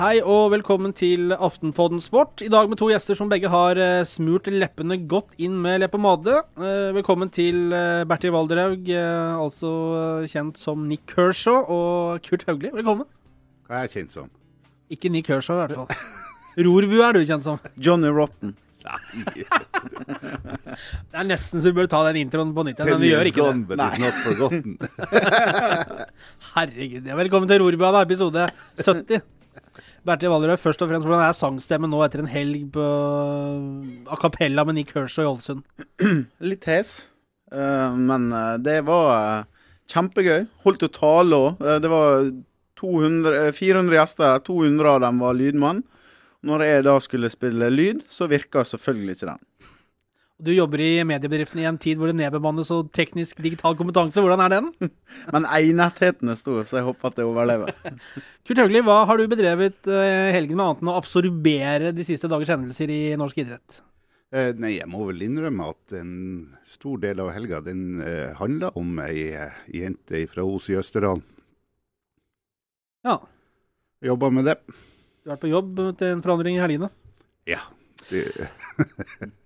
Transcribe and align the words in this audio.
Hei 0.00 0.22
og 0.24 0.46
velkommen 0.54 0.94
til 0.96 1.28
Aftenpodden 1.34 1.98
Sport. 2.00 2.40
I 2.40 2.48
dag 2.48 2.70
med 2.70 2.78
to 2.80 2.86
gjester 2.88 3.12
som 3.18 3.28
begge 3.28 3.50
har 3.52 3.76
eh, 3.76 4.00
smurt 4.08 4.46
leppene 4.48 4.96
godt 5.04 5.34
inn 5.36 5.58
med 5.60 5.82
leppepomade. 5.82 6.38
Eh, 6.56 6.86
velkommen 6.96 7.28
til 7.28 7.68
eh, 7.76 8.06
Bertil 8.08 8.32
Valderhaug, 8.32 8.86
altså 8.88 9.72
kjent 10.24 10.56
som 10.56 10.86
Nick 10.88 11.04
Kershaw, 11.10 11.66
og 11.68 12.24
Kurt 12.24 12.46
Haugli. 12.48 12.70
Velkommen. 12.72 13.04
Hva 13.68 13.82
er 13.82 13.84
jeg 13.84 13.92
kjent 13.98 14.14
som? 14.14 14.30
Ikke 14.88 15.10
Nick 15.12 15.28
Kershaw, 15.28 15.58
i 15.58 15.66
hvert 15.66 15.76
fall. 15.76 16.64
Rorbu 16.64 16.96
er 17.04 17.18
du 17.18 17.20
kjent 17.28 17.44
som. 17.44 17.60
Johnny 17.84 18.08
Rotten. 18.08 18.54
Det 21.10 21.18
er 21.20 21.26
nesten 21.28 21.60
så 21.60 21.68
vi 21.68 21.76
bør 21.76 21.90
ta 21.92 22.00
den 22.06 22.22
introen 22.22 22.54
på 22.56 22.64
nytt 22.64 22.80
igjen, 22.80 22.94
men 22.94 23.04
vi 23.04 23.10
gjør 23.10 23.28
ikke 23.28 23.50
det. 23.68 23.76
not 24.00 24.16
forgotten. 24.24 24.80
Herregud. 26.54 27.04
Ja, 27.04 27.20
velkommen 27.20 27.52
til 27.52 27.60
Rorbu, 27.60 27.84
av 27.90 28.00
episode 28.06 28.48
70. 28.80 29.20
Bertil 30.06 30.32
Valderhaug, 30.32 30.60
først 30.62 30.80
og 30.80 30.88
fremst, 30.88 31.06
hvordan 31.06 31.26
er 31.26 31.36
sangstemmen 31.36 31.90
nå 31.92 32.00
etter 32.06 32.22
en 32.22 32.30
helg 32.30 32.70
på 32.72 32.84
a 34.08 34.18
cappella 34.20 34.64
med 34.64 34.78
Nick 34.78 34.94
Kershaw 34.94 35.26
og 35.28 35.32
Ålesund? 35.34 35.64
Litt 36.50 36.68
hes, 36.70 36.94
eh, 37.52 37.98
men 37.98 38.30
eh, 38.32 38.54
det 38.64 38.78
var 38.88 39.10
eh, 39.16 39.66
kjempegøy. 39.92 40.46
Holdt 40.64 40.86
jo 40.86 40.92
tale 40.94 41.42
òg. 41.44 41.66
det 41.84 41.92
var 41.92 42.30
200, 42.80 43.36
eh, 43.48 43.52
400 43.52 43.98
gjester 43.98 44.40
200 44.46 44.94
av 44.94 45.00
dem 45.04 45.20
var 45.20 45.36
lydmann. 45.36 45.84
Når 46.48 46.64
jeg 46.64 46.84
da 46.86 46.96
skulle 47.04 47.28
spille 47.28 47.68
lyd, 47.68 48.00
så 48.08 48.30
virka 48.30 48.64
selvfølgelig 48.64 49.18
ikke 49.18 49.28
den. 49.34 49.42
Du 50.40 50.50
jobber 50.54 50.80
i 50.80 51.02
mediebedriften 51.04 51.60
i 51.60 51.66
en 51.68 51.78
tid 51.80 51.98
hvor 52.00 52.08
det 52.08 52.16
nedbemannes 52.16 52.70
og 52.72 52.88
teknisk 52.96 53.42
digital 53.44 53.76
kompetanse. 53.76 54.22
Hvordan 54.22 54.40
er 54.46 54.54
den? 54.54 54.70
Men 55.34 55.46
enetheten 55.46 56.32
er 56.32 56.38
stor, 56.40 56.62
så 56.64 56.78
jeg 56.80 56.86
håper 56.86 57.10
at 57.10 57.20
jeg 57.20 57.28
overlever. 57.28 57.74
Kurt 58.48 58.62
Høgli, 58.62 58.80
hva 58.86 59.02
har 59.10 59.20
du 59.20 59.26
bedrevet 59.30 59.90
eh, 59.90 60.30
helgen 60.34 60.56
med 60.56 60.64
annet 60.66 60.84
enn 60.84 60.92
å 60.94 60.98
absorbere 61.00 61.92
de 61.96 62.06
siste 62.08 62.30
dagers 62.30 62.52
hendelser 62.54 62.92
i 62.94 63.00
norsk 63.20 63.42
idrett? 63.44 63.82
Eh, 64.30 64.52
nei, 64.56 64.76
jeg 64.78 64.86
må 64.88 65.02
vel 65.08 65.24
innrømme 65.26 65.72
at 65.72 65.96
en 65.98 66.14
stor 66.70 67.00
del 67.02 67.20
av 67.20 67.32
helga 67.34 67.58
den 67.66 67.98
eh, 68.04 68.30
handla 68.38 68.70
om 68.78 69.00
ei 69.02 69.26
eh, 69.34 69.60
jente 69.74 70.22
fra 70.30 70.46
Os 70.46 70.70
i 70.70 70.78
Østerdalen. 70.78 71.24
Ja, 73.04 73.18
Jobba 74.00 74.30
med 74.32 74.46
det. 74.48 74.54
du 74.64 75.28
har 75.28 75.34
vært 75.34 75.42
på 75.42 75.50
jobb 75.50 75.80
til 76.00 76.14
en 76.14 76.22
forandring 76.24 76.56
i 76.56 76.62
helgene. 76.62 76.88
Ja. 77.48 77.60
Det, 78.08 78.48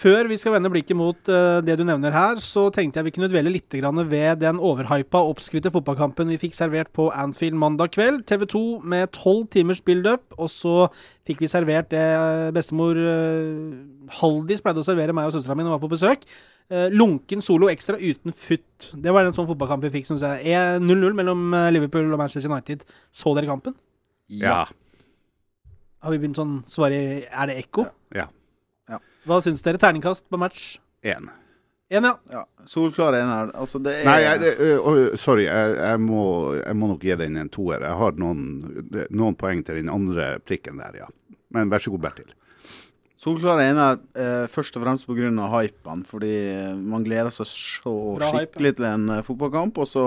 Før 0.00 0.30
vi 0.30 0.38
skal 0.40 0.54
vende 0.54 0.70
blikket 0.72 0.96
mot 0.96 1.28
uh, 1.28 1.58
det 1.60 1.74
du 1.76 1.82
nevner 1.84 2.14
her, 2.14 2.38
så 2.40 2.68
tenkte 2.72 3.00
jeg 3.00 3.08
vi 3.10 3.12
kunne 3.18 3.28
dvele 3.28 3.52
litt 3.52 3.74
grann 3.76 4.00
ved 4.08 4.40
den 4.40 4.56
overhypa, 4.56 5.20
oppskrytte 5.28 5.72
fotballkampen 5.74 6.30
vi 6.32 6.38
fikk 6.40 6.56
servert 6.56 6.88
på 6.96 7.10
Anfield 7.12 7.58
mandag 7.60 7.92
kveld. 7.92 8.22
TV 8.30 8.46
2 8.48 8.62
med 8.88 9.12
tolv 9.12 9.50
timers 9.52 9.82
build-up, 9.84 10.24
og 10.40 10.48
så 10.48 10.86
fikk 11.28 11.44
vi 11.44 11.50
servert 11.52 11.90
det 11.92 12.00
eh, 12.00 12.48
bestemor 12.56 12.96
uh, 12.96 13.76
Haldis 14.22 14.64
pleide 14.64 14.80
å 14.80 14.88
servere 14.88 15.12
meg 15.16 15.28
og 15.28 15.36
søstera 15.36 15.58
mi 15.58 15.66
når 15.66 15.74
vi 15.74 15.76
var 15.76 15.84
på 15.84 15.92
besøk. 15.92 16.24
Uh, 16.70 16.86
lunken 16.94 17.44
solo 17.44 17.68
ekstra 17.68 17.98
uten 18.00 18.32
futt. 18.32 18.92
Det 18.94 19.12
var 19.12 19.26
en 19.26 19.34
sånn 19.36 19.48
fotballkamp 19.48 19.84
vi 19.88 19.94
fikk, 19.98 20.08
syns 20.08 20.24
jeg. 20.24 20.48
Eh, 20.54 20.76
0-0 20.80 21.16
mellom 21.18 21.48
eh, 21.58 21.70
Liverpool 21.74 22.08
og 22.08 22.20
Manchester 22.20 22.48
United. 22.48 22.88
Så 23.12 23.36
dere 23.36 23.50
kampen? 23.50 23.76
ja. 24.30 24.62
Har 26.00 26.14
vi 26.14 26.20
begynt 26.22 26.38
sånn 26.38 26.52
svare 26.70 26.98
Er 27.28 27.50
det 27.50 27.58
ekko? 27.60 27.82
Ja. 28.16 28.30
Hva 29.28 29.40
syns 29.44 29.62
dere? 29.64 29.80
Terningkast 29.80 30.26
på 30.30 30.40
match? 30.40 30.72
Én. 31.04 31.28
En, 31.90 32.06
ja. 32.06 32.12
Ja, 32.30 32.44
Solklar 32.70 33.16
ener. 33.18 33.50
Altså, 33.58 33.80
det 33.82 33.96
er 33.98 34.04
Nei, 34.06 34.18
jeg, 34.22 34.40
det, 34.44 34.50
ø, 34.62 34.74
ø, 34.78 35.06
sorry, 35.18 35.48
jeg, 35.48 35.72
jeg, 35.74 36.02
må, 36.04 36.20
jeg 36.60 36.76
må 36.78 36.90
nok 36.92 37.02
gi 37.02 37.16
den 37.18 37.40
en 37.40 37.50
toer. 37.50 37.82
Jeg 37.82 37.98
har 37.98 38.20
noen, 38.20 38.44
noen 39.10 39.38
poeng 39.38 39.64
til 39.66 39.80
den 39.80 39.90
andre 39.90 40.36
prikken 40.46 40.78
der, 40.78 41.00
ja. 41.02 41.08
Men 41.50 41.72
vær 41.72 41.82
så 41.82 41.90
god, 41.90 42.04
Bertil. 42.04 42.30
Solklar 43.20 43.58
ener 43.60 43.98
eh, 44.14 44.46
først 44.48 44.78
og 44.78 44.84
fremst 44.86 45.08
pga. 45.10 45.48
hypen. 45.58 46.06
Fordi 46.08 46.36
man 46.78 47.04
gleder 47.04 47.34
seg 47.34 47.50
så 47.50 47.92
Bra 48.16 48.30
hype, 48.30 48.46
skikkelig 48.54 48.76
til 48.78 48.86
en 48.88 49.10
fotballkamp. 49.26 49.82
Og 49.82 49.90
så 49.90 50.04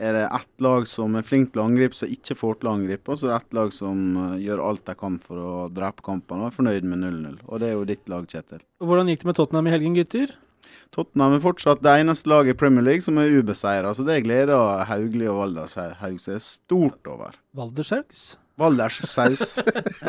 er 0.00 0.16
det 0.16 0.26
ett 0.26 0.64
lag 0.64 0.86
som 0.88 1.16
er 1.18 1.24
flink 1.26 1.52
til 1.52 1.62
å 1.62 1.66
angripe, 1.68 1.96
som 1.96 2.10
ikke 2.10 2.36
får 2.38 2.60
til 2.60 2.70
å 2.70 2.74
angripe. 2.78 3.12
Og 3.12 3.20
så 3.20 3.28
er 3.28 3.34
det 3.34 3.40
ett 3.42 3.56
lag 3.58 3.72
som 3.76 4.04
eh, 4.24 4.36
gjør 4.46 4.62
alt 4.66 4.84
de 4.88 4.96
kan 4.98 5.18
for 5.24 5.40
å 5.44 5.54
drepe 5.72 6.04
kampen 6.06 6.40
og 6.40 6.50
er 6.50 6.56
fornøyd 6.56 6.86
med 6.88 7.02
0-0. 7.04 7.40
Og 7.46 7.62
det 7.62 7.70
er 7.70 7.74
jo 7.76 7.88
ditt 7.88 8.12
lag, 8.12 8.28
Kjetil. 8.30 8.62
Hvordan 8.80 9.12
gikk 9.12 9.24
det 9.24 9.30
med 9.30 9.40
Tottenham 9.40 9.68
i 9.68 9.74
helgen, 9.74 9.96
gutter? 9.98 10.36
Tottenham 10.94 11.36
er 11.36 11.42
fortsatt 11.44 11.82
det 11.84 11.96
eneste 12.02 12.30
laget 12.30 12.56
i 12.56 12.58
Premier 12.58 12.86
League 12.86 13.04
som 13.04 13.18
er 13.20 13.30
ubeseira. 13.30 13.92
Så 13.94 14.06
det 14.06 14.22
gleder 14.26 14.86
Haugli 14.88 15.28
og 15.30 15.42
Valdershaug 15.44 16.22
seg 16.22 16.40
stort 16.42 17.10
over. 17.10 17.36
Valdershaugs? 17.58 18.32
Valderssaus. 18.60 19.58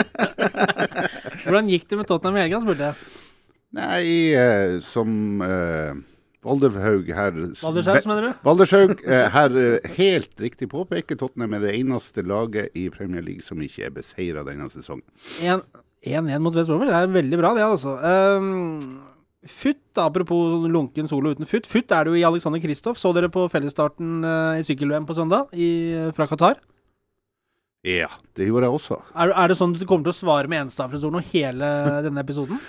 Hvordan 1.44 1.70
gikk 1.72 1.90
det 1.90 2.00
med 2.00 2.10
Tottenham 2.10 2.40
i 2.40 2.46
helgen, 2.46 2.64
spurte 2.66 2.92
jeg. 2.92 3.12
Nei, 3.72 4.06
eh, 4.36 4.80
som 4.84 5.40
uh, 5.40 5.96
Valderhaug 6.42 7.10
her 7.14 7.36
Valdershaug, 7.38 8.08
mener 8.10 8.26
du? 8.26 8.32
Valdershaug 8.46 8.96
eh, 9.06 9.28
her 9.30 9.58
eh, 9.62 9.92
helt 10.00 10.42
riktig 10.42 10.72
påpeker 10.72 11.20
Tottenham 11.20 11.54
er 11.54 11.68
det 11.68 11.76
eneste 11.78 12.24
laget 12.26 12.74
i 12.78 12.88
Premier 12.94 13.22
League 13.22 13.46
som 13.46 13.62
ikke 13.62 13.86
er 13.86 13.94
beseira 13.94 14.42
denne 14.48 14.66
sesongen. 14.74 15.06
1-1 15.42 16.42
mot 16.42 16.58
West 16.58 16.72
Bromwich. 16.72 16.90
Er 16.98 17.14
veldig 17.14 17.38
bra, 17.38 17.54
det, 17.58 17.68
altså. 17.68 17.94
Um, 18.02 19.02
Futt, 19.42 19.98
apropos 19.98 20.68
lunken 20.70 21.08
solo 21.10 21.32
uten 21.34 21.50
futt. 21.50 21.70
Futt 21.70 21.94
er 21.94 22.06
det 22.06 22.12
jo 22.14 22.20
i 22.20 22.26
Alexander 22.26 22.62
Kristoff. 22.62 23.00
Så 23.02 23.10
dere 23.18 23.30
på 23.34 23.48
fellesstarten 23.50 24.20
uh, 24.26 24.58
i 24.58 24.66
sykkel-VM 24.66 25.08
på 25.10 25.18
søndag 25.18 25.54
i, 25.54 25.70
fra 26.18 26.30
Qatar? 26.30 26.62
Ja, 27.86 28.10
det 28.38 28.46
gjorde 28.50 28.68
jeg 28.68 28.78
også. 28.78 29.00
Er, 29.18 29.34
er 29.34 29.50
det 29.50 29.58
sånn 29.58 29.74
at 29.74 29.82
du 29.82 29.88
kommer 29.90 30.06
til 30.06 30.14
å 30.14 30.20
svare 30.20 30.50
med 30.50 30.68
enstavelsesord 30.68 31.16
nå 31.18 31.24
hele 31.32 31.70
denne 32.06 32.22
episoden? 32.22 32.62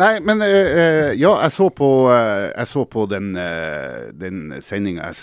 Nei, 0.00 0.18
men 0.26 0.42
eh, 0.42 1.12
ja, 1.14 1.30
jeg 1.44 1.52
så 1.54 1.68
på, 1.70 1.88
uh, 2.10 2.48
jeg 2.50 2.66
så 2.66 2.82
på 2.90 3.04
den, 3.12 3.32
uh, 3.38 4.08
den 4.18 4.48
sendinga. 4.64 5.12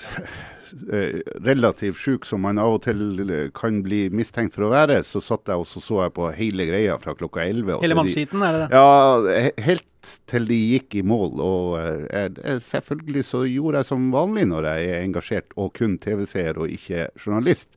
Relativt 1.43 1.97
sjuk 1.99 2.23
som 2.23 2.45
man 2.45 2.55
av 2.61 2.77
og 2.77 2.83
til 2.85 3.31
kan 3.57 3.81
bli 3.83 4.05
mistenkt 4.15 4.55
for 4.55 4.69
å 4.69 4.71
være, 4.71 5.01
så 5.03 5.19
satt 5.19 5.49
jeg 5.51 5.59
og 5.59 5.67
så, 5.67 5.81
så 5.83 5.97
jeg 6.05 6.13
på 6.15 6.29
hele 6.37 6.63
greia 6.69 6.95
fra 7.01 7.11
klokka 7.19 7.43
11. 7.43 7.81
Hele 7.83 7.91
de- 7.91 7.97
mannskiten, 7.99 8.45
er 8.47 8.55
det 8.55 8.61
det? 8.61 8.79
Ja, 8.79 9.41
he- 9.49 9.65
helt 9.67 10.13
til 10.31 10.47
de 10.47 10.59
gikk 10.77 10.95
i 11.01 11.03
mål. 11.03 11.35
Og 11.43 11.75
jeg, 12.07 12.61
selvfølgelig 12.69 13.25
så 13.27 13.43
gjorde 13.51 13.81
jeg 13.83 13.89
som 13.91 14.07
vanlig 14.15 14.47
når 14.53 14.69
jeg 14.71 14.87
er 14.93 15.03
engasjert 15.03 15.51
og 15.59 15.73
kun 15.75 15.97
TV-seer 16.01 16.55
og 16.63 16.71
ikke 16.71 17.09
journalist. 17.19 17.67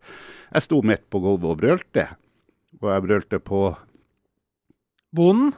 Jeg 0.55 0.63
sto 0.69 0.79
midt 0.87 1.09
på 1.11 1.19
gulvet 1.27 1.51
og 1.51 1.59
brølte. 1.65 2.07
Og 2.79 2.89
jeg 2.95 3.07
brølte 3.09 3.43
på 3.43 3.65
Bonden? 5.15 5.51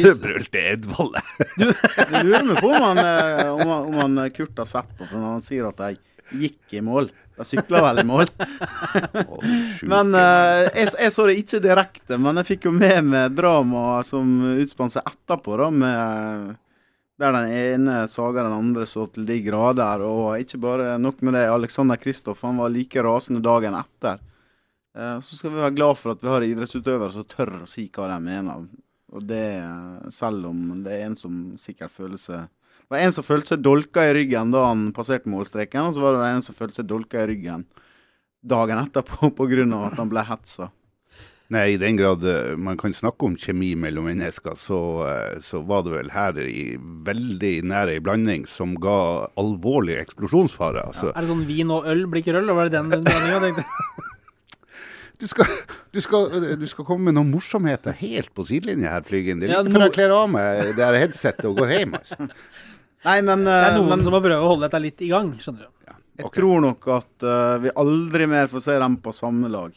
Jeg 0.00 0.14
brølte 0.24 0.62
Edvald. 0.74 1.16
Du 1.56 1.66
lurer 2.26 2.46
meg 2.50 2.60
på 2.62 2.70
om 2.74 2.84
han, 2.90 3.00
eh, 3.04 3.48
om, 3.52 3.64
han- 3.68 3.88
om 3.90 3.98
han 4.04 4.18
eh, 4.26 4.30
Kurt 4.36 4.58
har 4.62 4.68
sett 4.70 4.90
på, 4.98 5.04
for 5.06 5.16
når 5.18 5.34
han 5.38 5.44
sier 5.46 5.68
at 5.70 5.82
jeg 5.86 6.00
gikk 6.40 6.76
i 6.78 6.82
mål. 6.86 7.08
Jeg 7.40 7.48
sykla 7.54 7.80
vel 7.88 8.02
i 8.02 8.06
mål. 8.06 8.28
Men 9.90 10.12
uh, 10.14 10.66
jeg, 10.76 10.90
jeg 11.00 11.12
så 11.14 11.24
det 11.26 11.36
ikke 11.40 11.60
direkte, 11.64 12.18
men 12.20 12.38
jeg 12.40 12.48
fikk 12.52 12.66
jo 12.68 12.72
med 12.76 13.06
meg 13.08 13.34
dramaet 13.38 14.06
som 14.10 14.28
utspant 14.60 14.94
seg 14.94 15.06
etterpå, 15.08 15.56
da, 15.60 15.70
med 15.74 16.50
der 17.20 17.34
den 17.36 17.50
ene 17.52 17.96
saga 18.08 18.44
den 18.46 18.54
andre 18.56 18.86
så 18.88 19.06
til 19.12 19.26
de 19.28 19.40
grader. 19.44 20.04
Og 20.06 20.38
ikke 20.40 20.60
bare 20.62 20.94
nok 21.00 21.18
med 21.26 21.36
det, 21.36 21.46
Alexander 21.52 21.98
Kristoff 22.00 22.44
han 22.46 22.60
var 22.60 22.72
like 22.72 23.02
rasende 23.04 23.42
dagen 23.44 23.76
etter. 23.76 24.20
Uh, 24.96 25.18
så 25.24 25.36
skal 25.40 25.52
vi 25.54 25.60
være 25.64 25.76
glad 25.76 25.98
for 26.00 26.14
at 26.14 26.22
vi 26.24 26.30
har 26.32 26.46
idrettsutøvere 26.46 27.12
som 27.16 27.26
tør 27.30 27.56
å 27.62 27.68
si 27.68 27.88
hva 27.94 28.08
de 28.12 28.20
mener. 28.24 28.64
Og 29.10 29.26
det 29.26 29.44
selv 30.14 30.46
om 30.52 30.82
det 30.84 30.94
er 30.96 31.08
en 31.08 31.18
som 31.18 31.38
sikkert 31.58 31.90
føler 31.90 32.20
seg 32.20 32.46
Det 32.46 32.94
var 32.94 33.04
en 33.04 33.14
som 33.14 33.26
følte 33.26 33.54
seg 33.54 33.62
dolka 33.62 34.04
i 34.06 34.14
ryggen 34.14 34.50
da 34.54 34.64
han 34.68 34.90
passerte 34.94 35.30
målstreken, 35.30 35.90
og 35.90 35.94
så 35.94 36.02
var 36.04 36.18
det 36.18 36.28
en 36.30 36.44
som 36.46 36.56
følte 36.58 36.80
seg 36.80 36.90
dolka 36.90 37.22
i 37.22 37.30
ryggen 37.34 37.66
dagen 38.40 38.78
etterpå 38.80 39.30
pga. 39.36 39.64
at 39.86 39.98
han 40.00 40.10
ble 40.10 40.24
hetsa. 40.24 40.70
Nei, 41.50 41.72
i 41.74 41.78
den 41.82 41.96
grad 41.98 42.22
eh, 42.30 42.54
man 42.54 42.78
kan 42.78 42.92
snakke 42.94 43.26
om 43.26 43.34
kjemi 43.34 43.72
mellom 43.74 44.06
mennesker, 44.06 44.54
så, 44.54 44.78
eh, 45.10 45.40
så 45.42 45.64
var 45.66 45.82
det 45.82 45.96
vel 45.96 46.12
her 46.14 46.38
i 46.46 46.76
veldig 46.78 47.54
nære 47.66 47.96
en 47.96 48.04
blanding 48.06 48.44
som 48.46 48.76
ga 48.78 49.26
alvorlig 49.40 49.96
eksplosjonsfare. 49.98 50.84
Altså, 50.92 51.10
Er 51.10 51.26
det 51.26 51.32
sånn 51.32 51.42
vin 51.48 51.74
og 51.74 51.88
øl 51.90 52.06
blir 52.06 52.22
ikke 52.22 52.36
øl? 52.38 52.54
Var 52.54 52.70
det 52.70 52.78
den 52.78 52.92
blandinga? 52.94 53.66
du, 55.20 55.26
skal, 55.28 55.50
du, 55.92 56.00
skal, 56.00 56.30
du 56.60 56.66
skal 56.70 56.86
komme 56.88 57.10
med 57.10 57.18
noen 57.18 57.30
morsomheter 57.34 57.96
helt 58.00 58.32
på 58.36 58.46
sidelinja 58.48 58.94
her, 58.96 59.04
Flygen. 59.06 59.42
Det 59.42 59.50
er 59.50 59.58
Ja, 59.58 59.62
no... 59.66 59.72
før 59.74 59.86
jeg 59.86 59.96
kler 59.98 60.14
av 60.16 60.30
meg 60.32 60.72
det 60.78 60.84
her 60.84 60.98
headsetet 61.02 61.48
og 61.50 61.60
går 61.60 61.74
hjem. 61.76 61.98
Altså. 62.00 62.30
Nei, 63.08 63.18
men, 63.24 63.44
Det 63.48 63.56
er 63.56 63.70
eh, 63.70 63.76
noen 63.78 63.94
men 63.94 64.06
som 64.06 64.16
må 64.16 64.22
prøve 64.24 64.40
å 64.44 64.52
holde 64.54 64.66
dette 64.66 64.82
litt 64.82 65.04
i 65.04 65.10
gang, 65.12 65.32
skjønner 65.40 65.68
du. 65.68 65.74
Ja, 65.88 65.98
jeg 66.20 66.32
tror 66.36 66.64
nok 66.64 66.88
at 66.92 67.26
uh, 67.26 67.58
vi 67.62 67.72
aldri 67.80 68.28
mer 68.30 68.50
får 68.52 68.66
se 68.66 68.78
dem 68.82 68.96
på 69.00 69.14
samme 69.16 69.48
lag 69.52 69.76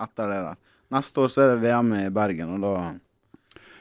etter 0.00 0.30
det 0.30 0.42
der. 0.48 0.58
Neste 0.94 1.22
år 1.22 1.30
så 1.30 1.44
er 1.44 1.54
det 1.54 1.62
VM 1.62 1.94
i 2.00 2.04
Bergen, 2.14 2.56
og 2.56 2.66
da 2.66 2.74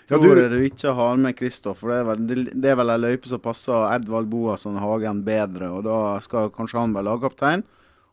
Ja, 0.10 0.18
tror 0.18 0.40
jeg 0.42 0.50
du 0.50 0.62
ikke 0.66 0.94
har 0.98 1.18
med 1.22 1.38
Kristoff. 1.38 1.82
Det 1.86 2.00
er 2.02 2.06
vel, 2.08 2.24
det, 2.30 2.38
det 2.54 2.72
er 2.72 2.78
vel 2.80 2.94
ei 2.94 3.02
løype 3.02 3.30
som 3.30 3.42
passer 3.42 3.86
Edvald 3.94 4.30
Boasson 4.30 4.78
Hagen 4.82 5.22
bedre, 5.26 5.70
og 5.74 5.86
da 5.86 6.00
skal 6.26 6.50
kanskje 6.54 6.82
han 6.82 6.96
være 6.98 7.10
lagkaptein. 7.12 7.66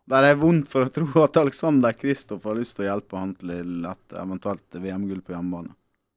Der 0.06 0.28
er 0.28 0.38
vondt 0.38 0.68
for 0.70 0.86
å 0.86 0.92
tro 0.92 1.08
at 1.24 1.38
Alexander 1.40 1.96
Kristoff 1.98 2.44
har 2.46 2.54
lyst 2.58 2.76
til 2.78 2.86
å 2.86 2.92
hjelpe 2.92 3.18
han 3.18 3.34
til 3.40 3.50
et 3.90 4.16
eventuelt 4.20 4.78
VM-gull 4.78 5.22
på 5.26 5.34
hjemmebane. 5.34 5.74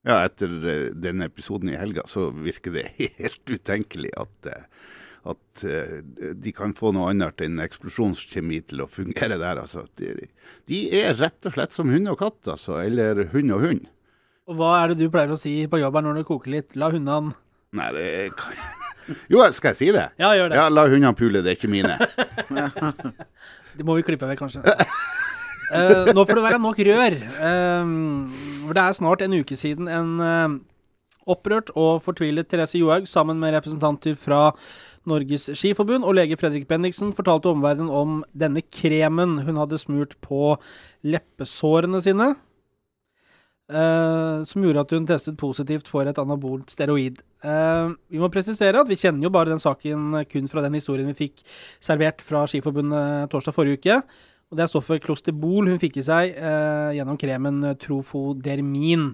Ja, 0.08 0.22
etter 0.24 0.54
eh, 0.64 0.86
denne 0.96 1.28
episoden 1.28 1.74
i 1.74 1.78
helga, 1.80 2.06
så 2.08 2.30
virker 2.32 2.76
det 2.78 2.86
helt 3.20 3.50
utenkelig 3.50 4.14
at, 4.22 4.50
eh, 4.52 4.92
at 5.34 5.64
eh, 5.68 5.96
de 6.38 6.54
kan 6.56 6.76
få 6.78 6.94
noe 6.96 7.10
annet 7.12 7.42
enn 7.44 7.60
eksplosjonskjemi 7.66 8.62
til 8.70 8.86
å 8.86 8.90
fungere 8.92 9.40
der. 9.42 9.64
Altså. 9.66 9.88
De, 10.00 10.14
de 10.70 10.84
er 11.02 11.18
rett 11.20 11.50
og 11.50 11.58
slett 11.58 11.76
som 11.76 11.92
hund 11.92 12.14
og 12.14 12.22
katt, 12.22 12.40
altså. 12.56 12.78
Eller 12.86 13.26
hund 13.34 13.58
og 13.58 13.66
hund. 13.66 13.90
Og 14.50 14.58
hva 14.58 14.76
er 14.84 14.94
det 14.94 15.02
du 15.02 15.12
pleier 15.14 15.34
å 15.34 15.38
si 15.38 15.64
på 15.70 15.82
jobb 15.82 15.98
her 15.98 16.06
når 16.08 16.22
det 16.22 16.28
koker 16.30 16.54
litt? 16.56 16.78
La 16.80 16.94
hundene 16.94 17.36
Nei, 17.78 17.90
det 17.94 18.06
kan 18.38 18.56
Jo, 19.30 19.42
skal 19.54 19.74
jeg 19.74 19.78
si 19.78 19.90
det? 19.94 20.08
Ja, 20.22 20.32
gjør 20.38 20.52
det. 20.52 20.58
Ja, 20.58 20.70
la 20.74 20.86
hundene 20.90 21.14
pule, 21.18 21.42
det 21.46 21.52
er 21.52 21.58
ikke 21.58 21.70
mine. 21.70 21.98
Det 23.80 23.88
må 23.88 23.96
vi 23.96 24.04
klippe 24.04 24.28
vekk, 24.28 24.42
kanskje. 24.44 24.64
Uh, 25.70 26.10
nå 26.12 26.26
får 26.26 26.36
det 26.36 26.44
være 26.44 26.60
nok 26.60 26.82
rør. 26.84 27.16
Uh, 27.40 27.94
for 28.66 28.76
det 28.76 28.84
er 28.84 28.98
snart 28.98 29.24
en 29.24 29.38
uke 29.40 29.56
siden 29.56 29.88
en 29.88 30.12
uh, 30.20 30.58
opprørt 31.30 31.72
og 31.80 32.02
fortvilet 32.04 32.50
Therese 32.50 32.82
Johaug 32.82 33.08
sammen 33.08 33.40
med 33.40 33.54
representanter 33.56 34.18
fra 34.20 34.50
Norges 35.08 35.48
Skiforbund 35.56 36.04
og 36.04 36.18
lege 36.18 36.38
Fredrik 36.38 36.68
Bendiksen 36.68 37.14
fortalte 37.16 37.54
omverdenen 37.54 37.92
om 37.94 38.20
denne 38.36 38.66
kremen 38.66 39.40
hun 39.46 39.62
hadde 39.62 39.80
smurt 39.80 40.18
på 40.26 40.58
leppesårene 41.08 42.02
sine. 42.04 42.34
Eh, 43.70 44.44
som 44.50 44.64
gjorde 44.66 44.84
at 44.84 44.94
hun 44.96 45.08
testet 45.10 45.38
positivt 45.40 45.90
for 45.92 46.08
et 46.10 46.22
anabolt 46.22 46.72
steroid. 46.74 47.22
Uh, 47.40 47.96
vi 48.12 48.20
må 48.20 48.28
presisere 48.28 48.82
at 48.82 48.90
vi 48.90 48.98
kjenner 49.00 49.24
jo 49.24 49.32
bare 49.32 49.54
den 49.54 49.62
saken 49.64 50.26
kun 50.28 50.50
fra 50.52 50.64
den 50.66 50.76
historien 50.76 51.08
vi 51.08 51.16
fikk 51.22 51.44
servert 51.80 52.20
fra 52.26 52.44
Skiforbundet 52.50 53.30
torsdag 53.32 53.56
forrige 53.56 53.80
uke. 53.80 54.02
Og 54.50 54.58
Det 54.58 54.66
er 54.66 54.72
stoffet 54.72 55.04
klosterbol 55.06 55.70
hun 55.70 55.80
fikk 55.80 56.02
i 56.02 56.06
seg 56.06 56.36
uh, 56.36 56.92
gjennom 56.98 57.20
kremen 57.22 57.62
Trofodermin. 57.80 59.14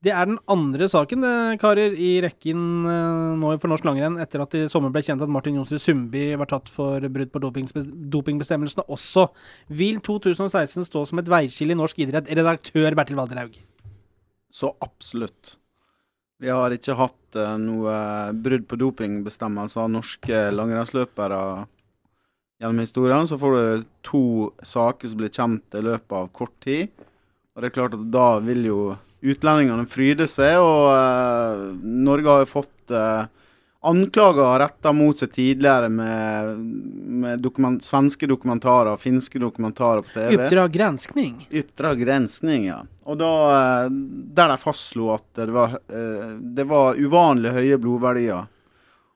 Det 0.00 0.12
er 0.16 0.24
den 0.24 0.38
andre 0.48 0.86
saken, 0.88 1.24
eh, 1.28 1.58
karer, 1.60 1.92
i 1.92 2.22
rekken 2.24 2.60
eh, 2.88 3.36
nå 3.36 3.50
for 3.60 3.68
norsk 3.68 3.84
langrenn 3.84 4.16
etter 4.22 4.40
at 4.40 4.54
i 4.56 4.62
sommer 4.72 4.88
ble 4.94 5.02
kjent 5.04 5.20
at 5.20 5.28
Martin 5.28 5.58
Jonsrud 5.58 5.82
Sundby 5.82 6.22
var 6.40 6.48
tatt 6.48 6.70
for 6.72 7.04
brudd 7.12 7.28
på 7.34 7.42
dopingbestemmelsene 7.44 8.86
også. 8.88 9.26
Vil 9.68 9.98
2016 10.00 10.88
stå 10.88 11.02
som 11.10 11.20
et 11.20 11.28
veiskille 11.28 11.76
i 11.76 11.80
norsk 11.80 12.00
idrett? 12.00 12.30
Redaktør 12.32 12.96
Bertil 12.96 13.20
Valderhaug. 13.20 13.58
Så 14.48 14.72
absolutt. 14.80 15.58
Vi 16.40 16.48
har 16.48 16.72
ikke 16.72 16.96
hatt 16.96 17.36
eh, 17.36 17.60
noe 17.60 17.98
brudd 18.40 18.64
på 18.70 18.80
dopingbestemmelser 18.80 19.84
av 19.84 19.92
norske 19.98 20.42
langrennsløpere 20.56 21.42
gjennom 22.56 22.80
historien. 22.80 23.28
Så 23.28 23.36
får 23.36 23.58
du 23.58 23.84
to 24.08 24.24
saker 24.64 25.12
som 25.12 25.20
blir 25.20 25.36
kjent 25.36 25.76
i 25.76 25.84
løpet 25.90 26.18
av 26.22 26.32
kort 26.32 26.56
tid. 26.64 26.88
Og 27.52 27.60
det 27.60 27.68
er 27.68 27.76
klart 27.76 28.00
at 28.00 28.10
da 28.16 28.30
vil 28.40 28.64
jo 28.64 28.80
utlendingene 29.20 29.86
fryde 29.90 30.26
seg, 30.30 30.58
og 30.62 30.88
eh, 30.94 31.66
Norge 32.06 32.32
har 32.32 32.44
jo 32.44 32.50
fått 32.50 32.94
eh, 32.94 33.28
anklager 33.80 34.58
retta 34.60 34.92
mot 34.92 35.18
seg 35.18 35.32
tidligere 35.32 35.88
med, 35.92 36.58
med 37.24 37.40
dokument, 37.40 37.80
svenske 37.84 38.28
dokumentarer, 38.28 38.92
og 38.94 39.02
finske 39.02 39.40
dokumentarer 39.40 40.04
på 40.04 40.14
TV. 40.16 40.36
Oppdrag 40.36 40.72
granskning. 40.76 41.34
Oppdrag 41.62 42.04
granskning, 42.04 42.68
ja. 42.70 42.80
Og 43.08 43.18
da, 43.20 43.32
eh, 43.56 43.90
der 44.36 44.52
de 44.52 44.58
fastslo 44.60 45.12
at 45.16 45.28
det 45.40 45.50
var, 45.56 45.78
eh, 45.88 46.32
det 46.40 46.68
var 46.68 47.00
uvanlig 47.00 47.54
høye 47.56 47.80
blodverdier. 47.80 48.48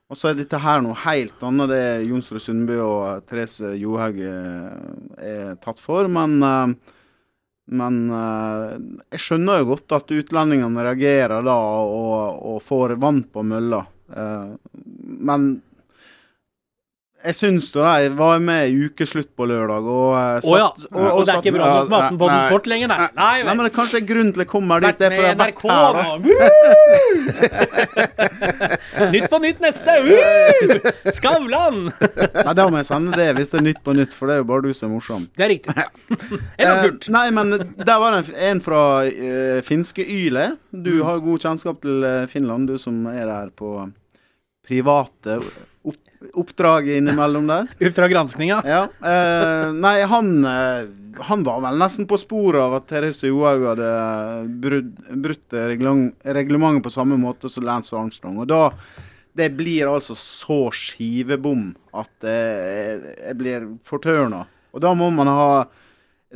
Og 0.05 0.17
så 0.19 0.29
er 0.29 0.37
dette 0.37 0.59
her 0.61 0.83
noe 0.85 0.97
helt 1.01 1.39
annet 1.45 1.71
det 1.71 1.85
Jonsrud 2.05 2.41
Sundby 2.43 2.75
og 2.77 3.23
Therese 3.25 3.71
Johaug 3.81 4.19
eh, 4.21 4.75
er 5.17 5.55
tatt 5.63 5.81
for. 5.81 6.09
Men, 6.11 6.37
eh, 6.45 6.93
men 7.65 7.95
eh, 8.13 8.77
jeg 9.15 9.19
skjønner 9.23 9.57
jo 9.61 9.65
godt 9.73 9.89
at 9.97 10.11
utlendingene 10.13 10.83
reagerer 10.85 11.41
da 11.45 11.55
og, 11.81 12.37
og 12.53 12.57
får 12.65 12.89
vann 13.01 13.21
på 13.33 13.39
mølla. 13.45 13.81
Eh, 14.13 14.49
Men 15.25 15.41
jeg 17.25 17.33
syns 17.33 17.71
da 17.73 17.97
de 18.03 18.09
var 18.13 18.37
med 18.43 18.69
i 18.69 18.75
ukeslutt 18.85 19.31
på 19.33 19.45
lørdag 19.49 19.81
og 19.89 20.13
satt 20.43 20.45
oh, 20.45 20.57
ja. 20.59 20.67
og, 20.69 20.75
Og, 20.91 21.05
og 21.09 21.25
det 21.25 21.31
er 21.33 21.37
ikke 21.41 21.55
bra 21.55 21.65
nok 21.71 21.89
med 21.89 21.97
Ja, 21.97 22.01
Aftenpodden. 22.03 22.37
Sport 22.51 22.65
lenger, 22.69 22.87
nei. 22.91 22.97
Nei, 23.01 23.09
Nei, 23.17 23.37
nei 23.47 23.53
men 23.55 23.61
det 23.65 23.71
er 23.71 23.77
kanskje 23.79 23.97
grunnen 24.05 24.13
grunn 24.13 24.29
til 24.35 24.41
jeg 24.45 24.49
kommer 24.51 24.77
dit. 24.85 24.97
Det 24.99 25.05
er 25.07 25.11
for 25.15 25.23
med 25.23 25.25
jeg 25.25 25.33
har 25.33 25.41
vært 25.41 25.57
her, 25.65 25.93
da. 28.69 28.74
nytt 29.13 29.29
på 29.31 29.39
nytt 29.43 29.59
neste. 29.63 29.95
Skavlan! 31.17 31.89
Nei, 31.91 32.53
Da 32.57 32.65
må 32.71 32.79
jeg 32.81 32.87
sende 32.89 33.17
det 33.19 33.27
hvis 33.37 33.51
det 33.53 33.59
er 33.59 33.65
Nytt 33.67 33.81
på 33.85 33.93
Nytt, 33.97 34.13
for 34.15 34.29
det 34.29 34.37
er 34.37 34.41
jo 34.43 34.47
bare 34.49 34.65
du 34.65 34.73
som 34.77 34.89
er 34.89 34.95
morsom. 34.95 35.27
Det 35.37 35.45
er 35.47 35.51
riktig. 35.53 35.75
Eller 36.57 36.89
Eh, 36.89 37.09
nei, 37.13 37.25
men 37.35 37.55
der 37.77 37.99
var 38.01 38.17
det 38.19 38.35
en, 38.49 38.61
fra 38.63 38.81
uh, 39.05 39.59
finske 39.65 40.05
Yle. 40.05 40.51
Du 40.71 40.91
Mm. 40.95 41.05
har 41.07 41.19
god 41.25 41.39
kjennskap 41.45 41.81
til 41.83 42.03
eh, 42.07 42.25
Finland, 42.31 42.67
du 42.69 42.77
som 42.81 43.05
er 43.11 43.25
der 43.29 43.49
på 43.55 43.71
private 44.67 45.39
oppdrag 46.33 46.89
innimellom 46.97 47.47
der. 47.49 47.67
Oppdrag 47.89 48.13
granskninga. 48.13 48.61
Ja. 48.67 48.83
Eh, 48.85 49.73
nei, 49.77 49.95
han, 50.09 50.31
eh, 50.49 50.87
han 51.29 51.45
var 51.47 51.61
vel 51.65 51.79
nesten 51.81 52.07
på 52.09 52.19
sporet 52.21 52.61
av 52.63 52.77
at 52.79 52.87
Therese 52.89 53.27
Johaug 53.29 53.67
hadde 53.71 53.89
brudd, 54.63 54.93
brutt 55.25 55.57
reglementet 55.57 56.85
på 56.85 56.93
samme 56.93 57.19
måte 57.21 57.51
som 57.51 57.67
Lance 57.67 57.95
Armstrong. 57.97 58.39
Og 58.43 58.49
da 58.51 58.69
Det 59.35 59.49
blir 59.51 59.89
altså 59.91 60.15
så 60.15 60.69
skivebom 60.71 61.73
at 61.91 62.23
jeg, 62.23 63.01
jeg 63.19 63.35
blir 63.35 63.65
fortørna. 63.83 64.45
Og 64.71 64.79
da 64.79 64.93
må 64.95 65.09
man 65.11 65.27
ha 65.27 65.49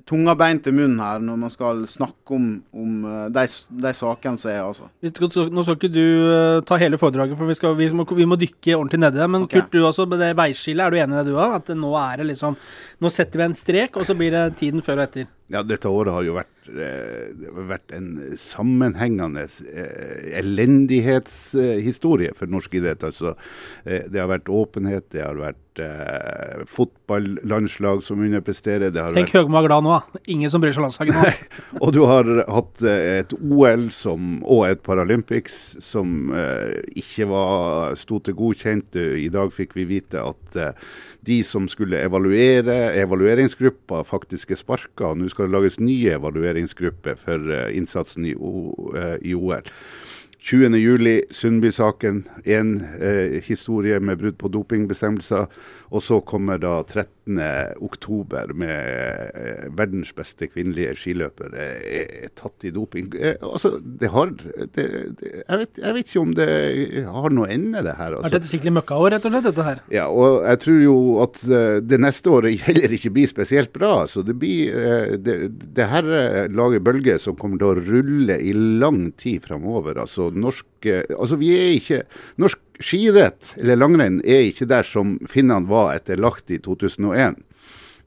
tunga 0.07 0.35
beint 0.37 0.67
i 0.69 0.73
munnen 0.73 0.99
her 1.01 1.21
når 1.23 1.39
man 1.41 1.51
skal 1.53 1.81
snakke 1.89 2.35
om, 2.35 2.45
om 2.75 3.07
eh, 3.09 3.23
de, 3.35 3.45
de 3.85 3.93
sakene 3.97 4.39
som 4.39 4.51
er, 4.51 4.61
altså. 4.63 4.89
Nå 5.01 5.65
skal 5.65 5.77
ikke 5.77 5.91
du 5.91 6.03
eh, 6.03 6.59
ta 6.67 6.77
hele 6.81 6.99
foredraget, 7.01 7.37
for 7.39 7.49
vi, 7.49 7.57
skal, 7.57 7.75
vi, 7.79 7.89
må, 7.95 8.05
vi 8.17 8.27
må 8.29 8.37
dykke 8.39 8.77
ordentlig 8.77 9.01
nedi 9.03 9.21
det. 9.21 9.29
Men 9.31 9.47
okay. 9.47 9.63
Kurt, 9.63 9.73
du 9.73 9.87
også, 9.87 10.07
med 10.09 10.23
det 10.23 10.35
veiskillet, 10.39 10.85
er 10.85 10.93
du 10.93 11.01
enig 11.01 11.17
i 11.17 11.23
det 11.23 11.33
du 11.33 11.39
òg? 11.39 11.57
At 11.59 11.73
nå 11.75 11.95
er 11.99 12.21
det 12.21 12.31
liksom 12.33 12.57
Nå 12.99 13.11
setter 13.13 13.39
vi 13.39 13.45
en 13.47 13.55
strek, 13.55 13.95
og 13.95 14.07
så 14.07 14.15
blir 14.17 14.33
det 14.35 14.57
tiden 14.59 14.83
før 14.83 14.99
og 14.99 15.05
etter. 15.07 15.29
Ja, 15.49 15.63
dette 15.65 15.89
året 15.89 16.13
har 16.13 16.21
jo 16.27 16.35
vært, 16.35 16.67
eh, 16.69 17.31
har 17.49 17.65
vært 17.71 17.93
en 17.97 18.11
sammenhengende 18.37 19.47
eh, 19.65 20.37
elendighetshistorie 20.37 22.35
for 22.37 22.51
norsk 22.53 22.75
idrett. 22.77 23.01
Altså, 23.07 23.33
eh, 23.83 24.05
det 24.05 24.21
har 24.21 24.29
vært 24.29 24.51
åpenhet, 24.53 25.07
det 25.09 25.23
har 25.25 25.39
vært 25.41 25.81
eh, 25.81 26.61
fotballandslag 26.69 28.03
som 28.05 28.21
underpresterer. 28.21 28.93
Det 28.93 29.01
har 29.01 29.17
Tenk 29.17 29.31
vært, 29.31 29.39
Høgmo 29.39 29.57
er 29.57 29.67
glad 29.71 29.87
nå. 29.87 29.97
Ingen 30.35 30.53
som 30.53 30.61
bryr 30.61 30.75
seg 30.75 30.83
om 30.83 30.89
landslaget 30.91 31.17
nå. 31.17 31.33
og 31.83 31.97
du 31.97 32.01
har 32.05 32.29
hatt 32.45 32.85
et 32.93 33.33
OL 33.39 33.89
som, 33.95 34.43
og 34.45 34.67
et 34.69 34.85
Paralympics 34.85 35.81
som 35.81 36.29
eh, 36.37 36.77
ikke 37.01 37.25
var, 37.33 37.97
sto 37.97 38.21
til 38.21 38.37
godkjent. 38.37 39.01
I 39.25 39.31
dag 39.33 39.49
fikk 39.57 39.73
vi 39.81 39.89
vite 39.97 40.21
at 40.21 40.61
eh, 40.61 40.89
de 41.29 41.39
som 41.45 41.67
skulle 41.69 42.01
evaluere, 42.01 42.77
evalueringsgruppa 42.97 44.03
faktisk 44.07 44.51
er 44.51 44.59
sparka. 44.59 45.13
Nå 45.13 45.29
skal 45.29 45.49
det 45.49 45.55
lages 45.55 45.79
nye 45.81 46.15
evalueringsgrupper 46.17 47.19
for 47.21 47.51
eh, 47.53 47.69
innsatsen 47.77 48.25
i, 48.29 48.33
o, 48.35 48.71
eh, 48.97 49.17
i 49.29 49.35
OL. 49.37 49.67
20.07, 50.39 51.33
Sundby-saken. 51.35 52.23
Én 52.47 52.77
eh, 53.01 53.41
historie 53.43 53.99
med 53.99 54.21
brudd 54.21 54.37
på 54.39 54.51
dopingbestemmelser. 54.53 55.49
Og 55.91 56.03
så 56.03 56.21
kommer 56.25 56.61
da 56.61 56.79
oktober 57.83 58.53
med 58.57 59.31
eh, 59.35 59.67
verdens 59.77 60.11
beste 60.15 60.47
kvinnelige 60.49 60.95
skiløper 60.97 61.53
er, 61.53 61.75
er 62.25 62.31
tatt 62.37 62.65
i 62.65 62.71
doping. 62.73 63.11
Eh, 63.13 63.37
altså, 63.45 63.75
det 63.79 64.09
har 64.13 64.31
det, 64.33 64.69
det, 64.75 64.85
jeg, 65.21 65.59
vet, 65.61 65.81
jeg, 65.81 65.95
vet, 65.97 66.09
ikke 66.09 66.23
om 66.23 66.33
det 66.37 66.49
har 67.05 67.35
noe 67.35 67.49
ende, 67.51 67.83
det 67.85 67.95
her. 67.99 68.15
Altså. 68.15 68.29
Er 68.29 68.35
dette 68.37 68.51
skikkelig 68.51 68.75
møkkaår, 68.79 69.09
rett 69.15 69.27
og 69.27 69.35
slett? 69.35 69.47
dette 69.49 69.67
her? 69.67 69.83
Ja, 69.93 70.07
og 70.11 70.41
jeg 70.47 70.61
tror 70.65 70.79
jo 70.83 70.95
at 71.25 71.43
det 71.89 72.01
neste 72.01 72.33
året 72.33 72.63
heller 72.69 72.95
ikke 72.97 73.13
blir 73.17 73.29
spesielt 73.31 73.73
bra. 73.75 73.93
Så 74.09 74.23
det 74.25 74.37
blir 74.39 75.19
det, 75.19 75.37
det 75.77 75.89
her 75.91 76.09
lager 76.53 76.83
bølger 76.83 77.21
som 77.21 77.37
kommer 77.39 77.61
til 77.61 77.69
å 77.69 77.83
rulle 77.91 78.39
i 78.39 78.55
lang 78.55 79.09
tid 79.19 79.43
framover. 79.45 80.01
Altså, 80.01 80.31
norsk, 80.33 80.89
altså 80.89 81.39
vi 81.39 81.53
er 81.57 81.75
ikke 81.77 82.03
Norsk 82.39 82.59
skirett 82.79 83.53
eller 83.59 83.79
langrenn 83.79 84.19
er 84.23 84.47
ikke 84.47 84.67
der 84.69 84.87
som 84.87 85.17
finnene 85.29 85.69
var 85.69 85.93
etter 85.97 86.19
lagt 86.19 86.51
i 86.51 86.59
2001. 86.63 87.39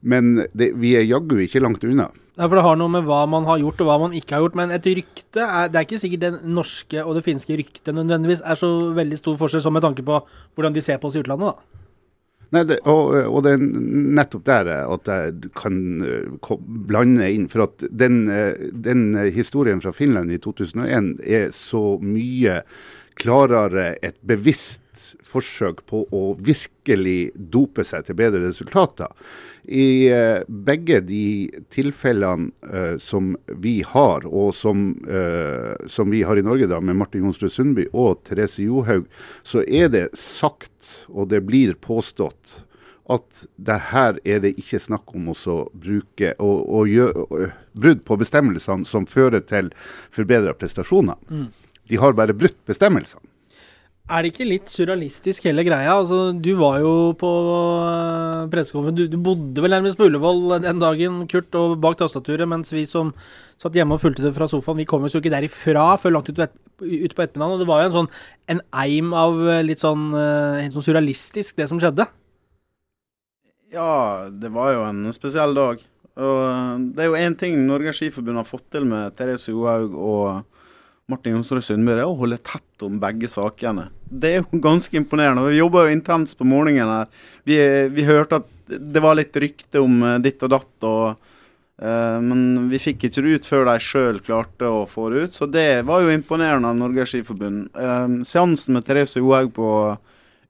Men 0.03 0.33
det, 0.51 0.73
vi 0.81 0.97
er 0.99 1.07
jaggu 1.07 1.37
ikke 1.45 1.61
langt 1.63 1.85
unna. 1.87 2.09
Ja, 2.33 2.47
for 2.47 2.57
Det 2.57 2.63
har 2.65 2.79
noe 2.79 2.91
med 2.91 3.05
hva 3.05 3.21
man 3.29 3.45
har 3.45 3.61
gjort 3.61 3.83
og 3.83 3.87
hva 3.87 3.99
man 4.01 4.15
ikke 4.17 4.35
har 4.35 4.41
gjort. 4.43 4.57
Men 4.57 4.73
et 4.73 4.87
rykte 4.89 5.45
er, 5.45 5.69
Det 5.69 5.77
er 5.79 5.85
ikke 5.85 6.01
sikkert 6.01 6.23
det 6.25 6.33
norske 6.49 7.03
og 7.03 7.15
det 7.15 7.23
finske 7.27 7.57
ryktet 7.59 7.93
nødvendigvis 7.93 8.41
er 8.41 8.57
så 8.59 8.71
veldig 8.97 9.19
stor 9.21 9.37
forskjell 9.37 9.63
som 9.63 9.73
med 9.73 9.85
tanke 9.85 10.03
på 10.03 10.19
hvordan 10.55 10.73
de 10.73 10.81
ser 10.81 10.97
på 10.97 11.07
oss 11.07 11.15
i 11.15 11.23
utlandet. 11.23 11.53
da. 11.53 11.79
Nei, 12.53 12.61
det, 12.69 12.79
og, 12.85 13.15
og, 13.33 13.39
det 13.45 13.55
er 13.55 13.63
nettopp 14.17 14.43
der 14.45 14.67
at 14.83 15.09
jeg 15.09 15.49
kan 15.57 15.77
uh, 16.05 16.57
blande 16.89 17.29
inn. 17.33 17.47
For 17.49 17.65
at 17.65 17.85
den, 17.89 18.27
uh, 18.29 18.53
den, 18.73 19.15
historien 19.33 19.81
fra 19.81 19.93
Finland 19.95 20.33
i 20.33 20.37
2001 20.37 21.15
er 21.25 21.49
så 21.55 21.97
mye 22.01 22.59
klarere 23.19 23.93
et 24.01 24.17
bevisst 24.25 24.81
forsøk 25.25 25.81
på 25.89 26.03
å 26.13 26.21
virkelig 26.37 27.33
dope 27.35 27.85
seg 27.87 28.05
til 28.07 28.17
bedre 28.19 28.43
resultater. 28.45 29.09
I 29.63 30.09
uh, 30.11 30.43
begge 30.47 30.99
de 31.07 31.49
tilfellene 31.73 32.51
uh, 32.67 32.99
som 33.01 33.33
vi 33.63 33.77
har, 33.87 34.27
og 34.27 34.51
som, 34.57 34.91
uh, 35.07 35.73
som, 35.89 36.11
vi 36.13 36.23
har 36.27 36.39
i 36.39 36.45
Norge 36.45 36.67
da, 36.69 36.81
med 36.83 36.99
Martin 36.99 37.25
Jonsrud 37.25 37.53
Sundby 37.53 37.87
og 37.91 38.21
Therese 38.27 38.65
Johaug, 38.65 39.07
så 39.43 39.63
er 39.63 39.89
det 39.93 40.09
sagt, 40.19 41.07
og 41.09 41.31
det 41.33 41.43
blir 41.47 41.77
påstått, 41.79 42.59
at 43.11 43.43
det 43.59 43.79
her 43.89 44.19
er 44.23 44.39
det 44.45 44.53
ikke 44.59 44.79
snakk 44.79 45.11
om 45.15 45.33
å 45.33 45.57
bruke 45.75 46.29
og, 46.39 46.61
og 46.71 46.91
gjøre, 46.91 47.49
brudd 47.75 48.05
på 48.07 48.15
bestemmelsene 48.21 48.87
som 48.87 49.07
fører 49.09 49.43
til 49.43 49.73
forbedra 50.13 50.53
prestasjoner. 50.55 51.19
Mm. 51.27 51.49
De 51.89 51.99
har 51.99 52.15
bare 52.17 52.35
brutt 52.35 52.59
bestemmelsene. 52.69 53.33
Er 54.11 54.19
det 54.19 54.33
ikke 54.33 54.45
litt 54.45 54.67
surrealistisk 54.67 55.45
hele 55.47 55.63
greia? 55.63 55.93
Altså, 55.95 56.33
du 56.35 56.49
var 56.59 56.81
jo 56.83 57.13
på 57.15 57.29
pressekonferanse. 58.51 58.97
Du, 58.97 59.13
du, 59.13 59.21
bodde 59.23 59.63
vel 59.63 59.71
nærmest 59.71 59.95
på 59.95 60.09
Ullevål 60.09 60.57
den 60.65 60.81
dagen, 60.81 61.21
Kurt, 61.31 61.55
og 61.55 61.77
bak 61.83 61.95
tastaturet, 62.01 62.49
mens 62.51 62.73
vi 62.75 62.83
som 62.89 63.13
satt 63.63 63.79
hjemme 63.79 63.95
og 63.95 64.03
fulgte 64.03 64.25
det 64.25 64.33
fra 64.35 64.49
sofaen, 64.51 64.81
vi 64.81 64.87
kom 64.89 65.07
oss 65.07 65.15
jo 65.15 65.21
ikke 65.23 65.31
derifra 65.31 65.85
før 66.01 66.17
langt 66.17 66.33
ut, 66.33 66.41
ut 66.43 67.15
på 67.15 67.23
ettermiddagen. 67.23 67.55
Og 67.55 67.63
det 67.63 67.69
var 67.69 67.79
jo 67.79 67.87
en 67.87 67.95
sånn 67.95 68.11
en 68.51 68.61
eim 68.83 69.15
av 69.15 69.39
uh, 69.39 69.61
litt 69.63 69.79
sånn, 69.85 70.09
uh, 70.11 70.59
helt 70.59 70.75
sånn 70.75 70.87
surrealistisk, 70.89 71.55
det 71.61 71.71
som 71.71 71.79
skjedde. 71.79 72.09
Ja, 73.73 74.27
det 74.29 74.51
var 74.53 74.75
jo 74.75 74.83
en 74.89 75.07
spesiell 75.15 75.55
dag. 75.55 75.79
Og 76.19 76.89
det 76.93 77.05
er 77.05 77.07
jo 77.07 77.21
én 77.23 77.39
ting 77.39 77.55
Norges 77.65 77.97
Skiforbund 77.97 78.43
har 78.43 78.51
fått 78.51 78.67
til 78.75 78.83
med 78.85 79.15
Therese 79.15 79.47
Johaug 79.49 79.95
og 79.95 80.52
Martin 81.11 81.35
Jonsrud 81.35 81.65
Sunnmøre 81.65 82.05
å 82.07 82.15
holde 82.15 82.39
tett 82.45 82.85
om 82.85 82.95
begge 83.01 83.27
sakene. 83.31 83.89
Det 84.07 84.31
er 84.31 84.41
jo 84.41 84.61
ganske 84.67 84.95
imponerende. 84.97 85.43
Vi 85.49 85.59
jobber 85.59 85.87
jo 85.87 85.97
intenst 85.97 86.37
på 86.39 86.47
morgenen 86.47 86.87
her. 86.87 87.11
Vi, 87.47 87.59
vi, 87.93 88.07
hørte 88.07 88.41
at 88.41 88.49
det 88.73 89.03
var 89.03 89.19
litt 89.19 89.35
rykte 89.35 89.83
om 89.83 89.99
eh, 90.07 90.21
ditt 90.23 90.43
og 90.45 90.53
datt, 90.53 90.87
og, 90.87 91.33
uh, 91.83 92.19
men 92.23 92.69
vi 92.71 92.79
fikk 92.81 93.09
ikke 93.09 93.25
det 93.25 93.35
ut 93.35 93.49
før 93.49 93.67
de 93.67 93.75
sjøl 93.83 94.21
klarte 94.23 94.69
å 94.69 94.85
få 94.89 95.09
det 95.11 95.27
ut. 95.27 95.35
Så 95.35 95.49
det 95.51 95.83
var 95.89 96.05
jo 96.05 96.13
imponerende 96.13 96.71
av 96.71 96.79
Norges 96.79 97.11
Skiforbund. 97.11 97.67
Uh, 97.75 98.23
seansen 98.27 98.77
med 98.77 98.87
Therese 98.87 99.19
Johaug 99.19 99.51
på 99.57 99.67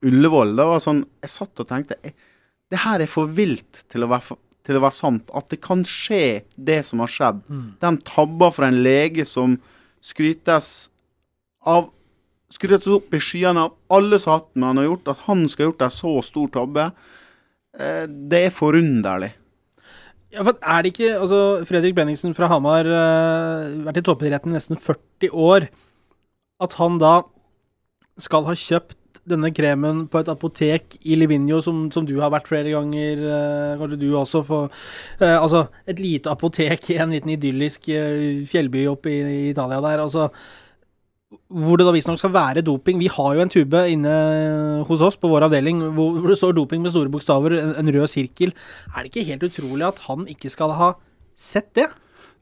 Ullevål, 0.04 0.58
det 0.60 0.64
var 0.68 0.82
sånn 0.84 1.06
Jeg 1.24 1.32
satt 1.32 1.62
og 1.64 1.68
tenkte 1.70 1.96
det 2.74 2.80
her 2.82 3.00
er 3.04 3.08
for 3.08 3.30
vilt 3.30 3.84
til 3.94 4.04
å 4.04 4.10
være 4.10 4.36
til 4.64 4.78
å 4.80 4.84
være 4.86 4.96
sant. 4.96 5.32
At 5.36 5.50
det 5.52 5.60
kan 5.64 5.84
skje, 5.88 6.44
det 6.56 6.80
som 6.88 7.02
har 7.04 7.12
skjedd. 7.12 7.42
Mm. 7.52 7.66
Den 7.84 8.00
tabba 8.08 8.48
fra 8.56 8.70
en 8.72 8.80
lege 8.86 9.26
som 9.28 9.58
skrytes 10.04 10.72
av 11.64 11.92
skrytes 12.54 12.90
opp 12.94 13.14
i 13.16 13.22
skyene 13.24 13.66
av 13.66 13.78
alle 13.94 14.20
med 14.54 14.68
han 14.68 14.82
har 14.82 14.86
gjort, 14.86 15.08
at 15.08 15.24
han 15.28 15.48
skal 15.50 15.66
ha 15.66 15.70
gjort 15.72 15.86
en 15.88 15.94
så 15.94 16.12
stor 16.22 16.52
tabbe, 16.54 16.92
eh, 17.80 18.06
det 18.06 18.46
er 18.48 18.54
forunderlig. 18.54 19.32
Ja, 20.34 20.42
for 20.42 20.58
er 20.58 20.82
det 20.82 20.94
ikke 20.94 21.12
altså 21.20 21.40
Fredrik 21.70 21.96
Benningsen 21.96 22.34
fra 22.34 22.48
Hamar 22.50 22.88
uh, 22.90 23.70
vært 23.86 24.00
i 24.02 24.06
toppidretten 24.06 24.50
i 24.50 24.58
nesten 24.58 24.80
40 24.82 25.30
år. 25.30 25.68
At 26.64 26.74
han 26.80 26.98
da 27.02 27.20
skal 28.18 28.48
ha 28.48 28.56
kjøpt 28.58 28.98
denne 29.30 29.52
kremen 29.56 30.04
på 30.12 30.20
et 30.20 30.32
apotek 30.32 30.98
i 31.08 31.16
Livigno, 31.16 31.62
som, 31.64 31.86
som 31.94 32.08
du 32.08 32.16
har 32.20 32.32
vært 32.34 32.50
flere 32.52 32.74
ganger, 32.74 33.22
uh, 33.24 33.78
kanskje 33.80 34.02
du 34.02 34.10
også, 34.20 34.44
for 34.48 34.74
uh, 35.22 35.38
Altså, 35.38 35.66
et 35.88 36.02
lite 36.02 36.32
apotek 36.32 36.90
i 36.92 37.00
en 37.02 37.14
liten 37.16 37.32
idyllisk 37.36 37.88
uh, 37.94 38.44
fjellby 38.50 38.86
oppe 38.92 39.14
i, 39.14 39.22
i, 39.24 39.40
Italia 39.54 39.82
der. 39.84 40.04
altså 40.04 40.30
hvor 41.50 41.80
det 41.80 41.86
da 41.88 41.92
visstnok 41.96 42.20
skal 42.22 42.30
være 42.30 42.62
doping. 42.62 43.00
Vi 43.02 43.08
har 43.10 43.32
jo 43.34 43.42
en 43.42 43.50
tube 43.50 43.80
inne 43.90 44.12
hos 44.86 45.02
oss 45.02 45.16
på 45.18 45.32
vår 45.32 45.48
avdeling 45.48 45.80
hvor, 45.96 46.20
det 46.30 46.38
står 46.38 46.54
doping 46.54 46.84
med 46.84 46.94
store 46.94 47.10
bokstaver, 47.10 47.56
en, 47.58 47.72
en, 47.80 47.90
rød 47.96 48.06
sirkel. 48.12 48.54
Er 48.94 49.02
det 49.02 49.10
ikke 49.10 49.26
helt 49.32 49.46
utrolig 49.48 49.88
at 49.88 50.04
han 50.06 50.28
ikke 50.30 50.52
skal 50.54 50.76
ha 50.78 50.92
sett 51.34 51.72
det? 51.74 51.88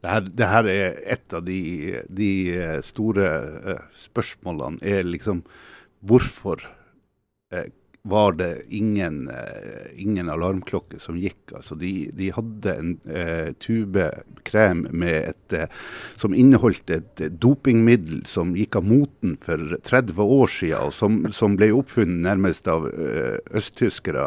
Det 0.03 0.11
her, 0.11 0.27
det 0.27 0.49
her 0.49 0.67
er 0.73 0.99
et 1.15 1.37
av 1.37 1.45
de, 1.47 1.61
de 2.19 2.31
store 2.83 3.31
spørsmålene. 4.09 4.83
er 4.83 5.07
liksom 5.07 5.45
Hvorfor 6.01 6.63
eh, 7.53 7.69
var 8.03 8.33
det 8.33 8.61
ingen, 8.69 9.29
eh, 9.29 9.91
ingen 9.95 10.29
alarmklokke 10.29 10.99
som 10.99 11.17
gikk. 11.21 11.53
Altså 11.53 11.75
de, 11.77 12.09
de 12.17 12.31
hadde 12.33 12.73
en 12.73 12.95
eh, 13.05 13.51
tube 13.61 14.07
krem 14.47 14.85
et, 15.05 15.53
eh, 15.53 15.69
som 16.17 16.33
inneholdt 16.33 16.89
et 16.89 17.25
dopingmiddel 17.41 18.23
som 18.29 18.55
gikk 18.57 18.79
av 18.81 18.89
moten 18.89 19.37
for 19.45 19.77
30 19.85 20.17
år 20.17 20.49
siden, 20.49 20.89
og 20.89 20.95
som, 20.97 21.21
som 21.35 21.57
ble 21.59 21.71
oppfunnet 21.77 22.25
nærmest 22.25 22.69
av 22.71 22.89
eh, 22.89 23.37
østtyskere. 23.53 24.25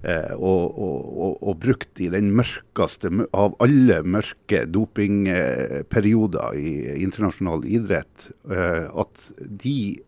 Eh, 0.00 0.32
og, 0.32 0.78
og, 0.80 1.34
og, 1.44 1.58
brukt 1.60 2.00
i 2.00 2.08
den 2.08 2.30
mørkeste 2.32 3.10
av 3.36 3.52
alle 3.60 4.00
mørke 4.00 4.64
dopingperioder 4.72 6.56
i 6.56 6.70
internasjonal 7.04 7.66
idrett. 7.68 8.30
at 8.48 9.28
de 9.38 10.00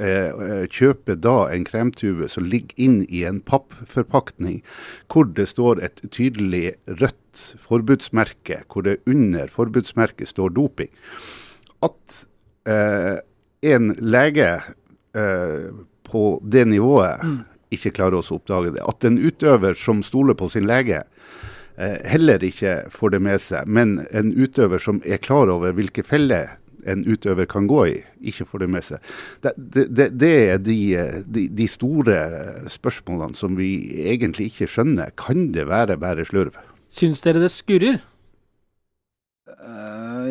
Eh, 0.00 0.30
eh, 0.32 0.64
kjøper 0.72 1.18
da 1.20 1.50
en 1.52 1.66
kremtube 1.68 2.24
som 2.32 2.46
ligger 2.48 2.78
inn 2.80 3.00
i 3.12 3.20
en 3.28 3.42
pappforpakning 3.44 4.62
hvor 5.12 5.26
det 5.36 5.44
står 5.50 5.82
et 5.84 6.00
tydelig 6.08 6.70
rødt 6.88 7.42
forbudsmerke, 7.60 8.62
hvor 8.72 8.86
det 8.86 9.02
under 9.04 9.50
forbudsmerket 9.52 10.30
står 10.32 10.54
doping. 10.56 10.88
At 11.84 12.22
eh, 12.64 13.20
en 13.68 13.92
lege 14.00 14.48
eh, 15.12 15.68
på 16.08 16.24
det 16.48 16.64
nivået 16.72 17.20
mm. 17.20 17.36
ikke 17.76 17.92
klarer 18.00 18.22
å 18.22 18.38
oppdage 18.38 18.72
det. 18.78 18.86
At 18.88 19.04
en 19.04 19.20
utøver 19.20 19.76
som 19.76 20.00
stoler 20.06 20.38
på 20.38 20.48
sin 20.54 20.64
lege, 20.70 21.02
eh, 21.76 21.98
heller 22.08 22.40
ikke 22.46 22.86
får 22.94 23.18
det 23.18 23.22
med 23.28 23.44
seg. 23.44 23.68
Men 23.68 23.98
en 24.16 24.32
utøver 24.32 24.80
som 24.80 25.04
er 25.04 25.20
klar 25.20 25.52
over 25.52 25.76
hvilke 25.76 26.06
feller 26.08 26.56
en 26.88 27.04
utøver 27.06 27.48
kan 27.50 27.66
gå 27.70 27.84
i, 27.90 27.96
ikke 28.32 28.46
får 28.48 28.64
det 28.64 28.70
med 28.72 28.86
seg. 28.86 29.10
Det, 29.42 29.54
det, 29.88 30.08
det 30.20 30.32
er 30.52 30.62
de, 30.62 30.78
de, 31.26 31.46
de, 31.58 31.66
store 31.70 32.20
spørsmålene 32.72 33.38
som 33.38 33.58
vi 33.58 33.72
egentlig 34.10 34.50
ikke 34.52 34.70
skjønner. 34.70 35.12
Kan 35.20 35.50
det 35.54 35.68
være 35.70 35.98
bare 36.00 36.26
slurv? 36.28 36.56
Syns 36.90 37.22
dere 37.24 37.42
det 37.42 37.52
skurrer? 37.54 38.00
Uh, 39.60 40.30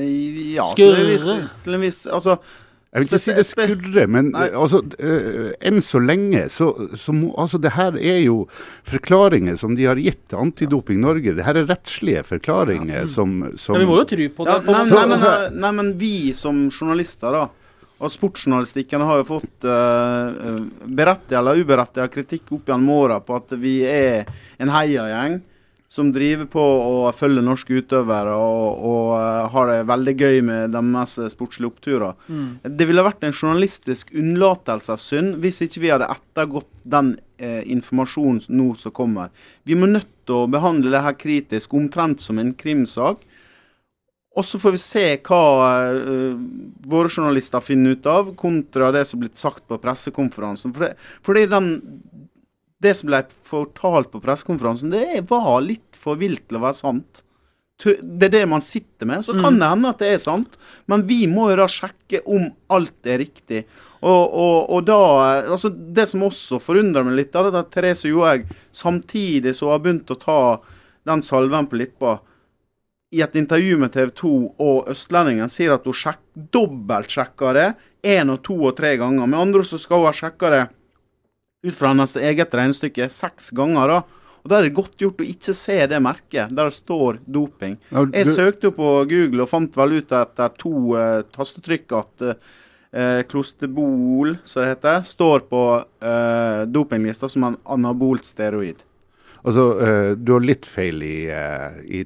ja, 0.55 0.65
Skurrer? 0.71 1.49
Til 1.63 1.75
en 1.75 1.83
viss 1.83 2.05
Altså 2.07 2.39
jeg 2.89 3.03
vil 3.03 3.05
ikke 3.05 3.17
si 3.21 3.33
det 3.37 3.43
skurrer, 3.45 4.07
men 4.09 4.31
altså, 4.33 4.79
uh, 4.81 5.51
enn 5.61 5.77
så 5.85 5.99
lenge 6.01 6.47
så, 6.49 6.71
så 6.97 7.13
må, 7.13 7.27
altså, 7.37 7.59
Det 7.61 7.75
her 7.75 7.93
er 7.93 8.23
jo 8.23 8.39
forklaringer 8.89 9.59
som 9.61 9.75
de 9.77 9.85
har 9.85 9.99
gitt 10.01 10.23
til 10.31 10.41
Antidoping 10.41 11.03
Norge. 11.03 11.35
Det 11.37 11.45
her 11.45 11.59
er 11.59 11.69
rettslige 11.69 12.23
forklaringer 12.25 13.03
ja. 13.03 13.05
som, 13.13 13.43
som 13.61 13.77
ja, 13.77 13.83
Vi 13.83 13.89
må 13.91 13.99
jo 13.99 14.07
tro 14.09 14.29
på 14.39 14.47
det. 14.47 14.57
Ja, 14.57 14.73
nei, 14.73 14.81
nei, 14.89 15.05
men, 15.11 15.27
eh, 15.29 15.45
nei, 15.53 15.71
men 15.83 15.93
vi 16.01 16.15
som 16.33 16.65
journalister, 16.73 17.37
da. 17.37 17.45
Og 17.99 18.13
sportsjournalistikken 18.15 19.05
har 19.05 19.21
jo 19.21 19.27
fått 19.35 19.69
uh, 19.69 20.57
berettiget 20.87 21.37
eller 21.43 21.61
uberettiget 21.61 22.15
kritikk 22.15 22.55
opp 22.57 22.71
gjennom 22.71 22.93
åra 22.95 23.19
på 23.21 23.37
at 23.37 23.53
vi 23.59 23.83
er 23.85 24.25
en 24.57 24.73
heiagjeng 24.73 25.41
som 25.89 26.11
driver 26.13 26.45
på 26.45 26.61
og 26.61 27.07
følger 27.17 27.41
norske 27.41 27.79
utøvere 27.81 28.35
og, 28.37 28.83
og 28.85 29.05
eh, 29.17 29.47
har 29.55 29.71
det 29.71 29.77
veldig 29.89 30.13
gøy 30.19 30.41
med 30.45 30.75
deres 30.75 31.15
sportslige 31.33 31.71
oppturer. 31.71 32.13
Det 32.61 32.85
ville 32.85 33.05
vært 33.05 33.25
en 33.25 33.33
journalistisk 33.33 34.13
unnlatelsessynd 34.13 35.39
hvis 35.41 35.63
ikke 35.65 35.81
vi 35.81 35.89
hadde 35.95 36.11
ettergått 36.13 36.69
den 36.85 37.15
eh, 37.41 37.63
informasjonen 37.73 38.45
nå 38.53 38.75
som 38.77 38.93
kommer. 38.93 39.33
Vi 39.65 39.77
må 39.77 39.89
nødt 39.89 40.11
til 40.29 40.43
å 40.43 40.51
behandle 40.51 40.93
det 40.93 41.01
her 41.07 41.17
kritisk, 41.17 41.73
omtrent 41.73 42.21
som 42.21 42.37
en 42.37 42.53
krimsak. 42.53 43.25
Og 44.37 44.45
så 44.45 44.59
får 44.61 44.75
vi 44.75 44.79
se 44.79 45.05
hva 45.25 45.43
uh, 45.89 46.35
våre 46.87 47.09
journalister 47.09 47.63
finner 47.65 47.97
ut 47.97 48.05
av, 48.07 48.29
kontra 48.37 48.91
det 48.93 49.01
som 49.09 49.17
er 49.17 49.25
blitt 49.25 49.41
sagt 49.41 49.65
på 49.67 49.79
pressekonferansen. 49.81 50.71
For 50.75 50.85
det, 50.85 50.91
fordi 51.25 51.47
den, 51.49 51.71
det 52.83 52.93
som 52.95 53.09
ble 53.11 53.23
fortalt 53.47 54.11
på 54.13 54.21
pressekonferansen, 54.23 54.93
det 54.93 55.25
var 55.29 55.59
litt 55.65 55.97
for 55.99 56.19
vilt 56.19 56.45
til 56.47 56.59
å 56.59 56.63
være 56.63 56.79
sant. 56.79 57.25
Det 57.79 58.27
er 58.27 58.33
det 58.33 58.45
man 58.51 58.63
sitter 58.63 59.07
med. 59.07 59.23
Så 59.23 59.35
kan 59.39 59.55
det 59.59 59.67
hende 59.71 59.91
at 59.93 60.01
det 60.03 60.09
er 60.13 60.23
sant, 60.23 60.57
men 60.91 61.05
vi 61.07 61.21
må 61.31 61.49
jo 61.51 61.59
da 61.61 61.67
sjekke 61.71 62.21
om 62.27 62.49
alt 62.75 63.07
er 63.07 63.21
riktig. 63.23 63.63
Og, 63.99 64.23
og, 64.31 64.57
og 64.71 64.83
da 64.87 64.99
altså 65.41 65.67
Det 65.69 66.05
som 66.07 66.23
også 66.23 66.59
forundrer 66.63 67.03
meg 67.07 67.17
litt, 67.19 67.35
er 67.35 67.51
at 67.51 67.71
Therese 67.71 68.11
Johaug 68.11 68.47
samtidig 68.75 69.55
så 69.57 69.73
har 69.73 69.83
begynt 69.83 70.11
å 70.11 70.19
ta 70.19 70.39
den 71.07 71.23
salven 71.23 71.67
på 71.67 71.79
lippa 71.79 72.17
i 73.11 73.23
et 73.25 73.35
intervju 73.39 73.77
med 73.81 73.93
TV 73.95 74.11
2 74.21 74.33
og 74.61 74.89
Østlendingen 74.91 75.49
sier 75.49 75.73
at 75.73 75.87
hun 75.87 75.95
sjekk, 75.97 76.21
dobbeltsjekker 76.53 77.57
det 77.57 77.69
én 78.05 78.29
og 78.29 78.43
to 78.45 78.59
og 78.59 78.75
tre 78.77 78.93
ganger. 79.01 79.25
Med 79.25 79.39
andre 79.39 79.63
så 79.65 79.79
skal 79.81 80.03
hun 80.03 80.11
ha 80.11 80.15
sjekka 80.15 80.51
det 80.53 80.65
ut 81.63 81.75
fra 81.75 81.91
hennes 81.91 82.15
eget 82.15 82.53
regnestykke 82.55 83.09
seks 83.11 83.51
ganger. 83.55 83.87
da. 83.87 83.99
Og 84.43 84.49
Da 84.49 84.59
er 84.59 84.67
det 84.67 84.77
godt 84.77 84.95
gjort 84.97 85.19
å 85.19 85.27
ikke 85.27 85.53
se 85.53 85.77
det 85.87 85.99
merket 86.01 86.53
der 86.55 86.69
det 86.69 86.77
står 86.77 87.19
doping. 87.27 87.77
Ja, 87.91 88.05
Jeg 88.13 88.27
søkte 88.27 88.69
jo 88.69 88.71
på 88.71 88.91
Google 89.09 89.43
og 89.43 89.49
fant 89.51 89.75
vel 89.75 89.99
ut 89.99 90.11
etter 90.11 90.53
to 90.57 90.95
uh, 90.95 91.21
tastetrykk 91.35 91.91
at 91.99 92.23
uh, 92.29 93.21
Klosterbol, 93.27 94.37
som 94.43 94.63
det 94.63 94.75
heter, 94.75 95.01
står 95.03 95.43
på 95.51 95.63
uh, 95.83 96.63
dopinglista 96.65 97.29
som 97.29 97.43
en 97.43 97.59
anabolt 97.65 98.25
steroid. 98.25 98.79
Altså, 99.43 99.67
uh, 99.75 100.15
du 100.15 100.33
har 100.37 100.43
litt 100.43 100.65
feil 100.67 101.03
i, 101.03 101.27
uh, 101.27 101.75
i 101.83 102.05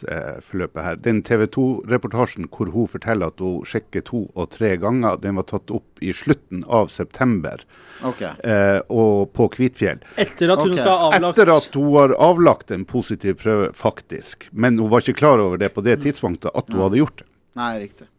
tidsforløpet 0.00 0.82
her. 0.84 0.96
Den 0.96 1.22
TV 1.22 1.46
2-reportasjen 1.46 2.48
hvor 2.50 2.70
hun 2.72 2.88
forteller 2.88 3.32
at 3.32 3.40
hun 3.40 3.64
sjekker 3.66 4.04
to 4.06 4.26
og 4.34 4.50
tre 4.50 4.76
ganger, 4.76 5.18
den 5.22 5.36
var 5.36 5.46
tatt 5.48 5.70
opp 5.70 6.02
i 6.02 6.12
slutten 6.12 6.64
av 6.68 6.88
september, 6.88 7.62
okay. 8.04 8.34
eh, 8.44 8.80
og 8.88 9.32
på 9.36 9.48
Kvitfjell. 9.54 10.02
Etter 10.16 10.52
at 10.52 10.62
hun 10.62 10.74
okay. 10.74 10.82
skal 10.82 10.92
ha 10.92 11.10
avlagt 11.10 11.38
Etter 11.38 11.54
at 11.54 11.78
hun 11.78 11.94
har 11.96 12.16
avlagt 12.18 12.74
en 12.74 12.84
positiv 12.88 13.38
prøve, 13.42 13.70
faktisk. 13.76 14.48
Men 14.52 14.78
hun 14.78 14.90
var 14.92 15.04
ikke 15.04 15.20
klar 15.22 15.42
over 15.42 15.60
det 15.60 15.72
på 15.74 15.84
det 15.86 16.00
tidspunktet, 16.04 16.52
at 16.54 16.70
hun 16.72 16.84
hadde 16.86 17.02
gjort 17.02 17.22
det. 17.22 17.30
Nei, 17.56 17.72
riktig. 17.86 18.10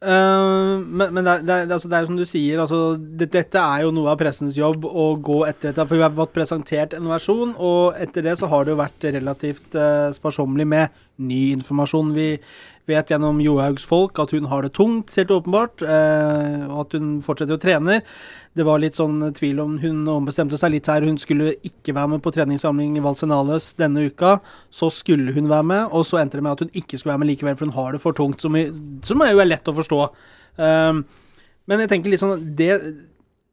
Eh, 0.00 0.80
men 0.80 1.12
men 1.12 1.24
det, 1.26 1.32
er- 1.32 1.42
det, 1.44 1.54
er- 1.56 1.72
altså, 1.76 1.88
det 1.92 1.98
er 1.98 2.06
som 2.08 2.16
du 2.16 2.24
sier, 2.24 2.60
altså, 2.62 2.78
det, 2.96 3.28
dette 3.34 3.60
er 3.60 3.82
jo 3.84 3.90
noe 3.92 4.08
av 4.14 4.18
pressens 4.22 4.56
jobb 4.56 4.86
å 4.88 5.10
gå 5.20 5.42
etter 5.48 5.70
dette. 5.74 5.84
For 5.90 5.96
vi 6.00 6.06
har 6.06 6.14
fått 6.16 6.32
presentert 6.36 6.94
en 6.96 7.10
versjon, 7.10 7.52
og 7.58 7.98
etter 8.00 8.24
det 8.24 8.38
så 8.40 8.48
har 8.48 8.64
det 8.64 8.72
jo 8.74 8.80
vært 8.80 9.08
relativt 9.12 9.76
uh, 9.76 10.08
sparsommelig 10.16 10.66
med 10.72 10.88
ny 11.20 11.42
informasjon. 11.58 12.14
Vi 12.16 12.30
vet 12.90 13.12
gjennom 13.12 13.40
Johaugs 13.42 13.86
folk 13.86 14.18
at 14.22 14.34
hun 14.34 14.48
har 14.50 14.66
det 14.66 14.74
tungt, 14.76 15.14
helt 15.16 15.32
åpenbart, 15.34 15.82
eh, 15.82 16.66
og 16.66 16.84
at 16.84 16.96
hun 16.98 17.12
fortsetter 17.24 17.56
å 17.56 17.62
trene. 17.62 18.00
Det 18.58 18.66
var 18.66 18.82
litt 18.82 18.98
sånn 18.98 19.22
tvil 19.36 19.62
om 19.62 19.76
hun 19.82 20.02
ombestemte 20.10 20.58
seg 20.58 20.74
litt 20.74 20.90
her. 20.90 21.06
Hun 21.06 21.18
skulle 21.22 21.54
ikke 21.66 21.94
være 21.96 22.16
med 22.16 22.24
på 22.24 22.32
treningssamling 22.34 22.96
i 22.98 23.04
Valsenales 23.04 23.72
denne 23.78 24.08
uka. 24.10 24.40
Så 24.74 24.90
skulle 24.94 25.34
hun 25.36 25.48
være 25.50 25.68
med, 25.70 25.94
og 25.94 26.04
så 26.08 26.18
endte 26.20 26.40
det 26.40 26.46
med 26.46 26.58
at 26.58 26.64
hun 26.66 26.74
ikke 26.74 26.98
skulle 26.98 27.14
være 27.14 27.24
med 27.24 27.32
likevel, 27.32 27.56
for 27.56 27.70
hun 27.70 27.78
har 27.78 27.94
det 27.94 28.02
for 28.02 28.18
tungt, 28.18 28.42
som, 28.42 28.58
som 29.06 29.22
er 29.22 29.32
jo 29.32 29.46
lett 29.46 29.70
å 29.70 29.76
forstå. 29.78 30.02
Um, 30.58 31.04
men 31.70 31.84
jeg 31.84 31.92
tenker 31.92 32.12
litt 32.12 32.22
sånn 32.22 32.42
det 32.58 32.74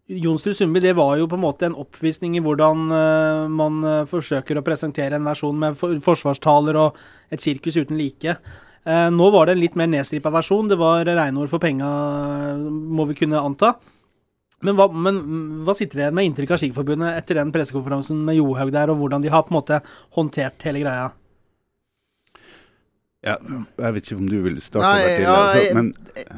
Jonsrud 0.08 0.56
Sundby 0.56 0.80
det 0.80 0.94
var 0.96 1.18
jo 1.20 1.28
på 1.28 1.36
en 1.36 1.44
måte 1.44 1.68
en 1.68 1.76
oppvisning 1.76 2.38
i 2.40 2.42
hvordan 2.44 2.84
uh, 2.94 3.50
man 3.52 3.82
eh, 3.84 4.06
forsøker 4.08 4.56
å 4.56 4.64
presentere 4.64 5.18
en 5.18 5.28
versjon 5.28 5.58
med 5.60 5.76
for, 5.80 5.98
forsvarstaler 6.04 6.80
og 6.80 6.96
et 7.34 7.44
sirkus 7.44 7.76
uten 7.76 8.00
like. 8.00 8.38
Eh, 8.88 9.10
nå 9.12 9.28
var 9.34 9.46
det 9.50 9.58
en 9.58 9.62
litt 9.66 9.76
mer 9.80 9.90
nedstripa 9.92 10.32
versjon. 10.32 10.70
Det 10.72 10.78
var 10.80 11.04
regnord 11.10 11.50
for 11.52 11.60
penga, 11.60 11.88
må 12.62 13.06
vi 13.10 13.18
kunne 13.20 13.42
anta. 13.44 13.74
Men 14.66 14.78
hva, 14.80 14.88
men 14.90 15.18
hva 15.68 15.76
sitter 15.78 16.00
dere 16.00 16.06
igjen 16.08 16.16
med 16.18 16.28
inntrykk 16.32 16.56
av 16.56 16.62
Skiforbundet 16.64 17.18
etter 17.20 17.38
den 17.38 17.52
pressekonferansen 17.54 18.24
med 18.26 18.40
Johaug 18.40 18.72
der, 18.74 18.90
og 18.90 18.98
hvordan 19.04 19.22
de 19.26 19.30
har 19.34 19.44
på 19.46 19.54
en 19.54 19.58
måte 19.60 19.82
håndtert 20.18 20.64
hele 20.66 20.82
greia? 20.82 21.12
Ja, 23.26 23.36
jeg 23.44 23.94
vet 23.98 24.08
ikke 24.08 24.18
om 24.22 24.28
du 24.30 24.38
vil 24.46 24.58
starte, 24.64 24.88
Nei, 24.88 25.04
Bertil, 25.04 25.24
ja, 25.26 25.36
altså, 25.36 25.76
men 25.76 25.88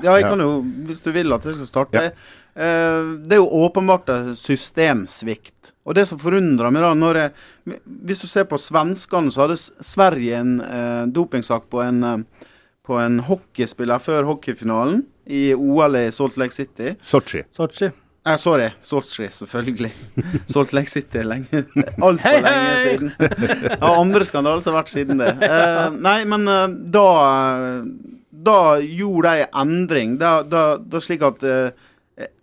Ja, 0.01 0.13
jeg 0.15 0.23
Ja. 0.23 0.29
kan 0.33 0.39
jo, 0.43 0.51
hvis 0.89 1.01
du 1.05 1.11
vil 1.13 1.33
at 1.35 1.43
jeg 1.45 1.53
skal 1.59 1.67
starte. 1.69 2.01
Ja. 2.01 2.11
Eh, 2.59 3.09
det 3.27 3.33
er 3.37 3.41
jo 3.43 3.49
åpenbart 3.67 4.09
en 4.09 4.35
systemsvikt. 4.35 5.58
Og 5.89 5.95
det 5.97 6.05
som 6.05 6.19
forundrer 6.21 6.69
meg 6.69 6.83
da, 6.85 6.91
når 6.93 7.17
jeg, 7.17 7.79
Hvis 8.05 8.21
du 8.21 8.27
ser 8.29 8.45
på 8.49 8.59
svenskene, 8.61 9.33
så 9.33 9.47
hadde 9.47 9.57
Sverige 9.57 10.37
en 10.37 10.59
eh, 10.61 11.05
dopingsak 11.09 11.65
på 11.73 11.81
en, 11.81 12.03
eh, 12.05 12.45
på 12.85 12.99
en 13.01 13.17
hockeyspiller 13.25 14.01
før 14.03 14.27
hockeyfinalen 14.29 15.01
i 15.29 15.49
OL 15.55 15.97
i 15.97 16.11
Salt 16.13 16.37
Lake 16.41 16.53
City. 16.53 16.93
Sotsji. 17.05 17.43
Sotsji. 17.55 17.89
Eh, 18.27 18.37
sorry, 18.37 18.69
Sotsji, 18.85 19.29
selvfølgelig. 19.33 19.91
Salt 20.53 20.73
Lake 20.77 20.91
City 20.91 21.21
er 21.21 21.27
lenge 21.29 21.63
Altfor 22.03 22.25
Hei, 22.27 22.39
lenge 22.43 22.79
siden. 22.83 23.11
Ja, 23.79 23.93
andre 23.95 24.27
skandaler 24.27 24.61
som 24.65 24.75
har 24.75 24.83
vært 24.83 24.93
siden 24.93 25.21
det. 25.21 25.33
Eh, 25.45 25.85
nei, 25.97 26.17
men 26.29 26.45
eh, 26.51 26.65
da 26.93 27.05
Da 28.49 28.59
gjorde 28.83 29.35
de 29.39 29.47
endring. 29.63 30.17
Da, 30.21 30.39
da, 30.45 30.63
da 30.77 31.01
slik 31.03 31.25
at 31.25 31.45
eh, 31.47 31.87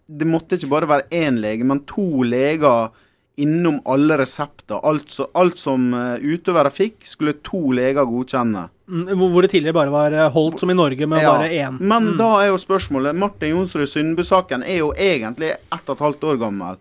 det 0.06 0.28
måtte 0.28 0.58
ikke 0.58 0.70
bare 0.70 0.88
være 0.90 1.08
én 1.14 1.38
lege, 1.42 1.66
men 1.66 1.82
to 1.88 2.24
leger 2.26 2.90
innom 3.36 3.80
alle 3.84 4.16
resepter. 4.18 4.78
Alt, 4.86 5.10
så, 5.12 5.26
alt 5.36 5.58
som 5.60 5.90
eh, 5.94 6.16
utøvere 6.24 6.70
fikk, 6.72 7.02
skulle 7.04 7.34
to 7.44 7.60
leger 7.76 8.06
godkjenne. 8.08 8.68
Mm, 8.88 9.08
Hvor 9.18 9.30
hvor 9.34 9.42
det 9.42 9.50
tidligere 9.50 9.74
bare 9.76 9.90
var 9.92 10.12
eh, 10.14 10.30
holdt 10.32 10.60
som 10.62 10.70
i 10.70 10.76
Norge, 10.78 11.06
med 11.10 11.20
Ja, 11.22 11.32
bare 11.36 11.50
én. 11.50 11.78
Men 11.80 12.12
Mm. 12.12 12.16
da 12.18 12.30
er 12.42 12.46
jo 12.52 12.56
spørsmålet 12.62 13.14
Martin 13.18 13.50
Jonsrud 13.56 13.88
Sundbu-saken 13.90 14.62
er 14.64 14.78
jo 14.78 14.92
egentlig 14.96 15.50
ett 15.52 15.88
og 15.88 15.96
et 15.96 16.04
halvt 16.06 16.24
år 16.24 16.38
gammel. 16.38 16.76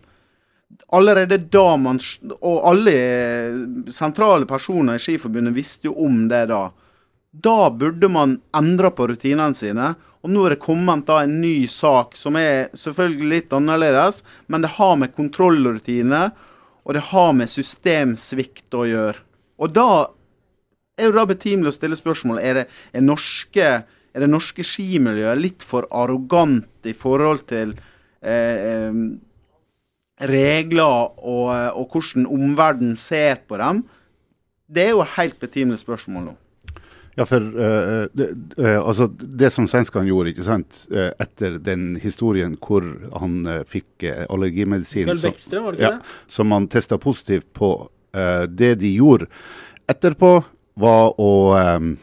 Allerede 0.94 1.38
da 1.52 1.76
man 1.78 2.00
Og 2.42 2.62
alle 2.72 2.92
eh, 2.94 3.54
sentrale 3.92 4.46
personer 4.46 4.96
i 4.96 5.00
Skiforbundet 5.04 5.54
visste 5.54 5.90
jo 5.90 5.94
om 6.06 6.28
det 6.30 6.48
da. 6.50 6.70
Da 7.44 7.70
burde 7.70 8.10
man 8.12 8.40
endre 8.56 8.92
på 8.96 9.10
rutinene 9.12 9.58
sine. 9.58 9.94
Og 10.26 10.32
nå 10.34 10.46
er 10.46 10.56
det 10.56 10.64
kommet 10.64 11.06
da 11.06 11.20
en 11.22 11.40
ny 11.42 11.68
sak 11.70 12.16
som 12.18 12.38
er 12.40 12.72
selvfølgelig 12.74 13.32
litt 13.32 13.52
annerledes, 13.54 14.24
men 14.50 14.64
det 14.64 14.74
har 14.80 14.96
med 14.98 15.14
kontrollrutiner 15.14 16.32
og 16.86 16.94
det 16.94 17.04
har 17.12 17.34
med 17.34 17.50
systemsvikt 17.50 18.74
å 18.78 18.86
gjøre. 18.90 19.22
Og 19.62 19.74
da 19.74 19.90
er 20.98 21.10
jo 21.10 21.16
da 21.18 21.26
betimelig 21.28 21.74
å 21.74 21.76
stille 21.76 21.98
spørsmål 22.00 22.40
er 22.42 22.62
det 22.62 22.66
er 22.96 23.06
norske 23.06 23.70
er 24.16 24.24
det 24.24 24.32
norske 24.32 24.64
skimiljøet 24.64 25.42
litt 25.42 25.64
for 25.66 25.90
arrogant 25.92 26.88
i 26.88 26.94
forhold 26.96 27.42
til 27.50 27.74
eh, 28.24 28.96
regler 30.32 31.10
og, 31.20 31.50
og 31.76 31.92
hvordan 31.92 32.30
omverdenen 32.32 32.96
ser 32.96 33.42
på 33.44 33.60
dem? 33.60 33.84
Det 34.72 34.86
er 34.86 34.94
jo 34.94 35.04
et 35.04 35.18
helt 35.18 35.36
betimelig 35.42 35.82
spørsmål 35.84 36.30
nå. 36.30 36.36
Ja, 37.16 37.26
for 37.26 37.40
uh, 37.42 38.08
det, 38.14 38.30
uh, 38.60 38.80
altså, 38.82 39.08
det 39.10 39.52
som 39.56 39.70
svenskene 39.72 40.10
gjorde 40.10 40.34
ikke 40.34 40.48
sant, 40.48 40.82
uh, 40.92 41.12
etter 41.24 41.60
den 41.64 41.94
historien 42.04 42.58
hvor 42.60 42.84
han 43.22 43.38
fikk 43.72 44.04
allergimedisin 44.28 45.08
Vel 45.14 45.22
så- 45.24 45.62
var 45.64 45.78
det 45.78 45.86
ja, 45.86 45.94
som 46.28 46.52
han 46.52 46.68
testa 46.68 46.98
positivt 46.98 47.54
på, 47.54 47.90
det 48.48 48.76
de 48.80 48.94
gjorde 48.96 49.26
etterpå, 49.92 50.30
var 50.80 51.16
å 51.20 51.32
um, 51.56 51.98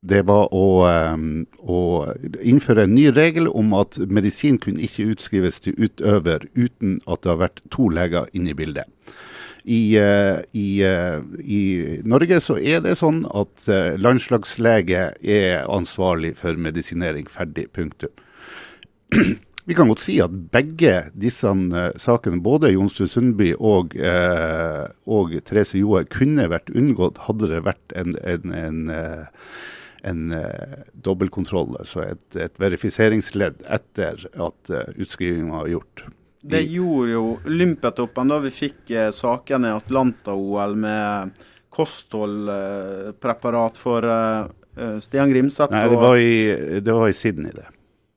det 0.00 0.22
var 0.24 0.48
å, 0.56 0.66
um, 1.12 1.42
å 1.60 1.80
innføre 2.40 2.86
en 2.86 2.94
ny 2.96 3.10
regel 3.12 3.50
om 3.50 3.74
at 3.76 3.98
medisin 4.08 4.56
kunne 4.60 4.80
ikke 4.86 5.10
utskrives 5.12 5.60
til 5.60 5.76
utøver 5.76 6.46
uten 6.56 7.00
at 7.06 7.20
det 7.20 7.32
har 7.34 7.42
vært 7.42 7.60
to 7.74 7.90
leger 7.92 8.30
inne 8.32 8.54
i 8.54 8.56
bildet. 8.56 8.88
I, 9.64 9.96
eh, 10.00 10.40
i, 10.56 10.68
eh, 10.86 11.20
I 11.40 11.62
Norge 12.08 12.40
så 12.40 12.56
er 12.56 12.80
det 12.84 12.96
sånn 13.00 13.22
at 13.28 13.68
eh, 13.68 13.98
landslagslege 14.00 15.04
er 15.20 15.68
ansvarlig 15.68 16.34
for 16.40 16.56
medisinering. 16.56 17.28
Ferdig. 17.30 17.68
Punktum. 17.76 18.12
Vi 19.68 19.76
kan 19.76 19.90
godt 19.90 20.02
si 20.02 20.16
at 20.22 20.32
begge 20.50 20.94
disse 21.14 21.46
eh, 21.46 21.90
sakene, 22.00 22.40
både 22.42 22.72
Jonsrud 22.72 23.12
Sundby 23.12 23.52
og, 23.58 23.92
eh, 23.94 24.86
og 25.06 25.36
Therese 25.46 25.78
Joe, 25.78 26.06
kunne 26.10 26.48
vært 26.50 26.72
unngått 26.74 27.20
hadde 27.28 27.52
det 27.52 27.60
vært 27.68 27.94
en, 27.94 28.16
en, 28.24 28.54
en, 28.56 28.80
eh, 28.94 29.44
en 30.10 30.24
eh, 30.34 30.80
dobbeltkontroll, 31.06 31.76
altså 31.84 32.06
et, 32.08 32.24
et 32.34 32.56
verifiseringsledd 32.58 33.60
etter 33.68 34.24
at 34.32 34.72
uh, 34.72 34.88
utskrivingen 34.96 35.52
var 35.52 35.68
gjort. 35.68 36.06
Det 36.42 36.62
gjorde 36.72 37.10
jo 37.12 37.24
Olympiatoppen 37.46 38.28
da 38.32 38.38
vi 38.40 38.48
fikk 38.50 38.90
eh, 38.96 39.10
sakene 39.12 39.68
i 39.68 39.72
Atlanta-OL 39.76 40.72
med 40.80 41.30
kostholdpreparat 41.70 43.76
for 43.76 44.04
eh, 44.08 44.44
eh, 44.78 44.96
Stian 45.04 45.28
Grimseth 45.30 45.72
Nei, 45.74 45.84
det 45.88 45.96
var 46.00 46.16
i, 46.16 46.80
det 46.80 46.92
var 46.96 47.08
i 47.08 47.12
Sydney, 47.12 47.52
det. 47.54 47.66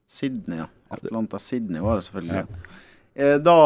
Sydney. 0.09 0.57
ja. 0.63 0.67
Atlanta 0.93 1.39
Sydney 1.39 1.81
var 1.81 1.95
det 1.99 2.03
selvfølgelig. 2.07 2.45
Eh, 3.15 3.35
Da, 3.45 3.57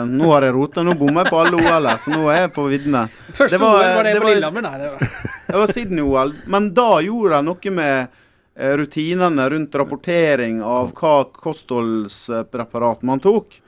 eh, 0.00 0.06
nå 0.10 0.30
har 0.32 0.42
jeg 0.48 0.54
rota, 0.56 0.82
nå 0.82 0.94
bommer 0.98 1.24
jeg 1.24 1.30
på 1.34 1.38
alle 1.42 1.56
OL-er, 1.60 1.96
så 2.02 2.10
nå 2.14 2.24
er 2.32 2.40
jeg 2.46 2.52
på 2.56 2.64
viddene. 2.70 3.04
Første 3.32 3.50
Det 3.56 3.60
var- 3.62 3.82
OL 3.82 3.94
var 3.96 4.02
det, 4.04 4.12
det 4.14 4.20
på 4.22 4.28
Lillehammer? 4.32 4.62
Nei, 4.62 4.78
det 4.78 4.90
var 4.92 5.00
Det 5.46 5.54
var 5.60 5.66
Sydney-OL. 5.76 6.32
Men 6.46 6.72
da 6.74 6.88
gjorde 7.04 7.34
jeg 7.36 7.44
noe 7.46 7.70
med 7.70 8.08
eh, 8.56 8.72
rutinene 8.80 9.44
rundt 9.52 9.74
rapportering 9.78 10.62
av 10.62 10.90
hva 10.98 11.14
kostholdspreparat 11.36 13.02
man 13.06 13.20
tok. 13.22 13.60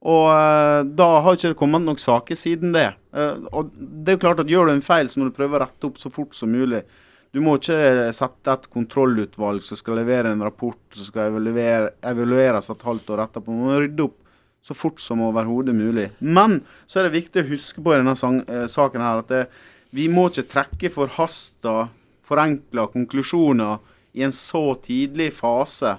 Og 0.00 0.26
eh, 0.32 0.80
da 0.96 1.08
har 1.20 1.36
ikke 1.36 1.52
det 1.52 1.60
kommet 1.60 1.84
noen 1.84 2.00
saker 2.00 2.38
siden 2.38 2.72
det. 2.76 2.88
Eh, 3.12 3.36
og 3.52 3.72
det 3.76 4.14
er 4.14 4.22
klart 4.22 4.40
at 4.40 4.50
Gjør 4.50 4.70
du 4.70 4.74
en 4.78 4.84
feil, 4.84 5.10
så 5.12 5.20
må 5.20 5.28
du 5.28 5.36
prøve 5.36 5.58
å 5.58 5.64
rette 5.66 5.90
opp 5.90 6.00
så 6.00 6.12
fort 6.12 6.36
som 6.36 6.52
mulig. 6.52 6.82
Du 7.30 7.38
må 7.44 7.58
ikke 7.58 8.10
sette 8.16 8.54
et 8.56 8.64
kontrollutvalg 8.72 9.62
som 9.62 9.78
skal 9.78 10.00
levere 10.00 10.32
en 10.32 10.42
rapport 10.42 10.80
som 10.96 11.06
skal 11.06 11.28
evaluere, 11.28 11.92
evalueres 12.02 12.72
et 12.72 12.88
halvt 12.88 13.12
år 13.14 13.22
etterpå. 13.26 13.54
Man 13.54 13.68
må 13.68 13.76
rydde 13.84 14.06
opp 14.08 14.16
så 14.66 14.74
fort 14.74 15.00
som 15.00 15.22
overhodet 15.24 15.76
mulig. 15.76 16.08
Men 16.18 16.60
så 16.86 17.00
er 17.00 17.08
det 17.08 17.20
viktig 17.20 17.44
å 17.44 17.50
huske 17.52 17.84
på 17.84 17.94
i 17.94 18.00
denne 18.00 18.16
eh, 18.16 18.66
saken 18.72 19.04
her 19.04 19.22
at 19.22 19.30
det, 19.30 19.44
vi 19.94 20.08
må 20.10 20.28
ikke 20.30 20.48
trekke 20.50 20.92
forhasta, 20.94 21.90
forenkla 22.26 22.86
konklusjoner 22.92 23.80
i 24.18 24.24
en 24.26 24.34
så 24.34 24.64
tidlig 24.82 25.32
fase. 25.38 25.96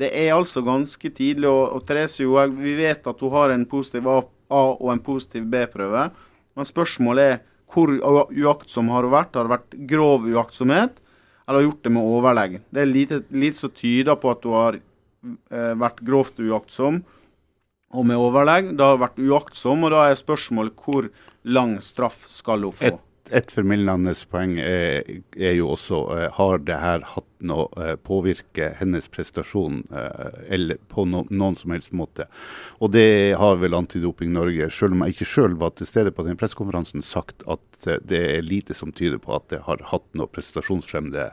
Det 0.00 0.08
er 0.16 0.32
altså 0.34 0.62
ganske 0.64 1.12
tidlig. 1.12 1.48
Og, 1.50 1.76
og 1.76 1.84
Therese 1.88 2.24
Johaug, 2.24 2.56
vi 2.62 2.74
vet 2.78 3.06
at 3.06 3.22
hun 3.22 3.34
har 3.34 3.54
en 3.54 3.66
positiv 3.68 4.08
A, 4.08 4.22
og 4.50 4.88
en 4.92 5.02
positiv 5.04 5.46
B-prøve. 5.50 6.08
Men 6.56 6.68
spørsmålet 6.68 7.34
er 7.34 7.40
hvor 7.70 7.92
uaktsom 7.94 8.90
har 8.90 9.06
hun 9.06 9.14
vært? 9.14 9.36
Har 9.36 9.46
det 9.46 9.54
vært 9.54 9.78
grov 9.92 10.26
uaktsomhet, 10.26 10.96
eller 11.46 11.60
har 11.60 11.68
gjort 11.68 11.84
det 11.86 11.92
med 11.94 12.14
overlegg? 12.16 12.56
Det 12.66 12.82
er 12.82 12.90
lite, 12.90 13.20
lite 13.30 13.62
som 13.62 13.74
tyder 13.76 14.18
på 14.18 14.32
at 14.32 14.46
hun 14.46 14.56
har 14.58 14.78
eh, 14.80 15.74
vært 15.78 16.02
grovt 16.06 16.40
uaktsom 16.42 17.02
og 17.90 18.06
med 18.06 18.18
overlegg. 18.18 18.72
Det 18.78 18.86
har 18.86 18.98
vært 19.02 19.22
uaktsom, 19.22 19.86
og 19.86 19.94
da 19.94 20.08
er 20.08 20.18
spørsmålet 20.18 20.82
hvor 20.82 21.10
lang 21.46 21.78
straff 21.84 22.24
skal 22.30 22.66
hun 22.66 22.74
få? 22.74 22.90
Et, 22.90 23.06
et 23.36 23.52
formildende 23.52 24.12
poeng 24.30 24.56
er, 24.62 25.06
er 25.36 25.54
jo 25.56 25.72
også 25.74 26.00
eh, 26.16 26.26
har 26.36 26.62
det 26.66 26.78
her 26.82 27.04
hatt 27.12 27.28
noe 27.46 27.68
eh, 27.80 27.96
påvirke 27.96 28.70
hennes 28.80 29.08
prestasjon 29.12 29.82
eh, 29.96 30.44
eller 30.56 30.80
på 30.92 31.06
no, 31.08 31.24
noen 31.30 31.56
som 31.58 31.74
helst 31.74 31.94
måte. 31.96 32.26
Og 32.80 32.92
det 32.96 33.36
har 33.40 33.60
vel 33.62 33.76
Antidoping 33.78 34.32
Norge, 34.34 34.70
selv 34.74 34.96
om 34.96 35.04
jeg 35.04 35.16
ikke 35.16 35.30
selv 35.32 35.60
var 35.62 35.74
til 35.76 35.88
stede 35.88 36.14
på 36.14 36.26
den 36.26 36.38
pressekonferansen, 36.40 37.04
sagt 37.06 37.44
at 37.50 37.88
eh, 37.88 38.00
det 38.04 38.22
er 38.36 38.46
lite 38.46 38.76
som 38.76 38.92
tyder 38.92 39.20
på 39.22 39.34
at 39.36 39.50
det 39.52 39.64
har 39.68 39.84
hatt 39.92 40.08
noe 40.18 40.30
prestasjonsfremmende 40.30 41.30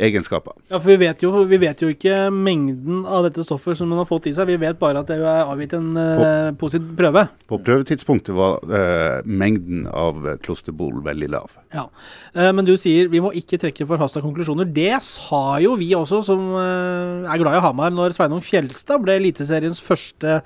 egenskaper. 0.00 0.52
Ja, 0.70 0.78
for 0.78 0.90
vi 0.92 0.96
vet, 1.00 1.22
jo, 1.24 1.30
vi 1.48 1.58
vet 1.62 1.80
jo 1.82 1.88
ikke 1.92 2.26
mengden 2.34 3.04
av 3.08 3.24
dette 3.26 3.44
stoffet 3.46 3.78
som 3.78 3.88
man 3.88 4.02
har 4.02 4.08
fått 4.08 4.26
i 4.30 4.34
seg. 4.36 4.48
Vi 4.50 4.58
vet 4.60 4.78
bare 4.80 5.00
at 5.02 5.10
det 5.10 5.18
er 5.20 5.44
avgitt 5.46 5.72
en 5.78 5.92
på, 5.96 6.26
positiv 6.60 6.90
prøve. 6.98 7.26
På 7.48 7.58
prøvetidspunktet 7.64 8.34
var 8.36 8.60
eh, 8.68 9.22
mengden 9.24 9.86
av 9.88 10.26
eh, 10.26 10.38
klosterbol 10.44 11.00
veldig 11.06 11.30
lav. 11.32 11.54
Ja. 11.74 11.86
Eh, 12.34 12.50
men 12.52 12.66
du 12.68 12.74
sier 12.80 13.08
vi 13.12 13.22
må 13.24 13.32
ikke 13.36 13.60
trekke 13.62 13.86
forhasta 13.88 14.22
konklusjoner. 14.24 14.68
Det 14.68 14.98
sa 15.06 15.56
jo 15.64 15.76
vi 15.80 15.92
også, 15.96 16.22
som 16.26 16.48
eh, 16.60 17.30
er 17.32 17.42
glad 17.42 17.56
i 17.58 17.64
Hamar, 17.64 17.94
når 17.94 18.16
Sveinung 18.16 18.44
Fjelstad 18.44 19.00
ble 19.04 19.16
Eliteseriens 19.20 19.80
første 19.82 20.40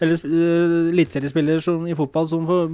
eller 0.00 0.16
uh, 0.24 0.90
eliteseriespiller 0.94 1.60
som- 1.60 1.86
i 1.86 1.94
fotball 1.96 2.28
som 2.28 2.46
for, 2.48 2.64
eh, 2.64 2.70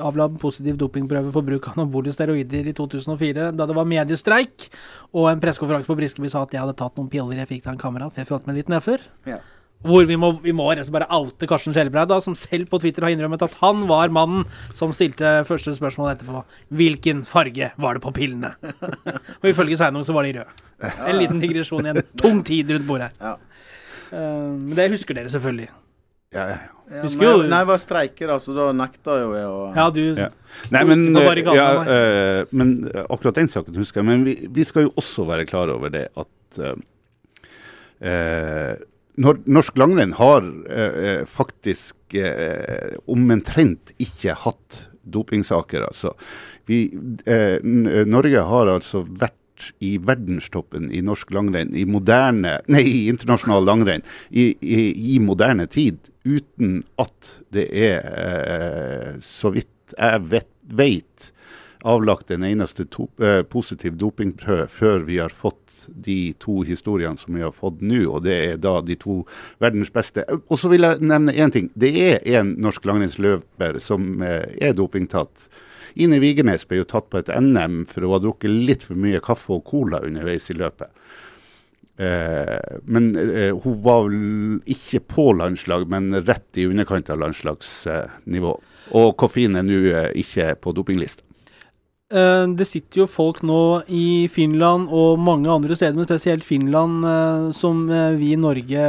avla 0.00 0.28
positiv 0.40 0.78
dopingprøve 0.80 1.32
for 1.34 1.46
bruk 1.46 1.68
av 1.68 1.78
anabole 1.78 2.12
steroider 2.14 2.70
i 2.70 2.74
2004, 2.76 3.50
da 3.56 3.68
det 3.68 3.76
var 3.76 3.88
mediestreik. 3.88 4.68
Og 5.14 5.30
en 5.30 5.40
pressekonferanse 5.42 5.90
på 5.90 5.98
Briskeby 5.98 6.30
sa 6.32 6.44
at 6.46 6.54
jeg 6.54 6.62
hadde 6.62 6.76
tatt 6.78 6.98
noen 6.98 7.10
piller 7.12 7.42
jeg 7.42 7.50
fikk 7.56 7.68
av 7.68 7.74
en 7.74 7.82
kamerat, 7.82 8.14
for 8.14 8.22
jeg 8.22 8.30
følte 8.30 8.50
meg 8.50 8.60
litt 8.60 8.72
nedfor. 8.72 9.04
Ja. 9.28 9.40
Hvor 9.80 10.04
vi 10.04 10.16
må, 10.20 10.34
vi 10.44 10.52
må 10.52 10.66
bare 10.92 11.08
oute 11.16 11.48
Karsten 11.48 11.72
Skjelbreid, 11.72 12.12
som 12.20 12.34
selv 12.36 12.68
på 12.68 12.80
Twitter 12.82 13.06
har 13.06 13.14
innrømmet 13.14 13.46
at 13.46 13.54
han 13.62 13.86
var 13.88 14.12
mannen 14.12 14.44
som 14.76 14.92
stilte 14.92 15.38
første 15.48 15.72
spørsmål 15.78 16.12
etterpå. 16.12 16.42
Hvilken 16.76 17.22
farge 17.28 17.70
var 17.80 17.96
det 17.96 18.04
på 18.04 18.12
pillene? 18.12 18.52
og 19.40 19.48
ifølge 19.48 19.80
Sveinung 19.80 20.04
så 20.04 20.16
var 20.16 20.28
de 20.28 20.36
røde. 20.36 20.66
En 21.06 21.16
liten 21.16 21.40
digresjon 21.40 21.88
i 21.88 21.94
en 21.94 22.02
tung 22.20 22.42
tid 22.44 22.74
rundt 22.74 22.88
bordet 22.88 23.08
her. 23.08 23.16
Ja. 23.24 23.38
Uh, 24.10 24.52
Men 24.52 24.76
det 24.76 24.90
husker 24.92 25.16
dere 25.16 25.32
selvfølgelig. 25.32 25.70
Ja, 26.30 26.44
ja, 26.46 26.58
ja. 26.90 27.00
Husker 27.02 27.24
jo- 27.26 27.42
nei, 27.42 27.58
jeg 27.58 27.66
var 27.66 27.78
streiker, 27.82 28.28
altså. 28.36 28.54
Da 28.54 28.68
nekta 28.72 29.16
jo 29.18 29.32
jeg 29.34 29.46
å 29.46 29.74
Ja, 29.74 29.90
du 29.90 30.14
Ja. 30.14 30.28
Nei, 30.70 30.84
men, 30.84 31.14
ja, 31.14 31.82
eh, 31.82 32.44
men 32.52 32.88
eh, 32.94 33.04
akkurat 33.10 33.34
den 33.34 33.48
saken 33.48 33.74
husker 33.74 34.00
jeg. 34.00 34.06
Men 34.06 34.24
vi, 34.24 34.46
vi 34.48 34.64
skal 34.64 34.84
jo 34.84 34.92
også 34.96 35.26
være 35.26 35.46
klar 35.46 35.68
over 35.68 35.90
det 35.90 36.08
at 36.16 36.58
uh, 36.58 36.74
eh, 38.00 38.76
når, 39.18 39.42
norsk 39.46 39.76
langrenn 39.76 40.14
har 40.14 40.46
eh, 40.70 41.24
faktisk 41.26 42.14
eh, 42.14 42.94
omtrent 43.10 43.92
ikke 43.98 44.34
hatt 44.34 44.86
dopingsaker. 45.02 45.82
Altså. 45.82 46.14
Vi, 46.66 46.84
eh, 47.26 47.58
Norge 47.62 48.46
har 48.46 48.66
altså 48.66 49.02
vært 49.04 49.39
i 49.84 49.96
verdenstoppen 50.02 50.90
i 50.92 51.02
norsk 51.04 51.32
langrenn, 51.34 51.74
i 51.76 51.86
moderne, 51.88 52.58
nei, 52.72 52.84
i 52.86 53.02
internasjonal 53.12 53.66
langrenn, 53.68 54.06
i, 54.30 54.50
i, 54.60 54.80
i 55.14 55.18
moderne 55.22 55.68
tid, 55.70 56.10
uten 56.24 56.80
at 57.00 57.34
det 57.54 57.68
er, 57.72 58.08
eh, 58.24 59.12
så 59.24 59.52
vidt 59.54 59.68
jeg 59.96 60.24
vet, 60.30 60.50
vet 60.70 61.30
avlagt 61.88 62.30
en 62.30 62.44
eneste 62.44 62.84
eh, 63.22 63.40
positiv 63.48 63.96
dopingprøve 64.00 64.66
før 64.70 65.06
vi 65.06 65.18
har 65.20 65.32
fått 65.32 65.86
de 65.88 66.34
to 66.42 66.60
historiene 66.68 67.18
som 67.18 67.36
vi 67.36 67.44
har 67.44 67.54
fått 67.56 67.80
nå, 67.80 68.02
og 68.10 68.24
det 68.26 68.36
er 68.50 68.60
da 68.60 68.78
de 68.84 68.96
to 69.00 69.22
verdens 69.62 69.92
beste. 69.94 70.26
Og 70.48 70.60
så 70.60 70.70
vil 70.72 70.86
jeg 70.86 71.00
nevne 71.00 71.34
én 71.34 71.54
ting. 71.54 71.70
Det 71.74 71.92
er 72.04 72.20
en 72.40 72.54
norsk 72.60 72.84
langrennsløper 72.88 73.80
som 73.82 74.22
eh, 74.26 74.46
er 74.60 74.76
dopingtatt. 74.76 75.48
Ine 76.00 76.20
Vigernes 76.22 76.66
ble 76.68 76.82
jo 76.82 76.90
tatt 76.90 77.08
på 77.10 77.18
et 77.18 77.32
NM 77.34 77.82
for 77.90 78.06
å 78.06 78.14
ha 78.14 78.20
drukket 78.22 78.52
litt 78.52 78.86
for 78.86 78.98
mye 79.00 79.22
kaffe 79.24 79.56
og 79.56 79.66
cola 79.66 80.02
underveis 80.06 80.50
i 80.52 80.58
løpet. 80.58 80.92
Eh, 82.00 82.76
men 82.88 83.10
eh, 83.16 83.56
hun 83.64 83.80
var 83.84 84.06
vel 84.06 84.60
ikke 84.72 85.02
på 85.10 85.26
landslag, 85.36 85.88
men 85.90 86.14
rett 86.24 86.60
i 86.60 86.64
underkant 86.70 87.10
av 87.12 87.20
landslagsnivå. 87.20 88.54
og 88.96 89.10
koffein 89.20 89.58
er 89.58 89.66
nå 89.66 89.82
eh, 89.90 90.08
ikke 90.22 90.54
på 90.62 90.72
dopinglista. 90.76 91.26
Eh, 92.10 92.44
det 92.58 92.66
sitter 92.66 93.04
jo 93.04 93.06
folk 93.06 93.38
nå 93.46 93.84
i 93.86 94.26
Finland 94.34 94.88
og 94.90 95.20
mange 95.22 95.46
andre 95.52 95.76
steder, 95.78 95.94
men 95.94 96.08
spesielt 96.08 96.42
Finland, 96.42 97.04
eh, 97.06 97.44
som 97.54 97.84
eh, 97.86 98.16
vi 98.18 98.32
i 98.34 98.40
Norge 98.40 98.86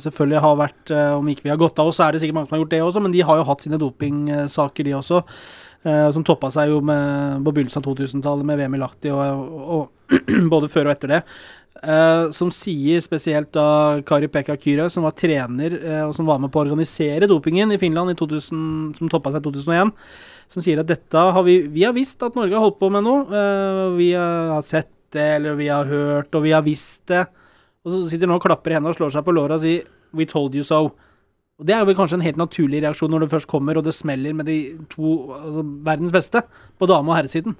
selvfølgelig 0.00 0.40
har 0.40 0.56
vært 0.56 0.92
Om 1.18 1.28
ikke 1.28 1.44
vi 1.44 1.52
har 1.52 1.60
gått 1.60 1.82
av 1.82 1.90
oss, 1.90 1.98
så 2.00 2.06
er 2.06 2.12
det 2.12 2.22
sikkert 2.22 2.38
mange 2.38 2.48
som 2.48 2.56
har 2.56 2.62
gjort 2.62 2.72
det 2.72 2.80
også, 2.86 3.02
men 3.04 3.12
de 3.12 3.26
har 3.28 3.36
jo 3.36 3.44
hatt 3.50 3.66
sine 3.66 3.80
dopingsaker, 3.80 4.88
de 4.88 4.96
også. 4.96 5.20
som 5.82 6.22
toppa 6.24 6.48
seg 6.54 6.70
jo 6.70 6.78
med, 6.80 7.42
på 7.42 7.52
begynnelsen 7.52 7.82
av 7.82 7.88
2000-tallet 7.88 8.46
med 8.46 8.58
VM 8.60 8.74
i 8.76 8.78
Lahti, 8.78 9.10
og, 9.10 9.56
og, 9.76 10.12
både 10.52 10.68
før 10.70 10.88
og 10.88 10.92
etter 10.94 11.10
det. 11.10 11.20
Som 12.32 12.52
sier 12.54 13.02
spesielt 13.02 13.50
da 13.52 13.98
Kari 14.06 14.28
Pekka 14.30 14.54
Kyra, 14.56 14.86
som 14.88 15.02
var 15.02 15.16
trener 15.18 15.74
og 16.06 16.14
som 16.14 16.28
var 16.28 16.38
med 16.38 16.52
på 16.54 16.60
å 16.60 16.68
organisere 16.68 17.26
dopingen 17.26 17.74
i 17.74 17.80
Finland 17.82 18.14
i 18.14 18.18
2000, 18.20 18.94
som 19.00 19.10
toppa 19.10 19.34
seg 19.34 19.42
i 19.42 19.48
2001, 19.50 19.90
som 20.52 20.64
sier 20.64 20.82
at 20.82 20.88
dette 20.88 21.16
har 21.16 21.44
vi 21.46 21.62
Vi 21.72 21.84
har 21.86 21.94
visst 21.96 22.22
at 22.22 22.36
Norge 22.36 22.54
har 22.54 22.66
holdt 22.66 22.80
på 22.80 22.90
med 22.92 23.06
noe. 23.06 23.24
eh, 23.32 23.96
vi 23.96 24.12
har 24.12 24.60
sett 24.62 24.90
det, 25.12 25.28
eller 25.36 25.56
vi 25.56 25.68
har 25.68 25.84
hørt, 25.84 26.34
og 26.34 26.42
vi 26.42 26.52
har 26.52 26.62
visst 26.62 27.06
det. 27.06 27.26
Og 27.84 27.92
så 27.92 28.10
sitter 28.10 28.28
nå 28.28 28.36
og 28.38 28.44
klapper 28.44 28.72
i 28.72 28.74
hendene 28.74 28.92
og 28.94 28.96
slår 28.96 29.12
seg 29.12 29.24
på 29.24 29.34
låra 29.34 29.58
og 29.58 29.60
sier 29.64 29.84
'We 30.14 30.26
told 30.28 30.54
you 30.54 30.62
so'. 30.62 30.92
Og 31.58 31.66
Det 31.66 31.74
er 31.74 31.84
vel 31.84 31.94
kanskje 31.94 32.14
en 32.14 32.26
helt 32.26 32.36
naturlig 32.36 32.82
reaksjon 32.82 33.10
når 33.10 33.20
det 33.20 33.30
først 33.30 33.46
kommer 33.46 33.76
og 33.76 33.84
det 33.84 33.94
smeller 33.94 34.34
med 34.34 34.46
de 34.46 34.78
to 34.90 35.30
altså, 35.30 35.62
verdens 35.84 36.12
beste 36.12 36.42
på 36.78 36.86
dame- 36.86 37.08
og 37.08 37.16
herresiden. 37.16 37.56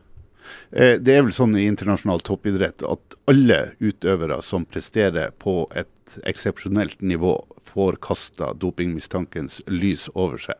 Eh, 0.73 0.99
Det 0.99 1.17
er 1.17 1.23
vel 1.23 1.33
sånn 1.33 1.57
i 1.59 1.67
internasjonal 1.71 2.21
toppidrett 2.25 2.83
at 2.83 3.17
alle 3.31 3.73
utøvere 3.81 4.43
som 4.43 4.65
presterer 4.65 5.33
på 5.39 5.67
et 5.75 6.19
eksepsjonelt 6.29 7.01
nivå, 7.01 7.39
får 7.73 7.97
kasta 8.05 8.51
dopingmistankens 8.61 9.63
lys 9.71 10.09
over 10.15 10.37
seg. 10.43 10.59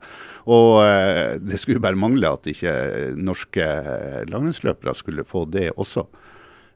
Og 0.49 0.81
eh, 0.87 1.39
det 1.43 1.59
skulle 1.61 1.83
bare 1.83 1.99
mangle 1.99 2.31
at 2.33 2.47
ikke 2.49 2.73
norske 3.19 3.67
langrennsløpere 4.31 4.95
skulle 4.97 5.27
få 5.29 5.45
det 5.51 5.71
også. 5.77 6.07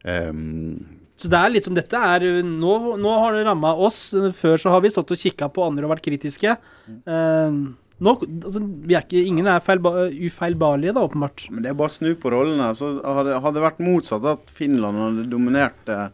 Um, 0.05 0.77
Så 1.16 1.31
det 1.33 1.38
er 1.40 1.51
litt 1.51 1.64
som 1.66 1.75
dette 1.75 1.97
er 1.97 2.21
Nå, 2.45 2.75
nå 3.01 3.14
har 3.23 3.33
det 3.35 3.47
ramma 3.47 3.73
oss. 3.75 4.11
Før 4.37 4.61
så 4.61 4.71
har 4.75 4.85
vi 4.85 4.92
stått 4.92 5.11
og 5.11 5.19
kikka 5.19 5.49
på 5.49 5.64
andre 5.64 5.88
og 5.88 5.95
vært 5.95 6.05
kritiske. 6.05 6.53
Eh, 6.87 7.57
nå, 7.96 8.12
altså, 8.44 8.61
er 8.90 9.00
ikke, 9.00 9.22
ingen 9.24 9.48
er 9.48 9.64
feilba, 9.64 9.92
ufeilbarlige, 10.12 10.92
da, 10.96 11.06
åpenbart. 11.09 11.46
Men 11.52 11.64
det 11.64 11.72
er 11.72 11.78
bare 11.78 11.92
å 11.92 11.96
snu 11.96 12.12
på 12.20 12.32
rollene. 12.35 12.68
Så 12.76 12.92
hadde, 13.00 13.40
det 13.56 13.64
vært 13.64 13.82
motsatt, 13.85 14.26
at 14.28 14.52
Finland 14.52 15.00
hadde 15.00 15.26
dominert 15.32 15.92
eh, 15.92 16.09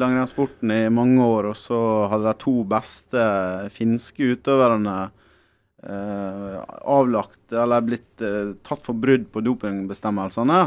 langrennssporten 0.00 0.72
i 0.74 0.82
mange 0.92 1.24
år, 1.24 1.50
og 1.52 1.58
så 1.58 1.80
hadde 2.12 2.28
de 2.28 2.42
to 2.44 2.56
beste 2.68 3.26
finske 3.72 4.34
utøverne 4.34 4.96
eh, 5.86 6.58
avlagt 6.82 7.54
eller 7.54 7.86
blitt 7.86 8.24
eh, 8.24 8.54
tatt 8.66 8.84
for 8.84 8.98
brudd 8.98 9.30
på 9.32 9.44
dopingbestemmelsene, 9.46 10.60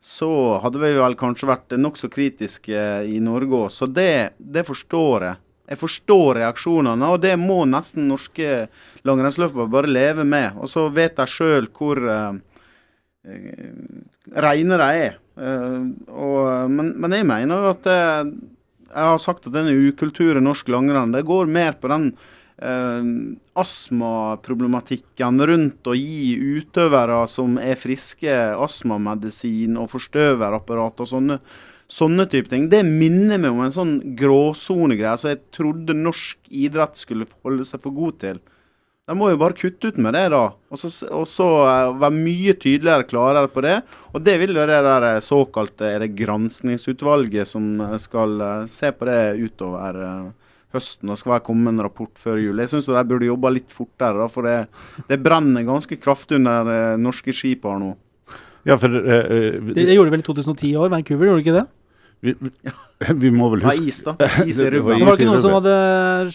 så 0.00 0.32
hadde 0.64 0.80
vi 0.80 0.94
vel 0.96 1.16
kanskje 1.20 1.50
vært 1.50 1.76
nokså 1.76 2.08
kritiske 2.12 2.84
i 3.04 3.20
Norge 3.20 3.66
òg. 3.66 3.70
Så 3.74 3.88
det, 3.90 4.38
det 4.38 4.64
forstår 4.68 5.26
jeg. 5.28 5.40
Jeg 5.70 5.78
forstår 5.78 6.40
reaksjonene, 6.40 7.12
og 7.14 7.20
det 7.22 7.36
må 7.38 7.62
nesten 7.68 8.08
norske 8.10 8.66
langrennsløpere 9.06 9.70
bare 9.70 9.90
leve 9.90 10.24
med. 10.26 10.58
Og 10.58 10.70
så 10.72 10.88
vet 10.90 11.20
jeg 11.22 11.30
sjøl 11.30 11.68
hvor 11.76 12.00
uh, 12.02 12.34
eh, 13.22 13.70
reine 14.34 14.80
de 14.80 14.88
er. 15.04 15.20
Uh, 15.38 15.86
og, 16.10 16.72
men, 16.74 16.90
men 16.98 17.14
jeg 17.14 17.28
mener 17.28 17.62
jo 17.62 17.70
at 17.70 17.86
eh, 17.88 18.32
Jeg 18.90 19.06
har 19.06 19.22
sagt 19.22 19.46
at 19.46 19.54
denne 19.54 19.72
ukulturen 19.86 20.44
norsk 20.44 20.68
langrenn 20.74 21.14
det 21.14 21.22
går 21.28 21.46
mer 21.46 21.78
på 21.78 21.88
den 21.92 22.10
uh, 22.18 23.06
astmaproblematikken 23.62 25.38
rundt 25.52 25.86
å 25.86 25.94
gi 25.94 26.34
utøvere 26.58 27.22
som 27.30 27.60
er 27.62 27.78
friske, 27.78 28.34
astmamedisin 28.58 29.78
og 29.78 29.92
forstøverapparat 29.94 31.06
og 31.06 31.12
sånne, 31.14 31.38
sånne 31.90 32.26
type 32.30 32.50
ting. 32.50 32.68
Det 32.70 32.84
minner 32.86 33.40
meg 33.40 33.52
om 33.52 33.64
en 33.64 33.74
sånn 33.74 33.96
gråsonegreie 34.18 35.18
som 35.20 35.32
jeg 35.32 35.42
trodde 35.54 35.96
norsk 35.96 36.38
idrett 36.48 36.98
skulle 37.00 37.28
holde 37.44 37.66
seg 37.66 37.82
for 37.82 37.96
god 37.96 38.18
til. 38.22 38.40
De 39.10 39.16
må 39.18 39.32
jo 39.32 39.40
bare 39.40 39.56
kutte 39.58 39.90
ut 39.90 39.96
med 39.98 40.14
det, 40.14 40.28
da. 40.30 40.44
Og 40.70 40.78
så, 40.78 40.90
og 41.10 41.24
så 41.26 41.46
uh, 41.66 41.96
være 41.98 42.14
mye 42.14 42.54
tydeligere 42.54 43.08
klarere 43.10 43.48
på 43.50 43.64
det. 43.66 43.80
Og 44.14 44.22
det 44.22 44.36
vil 44.38 44.54
jo 44.54 44.66
det 44.70 44.82
der 44.86 45.06
eh, 45.08 45.24
såkalte 45.24 45.88
er 45.88 46.04
det 46.04 46.12
granskningsutvalget 46.18 47.50
som 47.50 47.72
eh, 47.82 47.96
skal 47.98 48.36
uh, 48.38 48.68
se 48.70 48.92
på 48.94 49.08
det 49.10 49.18
utover 49.40 49.98
uh, 49.98 50.52
høsten 50.76 51.10
og 51.10 51.18
skal 51.18 51.34
være 51.34 51.46
komme 51.48 51.72
en 51.72 51.82
rapport 51.82 52.12
før 52.22 52.38
jul. 52.38 52.62
Jeg 52.62 52.70
syns 52.70 52.86
de 52.86 53.02
burde 53.10 53.26
jobba 53.26 53.50
litt 53.50 53.74
fortere, 53.74 54.20
da, 54.20 54.28
for 54.30 54.46
det, 54.46 54.56
det 55.10 55.18
brenner 55.24 55.66
ganske 55.66 55.98
kraftig 55.98 56.38
under 56.38 56.70
uh, 56.70 57.00
norske 57.00 57.34
skip 57.34 57.66
her 57.66 57.82
nå. 57.82 57.96
Ja, 58.68 58.76
for 58.76 58.92
eh, 58.92 59.58
Det, 59.72 59.74
det 59.74 59.94
gjorde 59.94 60.10
de 60.10 60.16
vel 60.18 60.22
i 60.22 60.26
2010 60.26 60.74
òg, 60.76 60.90
Vancouver, 60.92 61.30
gjorde 61.30 61.40
det 61.40 61.46
ikke 61.46 61.58
det? 61.58 61.68
Vi, 62.20 62.34
vi 63.22 63.30
må 63.32 63.48
vel 63.54 63.64
Ja, 63.64 63.72
huske 63.72 63.88
is, 63.88 64.00
da. 64.04 64.14
Is 64.50 64.60
i 64.60 64.68
Det 64.68 64.82
var 64.84 64.98
Det 64.98 65.08
var 65.08 65.16
ikke 65.16 65.28
noen 65.30 65.44
som 65.44 65.56
hadde 65.56 65.76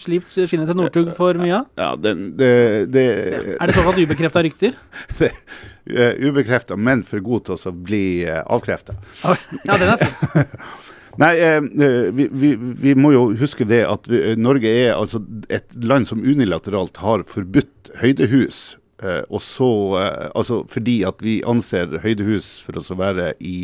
slipt 0.02 0.34
skinnet 0.34 0.70
til 0.70 0.80
Northug 0.80 1.12
for 1.18 1.38
mye? 1.38 1.62
Ja, 1.78 1.92
det, 2.00 2.16
det, 2.40 2.50
det, 2.94 3.06
Er 3.54 3.70
det 3.70 3.76
såkalt 3.76 4.00
ubekrefta 4.02 4.42
rykter? 4.46 4.74
det 5.20 5.30
uh, 5.32 6.26
Ubekrefta, 6.26 6.76
men 6.78 7.06
for 7.06 7.22
god 7.22 7.46
til 7.46 7.70
å 7.70 7.76
bli 7.76 8.04
uh, 8.26 8.42
avkrefta. 8.56 8.98
Ja, 9.22 9.78
den 9.78 9.94
er 9.94 10.02
fin. 10.02 10.58
Nei, 11.20 11.32
eh, 11.40 11.56
eh, 11.56 12.08
vi, 12.12 12.28
vi, 12.28 12.50
vi 12.56 12.94
må 12.96 13.12
jo 13.14 13.28
huske 13.40 13.64
det 13.68 13.82
at 13.88 14.08
vi, 14.10 14.20
eh, 14.20 14.36
Norge 14.36 14.68
er 14.68 14.96
altså 14.96 15.22
et 15.52 15.68
land 15.80 16.08
som 16.08 16.20
unilateralt 16.20 17.00
har 17.00 17.24
forbudt 17.30 17.92
høydehus. 18.02 18.76
Eh, 19.00 19.22
og 19.28 19.40
så, 19.44 19.70
eh, 20.02 20.26
altså 20.36 20.62
fordi 20.72 20.98
at 21.08 21.24
vi 21.24 21.38
anser 21.48 21.98
høydehus 22.04 22.50
for 22.66 22.80
å 22.80 22.98
være 23.00 23.32
i 23.40 23.56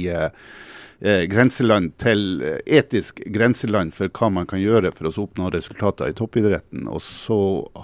eh, 1.02 1.10
eh, 1.10 1.22
grenseland 1.30 1.96
til 2.02 2.42
eh, 2.42 2.58
etisk 2.78 3.20
grenseland 3.34 3.94
for 3.94 4.08
hva 4.08 4.30
man 4.30 4.46
kan 4.50 4.62
gjøre 4.62 4.92
for 4.96 5.10
å 5.10 5.14
oppnå 5.26 5.50
resultater 5.54 6.08
i 6.10 6.16
toppidretten. 6.18 6.88
Og 6.88 7.02
så 7.04 7.40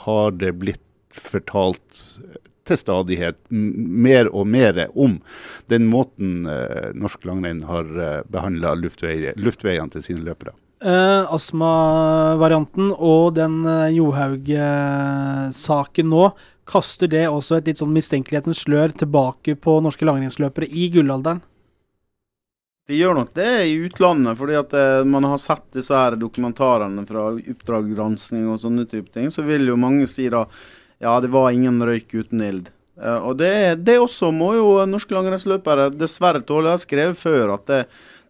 har 0.07 0.37
det 0.39 0.55
blitt 0.61 0.85
fortalt 1.15 2.07
til 2.69 2.79
stadighet 2.79 3.37
mer 3.51 4.29
og 4.35 4.47
mer 4.51 4.89
om 4.93 5.21
den 5.73 5.87
måten 5.91 6.47
eh, 6.49 6.91
norsk 6.95 7.25
langrenn 7.29 7.63
har 7.69 7.85
uh, 7.97 8.23
behandla 8.29 8.75
luftvei, 8.79 9.33
luftveiene 9.41 9.91
til 9.95 10.03
sine 10.05 10.23
løpere. 10.27 10.53
Uh, 10.79 11.25
Astmavarianten 11.35 12.93
og 12.95 13.35
den 13.39 13.67
uh, 13.67 13.91
Johaug-saken 13.91 14.57
nå, 16.13 16.31
kaster 16.69 17.09
det 17.11 17.27
også 17.27 17.57
et 17.57 17.67
litt 17.71 17.81
sånn 17.81 17.97
mistenkelighetens 17.97 18.61
slør 18.67 18.89
tilbake 19.01 19.57
på 19.59 19.81
norske 19.83 20.05
langrennsløpere 20.07 20.67
i 20.69 20.91
gullalderen? 20.93 21.41
De 22.89 22.97
gjør 22.97 23.19
nok 23.19 23.35
det 23.37 23.51
i 23.69 23.75
utlandet, 23.85 24.39
fordi 24.39 24.55
at 24.57 24.73
eh, 24.73 25.03
man 25.05 25.27
har 25.29 25.41
sett 25.43 25.67
disse 25.77 25.93
her 25.93 26.15
dokumentarene 26.17 27.03
fra 27.05 27.27
Oppdrag 27.37 27.91
gransking 27.93 28.47
og 28.49 28.63
sånne 28.63 28.87
type 28.89 29.13
ting. 29.13 29.29
Så 29.29 29.45
vil 29.45 29.69
jo 29.69 29.77
mange 29.77 30.07
si 30.09 30.31
da 30.33 30.47
ja, 30.97 31.19
det 31.21 31.29
var 31.35 31.53
ingen 31.53 31.83
røyk 31.85 32.15
uten 32.17 32.41
ild. 32.47 32.71
Eh, 32.97 33.19
og 33.19 33.37
det, 33.43 33.83
det 33.85 33.99
også 34.01 34.31
må 34.33 34.55
jo 34.57 34.71
norske 34.89 35.13
langrennsløpere 35.13 35.91
dessverre 36.01 36.41
tåle. 36.49 36.71
Jeg 36.71 36.79
har 36.79 36.85
skrevet 36.87 37.21
før 37.21 37.53
at 37.59 37.69
det, 37.69 37.83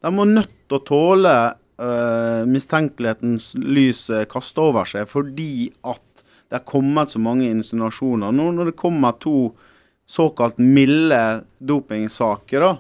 de 0.03 0.13
må 0.17 0.27
nødt 0.27 0.51
til 0.67 0.81
å 0.81 0.85
tåle 0.91 1.37
eh, 1.47 2.43
mistenkelighetens 2.51 3.53
lys 3.63 4.03
kasta 4.35 4.67
over 4.73 4.91
seg, 4.91 5.07
fordi 5.07 5.69
at 5.87 6.03
det 6.51 6.59
er 6.59 6.67
kommet 6.67 7.15
så 7.15 7.23
mange 7.23 7.47
insinuasjoner. 7.47 8.35
Nå 8.35 8.51
når 8.59 8.73
det 8.73 8.81
kommer 8.83 9.15
to 9.23 9.53
såkalt 10.11 10.59
milde 10.59 11.45
dopingsaker, 11.63 12.67
da, 12.67 12.75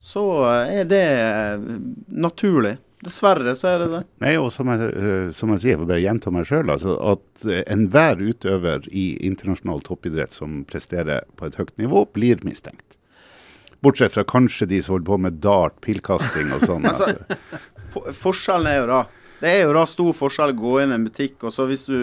så 0.00 0.44
eh, 0.48 0.78
er 0.80 0.86
det 0.88 1.02
eh, 1.20 1.66
naturlig. 2.08 2.78
Dessverre 3.00 3.54
så 3.56 3.68
er 3.70 3.82
det 3.82 3.88
det. 3.94 4.00
Nei, 4.24 4.34
og 4.40 4.50
som 4.52 4.68
jeg, 4.72 4.88
eh, 4.92 5.28
som 5.36 5.52
jeg 5.54 5.62
sier, 5.62 5.74
jeg 5.74 5.80
får 5.82 5.90
bare 5.92 6.04
gjenta 6.04 6.32
meg 6.34 6.48
sjøl, 6.48 6.72
altså, 6.72 6.96
at 7.12 7.44
enhver 7.62 8.20
utøver 8.20 8.88
i 8.92 9.04
internasjonal 9.28 9.84
toppidrett 9.84 10.36
som 10.36 10.62
presterer 10.68 11.28
på 11.36 11.48
et 11.48 11.60
høyt 11.60 11.76
nivå, 11.80 12.06
blir 12.16 12.40
mistenkt. 12.48 12.84
Bortsett 13.80 14.12
fra 14.12 14.26
kanskje 14.28 14.68
de 14.68 14.82
som 14.84 14.98
holder 14.98 15.08
på 15.08 15.20
med 15.28 15.38
dart, 15.44 15.78
pilkasting 15.84 16.52
og 16.56 16.66
sånn. 16.68 16.88
Altså, 16.90 17.12
altså. 17.14 17.60
For, 17.90 18.12
forskjellen 18.14 18.68
er 18.70 18.76
jo 18.78 18.84
da 18.86 18.98
Det 19.40 19.48
er 19.50 19.64
jo 19.64 19.72
da 19.74 19.80
stor 19.88 20.12
forskjell 20.14 20.52
å 20.52 20.58
gå 20.60 20.74
inn 20.82 20.92
i 20.92 20.96
en 20.98 21.06
butikk, 21.08 21.40
og 21.48 21.54
så 21.54 21.64
hvis 21.66 21.86
du 21.88 21.96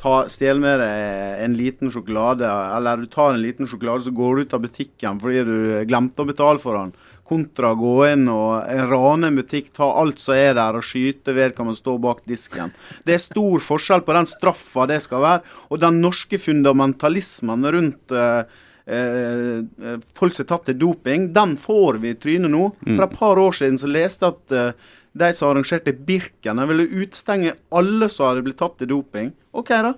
tar, 0.00 0.30
stjeler 0.32 0.62
med 0.62 0.80
deg 0.82 1.44
en 1.44 1.56
liten 1.58 1.92
sjokolade, 1.92 2.48
eller 2.48 3.02
du 3.02 3.08
tar 3.10 3.34
en 3.34 3.42
liten 3.42 3.68
sjokolade, 3.68 4.06
så 4.06 4.14
går 4.16 4.36
du 4.36 4.42
ut 4.42 4.56
av 4.56 4.64
butikken 4.64 5.20
fordi 5.22 5.44
du 5.46 5.56
glemte 5.88 6.24
å 6.24 6.28
betale 6.28 6.62
for 6.62 6.78
den, 6.78 6.94
kontra 7.30 7.74
å 7.74 7.78
gå 7.78 7.94
inn 8.08 8.24
og 8.32 8.66
rane 8.90 9.30
en 9.30 9.38
butikk, 9.38 9.70
ta 9.76 9.86
alt 10.00 10.22
som 10.22 10.34
er 10.34 10.56
der, 10.58 10.78
og 10.78 10.86
skyte 10.86 11.34
vedkommende 11.36 11.78
stå 11.78 11.94
bak 12.02 12.24
disken. 12.28 12.72
Det 13.06 13.14
er 13.14 13.22
stor 13.22 13.62
forskjell 13.62 14.02
på 14.06 14.16
den 14.16 14.26
straffa 14.30 14.88
det 14.90 14.98
skal 15.04 15.22
være, 15.26 15.54
og 15.70 15.84
den 15.84 16.00
norske 16.02 16.40
fundamentalismen 16.42 17.68
rundt 17.76 18.16
uh, 18.16 18.42
uh, 18.90 20.00
folk 20.18 20.34
som 20.34 20.46
er 20.46 20.50
tatt 20.50 20.66
til 20.72 20.80
doping, 20.80 21.30
den 21.36 21.54
får 21.60 22.00
vi 22.02 22.16
i 22.16 22.18
trynet 22.18 22.50
nå. 22.50 22.72
For 22.88 23.06
et 23.06 23.18
par 23.20 23.38
år 23.38 23.54
siden 23.60 23.78
så 23.78 23.90
leste 23.90 24.26
jeg 24.26 24.34
at 24.34 24.56
eh, 24.56 24.88
de 25.12 25.32
som 25.34 25.50
arrangerte 25.50 25.94
Birken, 26.06 26.60
de 26.60 26.68
ville 26.70 27.02
utstenge 27.02 27.56
alle 27.74 28.08
som 28.12 28.28
hadde 28.28 28.44
blitt 28.46 28.60
tatt 28.60 28.84
i 28.84 28.88
doping. 28.90 29.32
OK, 29.56 29.72
da. 29.88 29.94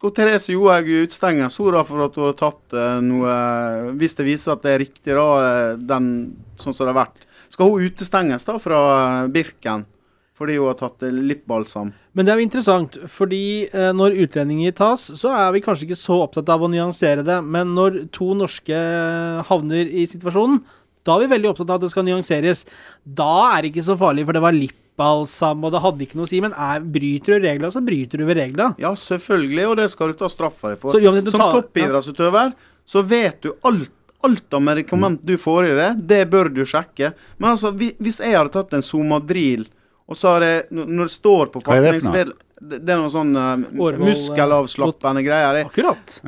Skal 0.00 0.12
Therese 0.16 0.54
Johaug 0.54 0.86
utstenges 1.02 1.58
hun 1.60 1.74
da 1.74 1.82
for 1.84 2.06
at 2.06 2.14
hun 2.16 2.28
har 2.30 2.36
tatt 2.38 2.76
eh, 2.78 3.00
noe 3.04 3.32
Hvis 4.00 4.14
det 4.16 4.24
viser 4.24 4.54
at 4.54 4.62
det 4.64 4.70
er 4.72 4.82
riktig, 4.84 5.12
da, 5.12 5.26
eh, 5.44 5.72
den 5.76 6.06
sånn 6.56 6.72
som 6.72 6.86
det 6.86 6.94
har 6.94 7.02
vært. 7.02 7.26
Skal 7.50 7.72
hun 7.72 7.88
utestenges 7.90 8.46
da 8.48 8.58
fra 8.62 8.82
eh, 9.24 9.32
Birken 9.34 9.88
fordi 10.40 10.54
hun 10.56 10.70
har 10.70 10.78
tatt 10.78 11.02
eh, 11.04 11.12
lipbalsam? 11.12 11.90
Men 12.16 12.24
det 12.24 12.32
er 12.32 12.40
jo 12.40 12.46
interessant, 12.46 12.96
fordi 13.12 13.42
eh, 13.66 13.90
når 13.92 14.16
utlendinger 14.24 14.72
tas, 14.78 15.04
så 15.20 15.34
er 15.36 15.50
vi 15.52 15.60
kanskje 15.66 15.90
ikke 15.90 16.00
så 16.00 16.22
opptatt 16.24 16.48
av 16.54 16.64
å 16.64 16.70
nyansere 16.72 17.26
det. 17.26 17.36
Men 17.44 17.74
når 17.76 18.06
to 18.14 18.32
norske 18.38 18.78
havner 19.50 19.90
i 19.90 20.06
situasjonen, 20.08 20.62
da 21.06 21.16
er 21.16 21.24
vi 21.24 21.30
veldig 21.34 21.50
opptatt 21.52 21.70
av 21.70 21.78
at 21.80 21.84
det 21.86 21.92
skal 21.92 22.06
nyanseres. 22.06 22.64
Da 23.04 23.30
er 23.54 23.62
det 23.62 23.72
ikke 23.72 23.86
så 23.86 23.96
farlig, 24.00 24.26
for 24.28 24.36
det 24.36 24.42
var 24.44 24.56
lipbalsam, 24.56 25.62
og 25.64 25.72
det 25.74 25.80
hadde 25.84 26.04
ikke 26.06 26.18
noe 26.20 26.28
å 26.28 26.32
si. 26.32 26.40
Men 26.44 26.52
er, 26.52 26.82
bryter 26.96 27.36
du 27.36 27.46
reglene, 27.46 27.72
så 27.72 27.82
bryter 27.84 28.20
du 28.20 28.26
ved 28.28 28.40
reglene. 28.40 28.74
Ja, 28.82 28.92
selvfølgelig, 28.98 29.64
og 29.70 29.78
det 29.80 29.88
skal 29.94 30.12
du 30.12 30.20
ta 30.20 30.28
straffa 30.32 30.74
deg 30.74 30.82
for. 30.82 30.92
Så 30.92 31.00
uansett 31.00 31.32
Som 31.32 31.40
tar- 31.44 31.56
toppidrettsutøver 31.56 32.52
så 32.90 33.02
vet 33.06 33.40
du 33.46 33.54
alt. 33.62 33.92
Alt 34.22 34.52
av 34.52 34.60
medikament 34.60 35.22
du 35.24 35.38
får 35.40 35.70
i 35.70 35.76
det, 35.78 35.86
det 36.10 36.24
bør 36.28 36.50
du 36.52 36.60
sjekke. 36.68 37.14
Men 37.40 37.54
altså, 37.54 37.70
hvis 37.72 38.18
jeg 38.20 38.36
hadde 38.36 38.52
tatt 38.52 38.74
en 38.76 38.84
Somadril, 38.84 39.62
og 40.10 40.18
så 40.18 40.34
har 40.34 40.44
jeg 40.44 40.66
Når 40.74 41.06
det 41.06 41.14
står 41.14 41.48
på 41.54 41.62
er 41.72 41.80
det 41.86 42.02
for 42.02 42.10
noe? 42.12 42.36
Det 42.60 42.92
er 42.92 42.98
noen 43.00 43.14
sånn 43.14 43.32
uh, 43.32 43.56
muskelavslappende 43.96 45.22
greier. 45.24 45.62
Akkurat. 45.64 46.18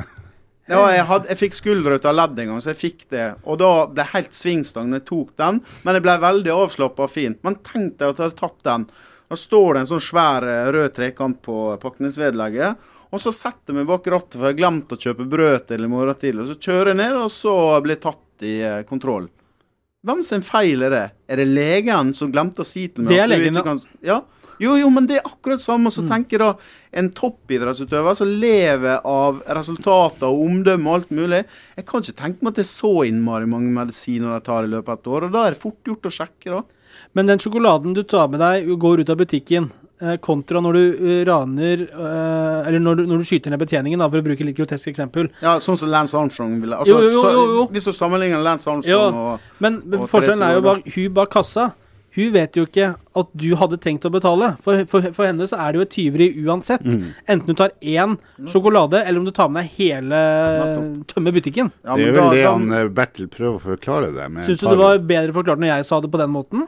Ja, 0.73 0.83
jeg, 0.97 1.05
hadde, 1.09 1.29
jeg 1.31 1.41
fikk 1.41 1.57
skulder 1.59 1.97
ut 1.97 2.09
av 2.09 2.17
ledd 2.19 2.41
en 2.43 2.53
gang, 2.53 2.61
så 2.65 2.73
jeg 2.73 2.81
fikk 2.81 3.07
det. 3.15 3.27
Og 3.45 3.61
da 3.63 3.71
ble 3.91 4.05
jeg 4.05 4.15
helt 4.17 4.37
svingstang 4.37 4.91
når 4.91 5.03
jeg 5.03 5.09
tok 5.13 5.31
den. 5.43 5.61
Men 5.85 5.99
jeg 5.99 6.05
ble 6.07 6.17
veldig 6.25 6.55
avslappa 6.57 7.07
og 7.07 7.13
fint. 7.13 7.39
Men 7.47 7.59
tenk 7.67 7.99
deg 8.01 8.09
at 8.09 8.19
jeg 8.19 8.27
hadde 8.27 8.41
tatt 8.41 8.67
den. 8.69 8.89
Da 9.33 9.39
står 9.41 9.69
det 9.75 9.85
en 9.85 9.91
sånn 9.95 10.05
svær 10.05 10.49
eh, 10.49 10.67
rød 10.77 10.97
trekant 10.97 11.39
på 11.45 11.61
pakningsvedlegget. 11.83 12.91
Og 13.13 13.21
så 13.21 13.33
setter 13.37 13.73
jeg 13.73 13.79
meg 13.79 13.89
bak 13.91 14.09
rattet, 14.09 14.39
for 14.39 14.49
jeg 14.49 14.55
har 14.55 14.61
glemt 14.61 14.93
å 14.93 15.01
kjøpe 15.01 15.29
brød 15.29 15.69
til 15.69 15.85
i 15.85 15.93
morgen 15.93 16.19
tidlig. 16.21 16.47
Og 16.47 16.51
så 16.55 16.71
kjører 16.71 16.93
jeg 16.93 17.01
ned, 17.03 17.17
og 17.21 17.33
så 17.33 17.55
blir 17.85 17.99
jeg 17.99 18.05
tatt 18.07 18.47
i 18.49 18.55
eh, 18.65 18.83
kontroll. 18.89 19.29
Hvem 20.03 20.23
sin 20.27 20.43
feil 20.43 20.83
er 20.89 20.93
det? 20.93 21.05
Er 21.31 21.39
det 21.39 21.47
legen 21.53 22.11
som 22.19 22.33
glemte 22.33 22.65
å 22.65 22.67
si 22.67 22.89
til 22.91 23.05
meg 23.07 23.13
Det 23.15 23.21
er 23.21 23.29
at 23.29 23.31
du 23.31 23.37
legen, 23.37 23.59
ikke 23.61 23.69
kan 23.69 23.83
Ja. 24.03 24.23
Jo, 24.63 24.77
jo, 24.79 24.89
men 24.95 25.09
det 25.11 25.19
er 25.19 25.27
akkurat 25.29 25.63
samme. 25.65 25.91
Så 25.93 26.05
tenker 26.09 26.39
jeg 26.39 26.43
da 26.45 27.01
en 27.03 27.11
toppidrettsutøver 27.19 28.17
som 28.19 28.31
lever 28.43 29.01
av 29.09 29.43
resultater 29.59 30.29
og 30.31 30.45
omdømme 30.47 30.89
og 30.93 31.01
alt 31.01 31.11
mulig. 31.15 31.43
Jeg 31.77 31.87
kan 31.89 32.05
ikke 32.05 32.19
tenke 32.23 32.45
meg 32.47 32.53
at 32.55 32.61
det 32.63 32.67
er 32.67 32.73
så 32.73 32.95
innmari 33.09 33.49
mange 33.51 33.73
medisiner 33.75 34.33
de 34.37 34.41
tar 34.47 34.69
i 34.69 34.73
løpet 34.73 34.95
av 34.95 35.01
et 35.03 35.13
år. 35.17 35.29
Og 35.29 35.35
da 35.37 35.45
er 35.49 35.57
det 35.57 35.63
fort 35.65 35.91
gjort 35.91 36.09
å 36.09 36.15
sjekke, 36.21 36.57
da. 36.57 36.63
Men 37.17 37.29
den 37.29 37.41
sjokoladen 37.43 37.95
du 37.97 38.03
tar 38.05 38.29
med 38.33 38.41
deg, 38.45 38.69
går 38.81 39.03
ut 39.03 39.11
av 39.11 39.19
butikken. 39.23 39.71
eh, 40.03 40.17
kontra 40.19 40.61
når 40.61 40.73
du 40.75 40.81
eh, 40.99 41.25
raner 41.29 41.83
eh, 41.87 42.69
Eller 42.69 42.81
når 42.83 42.97
du, 42.97 43.03
når 43.07 43.23
du 43.23 43.25
skyter 43.29 43.53
ned 43.55 43.61
betjeningen, 43.63 44.01
da, 44.03 44.09
for 44.11 44.19
å 44.19 44.25
bruke 44.27 44.45
litt 44.45 44.57
grotesk 44.59 44.89
eksempel. 44.91 45.29
Ja, 45.45 45.59
sånn 45.63 45.79
som 45.79 45.93
Lance 45.93 46.17
Armstrong 46.19 46.57
ville 46.61 46.75
altså, 46.75 46.99
Jo, 47.07 47.11
jo, 47.13 47.45
jo. 47.59 47.67
Hvis 47.71 47.87
du 47.87 47.93
sammenligner 47.95 48.43
Lance 48.43 48.67
Armstrong 48.71 49.15
og 49.15 49.63
Men 49.63 49.79
og 49.95 50.09
forskjellen 50.11 50.43
er 50.43 50.59
jo 50.59 50.65
bare 50.67 50.83
hun 50.97 51.15
bak 51.15 51.31
kassa. 51.31 51.71
Hun 52.13 52.33
vet 52.35 52.57
jo 52.59 52.67
ikke 52.67 52.91
at 53.17 53.29
du 53.41 53.47
hadde 53.57 53.79
tenkt 53.81 54.05
å 54.05 54.11
betale. 54.13 54.51
For, 54.61 54.83
for, 54.91 55.07
for 55.17 55.25
henne 55.25 55.47
så 55.49 55.57
er 55.65 55.73
det 55.73 55.79
jo 55.81 55.85
et 55.87 55.93
tyveri 55.95 56.27
uansett. 56.45 56.85
Mm. 56.85 57.07
Enten 57.33 57.49
du 57.49 57.57
tar 57.57 57.73
én 57.81 58.19
sjokolade, 58.53 59.01
eller 59.07 59.23
om 59.23 59.25
du 59.29 59.33
tar 59.33 59.49
med 59.49 59.65
deg 59.65 59.79
hele 59.79 60.19
Tømmer 61.09 61.33
butikken. 61.33 61.71
ja, 61.85 61.97
det 61.97 62.11
er 62.11 62.13
vel 62.13 62.21
da- 62.21 62.35
det 62.37 62.45
han 62.47 62.73
eh, 62.77 62.89
Bertil 62.93 63.31
prøver 63.33 63.57
å 63.57 63.63
forklare 63.65 64.11
det 64.13 64.29
med. 64.29 64.45
Syns 64.45 64.61
du 64.61 64.69
det 64.69 64.81
var 64.83 64.99
bedre 65.09 65.33
forklart 65.39 65.63
når 65.65 65.73
jeg 65.73 65.89
sa 65.89 66.01
det 66.05 66.11
på 66.13 66.21
den 66.21 66.35
måten? 66.35 66.67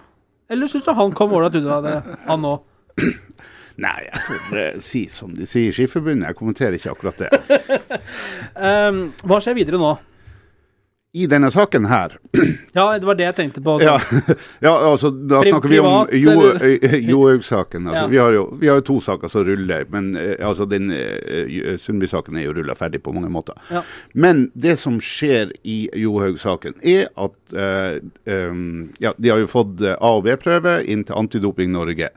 Eller 0.49 0.69
syns 0.73 0.85
du 0.89 0.93
han 0.97 1.13
kom 1.17 1.33
ålreit 1.37 1.61
ut 1.61 1.69
av 1.77 1.85
det, 1.91 1.99
han 2.29 2.49
òg? 2.49 2.65
Nei, 3.85 3.95
jeg 4.07 4.21
får 4.29 4.81
si 4.87 5.01
som 5.11 5.33
de 5.35 5.49
sier 5.51 5.73
i 5.73 5.75
Skiforbundet. 5.75 6.29
Jeg 6.31 6.37
kommenterer 6.39 6.77
ikke 6.79 6.93
akkurat 6.95 7.25
det. 7.25 7.31
Um, 8.55 9.09
hva 9.27 9.41
skjer 9.43 9.57
videre 9.59 9.81
nå? 9.83 9.89
I 11.15 11.29
denne 11.31 11.47
saken 11.55 11.85
her 11.87 12.17
Ja, 12.75 12.89
det 12.99 13.07
var 13.07 13.15
det 13.15 13.23
jeg 13.29 13.35
tenkte 13.39 13.61
på. 13.63 13.77
Ja, 13.85 13.93
ja 14.67 14.73
altså, 14.91 15.13
da 15.15 15.45
snakker 15.47 15.71
vi 15.71 15.79
om 15.79 16.09
privat, 16.09 16.15
Jo- 16.19 16.33
eller? 16.51 16.97
Johaug-saken. 17.07 17.87
Altså, 17.87 18.01
Ja. 18.03 18.07
vi, 18.11 18.19
har 18.19 18.33
jo, 18.35 18.43
vi 18.59 18.67
har 18.67 18.81
jo 18.81 18.85
to 18.89 18.97
saker 19.05 19.31
som 19.31 19.45
ruller, 19.47 19.85
men 19.95 20.09
eh, 20.19 20.35
altså, 20.43 20.67
den 20.67 20.91
eh, 20.91 21.77
Sundby-saken 21.79 22.35
er 22.41 22.49
jo 22.49 22.57
rulla 22.59 22.75
ferdig 22.75 22.99
på 23.07 23.15
mange 23.15 23.31
måter. 23.31 23.55
Ja. 23.71 23.85
Men 24.13 24.49
det 24.59 24.75
som 24.83 24.99
skjer 24.99 25.53
i 25.63 25.85
Johaug-saken, 26.03 26.75
er 26.83 27.07
at 27.15 27.55
eh, 27.55 28.01
um, 28.51 28.91
ja, 28.99 29.15
de 29.17 29.31
har 29.31 29.39
jo 29.45 29.53
fått 29.55 29.87
eh, 29.87 29.95
A- 30.01 30.17
og 30.19 30.27
B-prøve 30.27 30.81
inn 30.91 31.07
til 31.07 31.15
Antidoping 31.23 31.71
Norge. 31.79 32.11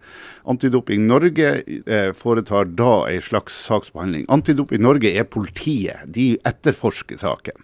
Antidoping 0.49 1.05
Norge 1.05 1.53
eh, 1.85 2.09
foretar 2.17 2.73
da 2.73 3.03
en 3.13 3.21
slags 3.21 3.61
saksbehandling. 3.69 4.25
Antidoping 4.33 4.81
Norge 4.81 5.13
er 5.13 5.29
politiet. 5.29 6.01
De 6.17 6.31
etterforsker 6.49 7.21
saken. 7.21 7.61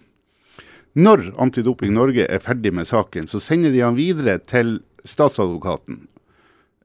Når 0.94 1.32
Antidoping 1.42 1.94
Norge 1.96 2.28
er 2.30 2.42
ferdig 2.44 2.74
med 2.76 2.86
saken, 2.86 3.26
så 3.30 3.42
sender 3.42 3.74
de 3.74 3.82
han 3.82 3.98
videre 3.98 4.38
til 4.46 4.76
statsadvokaten, 5.10 6.04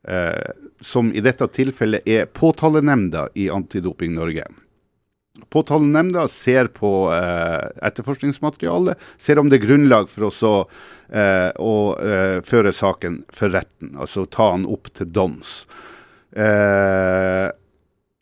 eh, 0.09 0.55
som 0.81 1.13
i 1.13 1.21
dette 1.25 1.45
tilfellet 1.53 2.09
er 2.09 2.31
påtalenemnda 2.33 3.29
i 3.37 3.51
Antidoping 3.53 4.17
Norge. 4.17 4.47
Påtalenemnda 5.53 6.25
ser 6.33 6.73
på 6.73 7.13
eh, 7.15 7.69
etterforskningsmaterialet, 7.85 8.99
ser 9.21 9.39
om 9.39 9.53
det 9.53 9.61
er 9.61 9.67
grunnlag 9.69 10.09
for 10.11 10.31
også, 10.33 10.55
eh, 11.13 11.53
å 11.61 11.77
eh, 12.01 12.41
føre 12.49 12.73
saken 12.75 13.23
for 13.29 13.53
retten, 13.55 13.93
altså 14.01 14.25
ta 14.25 14.55
han 14.57 14.67
opp 14.67 14.89
til 14.97 15.13
doms. 15.13 15.61
Eh, 16.33 17.49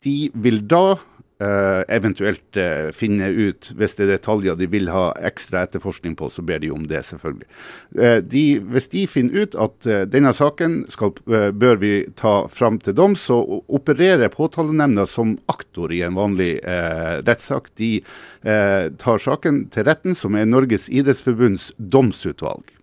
de 0.03 0.17
vil 0.35 0.61
da 0.67 0.97
eh, 1.43 1.81
eventuelt 1.93 2.57
uh, 2.59 2.89
finne 2.95 3.29
ut, 3.31 3.71
hvis 3.77 3.95
det 3.97 4.05
er 4.05 4.13
detaljer 4.15 4.57
de 4.59 4.67
vil 4.71 4.91
ha 4.93 5.09
ekstra 5.29 5.63
etterforskning 5.65 6.15
på, 6.19 6.29
så 6.33 6.43
ber 6.45 6.61
de 6.63 6.71
om 6.73 6.85
det, 6.89 7.03
selvfølgelig. 7.07 7.49
Uh, 7.97 8.19
de, 8.25 8.45
hvis 8.73 8.89
de 8.93 9.03
finner 9.09 9.43
ut 9.45 9.57
at 9.67 9.89
denne 10.11 10.33
saken 10.35 10.79
skal, 10.93 11.13
bør 11.25 11.81
vi 11.81 11.91
ta 12.19 12.35
fram 12.51 12.79
til 12.83 12.95
doms, 12.97 13.27
så 13.29 13.39
opererer 13.67 14.31
påtalenemnda 14.33 15.07
som 15.09 15.37
aktor 15.51 15.93
i 15.93 16.03
en 16.05 16.17
vanlig 16.17 16.57
rettssak. 17.27 17.69
De 17.79 17.91
tar 18.43 19.21
saken 19.21 19.65
til 19.73 19.87
retten, 19.87 20.15
som 20.17 20.37
er 20.37 20.49
Norges 20.49 20.87
idrettsforbunds 20.89 21.71
domsutvalg. 21.77 22.76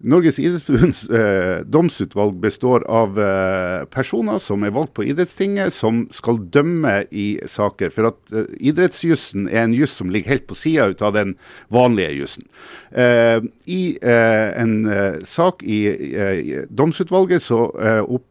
Norges 0.00 0.38
idrettsforbunds 0.40 1.02
eh, 1.12 1.60
domsutvalg 1.68 2.38
består 2.40 2.86
av 2.88 3.18
eh, 3.20 3.84
personer 3.92 4.38
som 4.40 4.64
er 4.64 4.72
valgt 4.72 4.94
på 4.96 5.04
idrettstinget, 5.04 5.74
som 5.76 6.06
skal 6.14 6.40
dømme 6.54 7.02
i 7.12 7.26
saker. 7.44 7.92
For 7.92 8.08
at 8.08 8.32
eh, 8.32 8.48
idrettsjussen 8.72 9.44
er 9.50 9.66
en 9.66 9.76
juss 9.76 9.98
som 10.00 10.08
ligger 10.12 10.32
helt 10.32 10.46
på 10.48 10.56
sida 10.56 10.88
av 11.04 11.12
den 11.18 11.34
vanlige 11.68 12.16
jussen. 12.16 12.48
Eh, 12.96 13.44
I 13.68 13.82
eh, 14.00 14.48
en 14.62 14.74
eh, 14.88 15.20
sak 15.28 15.62
i, 15.68 15.80
i 15.92 16.64
domsutvalget 16.72 17.44
så 17.44 17.66
opp, 18.00 18.28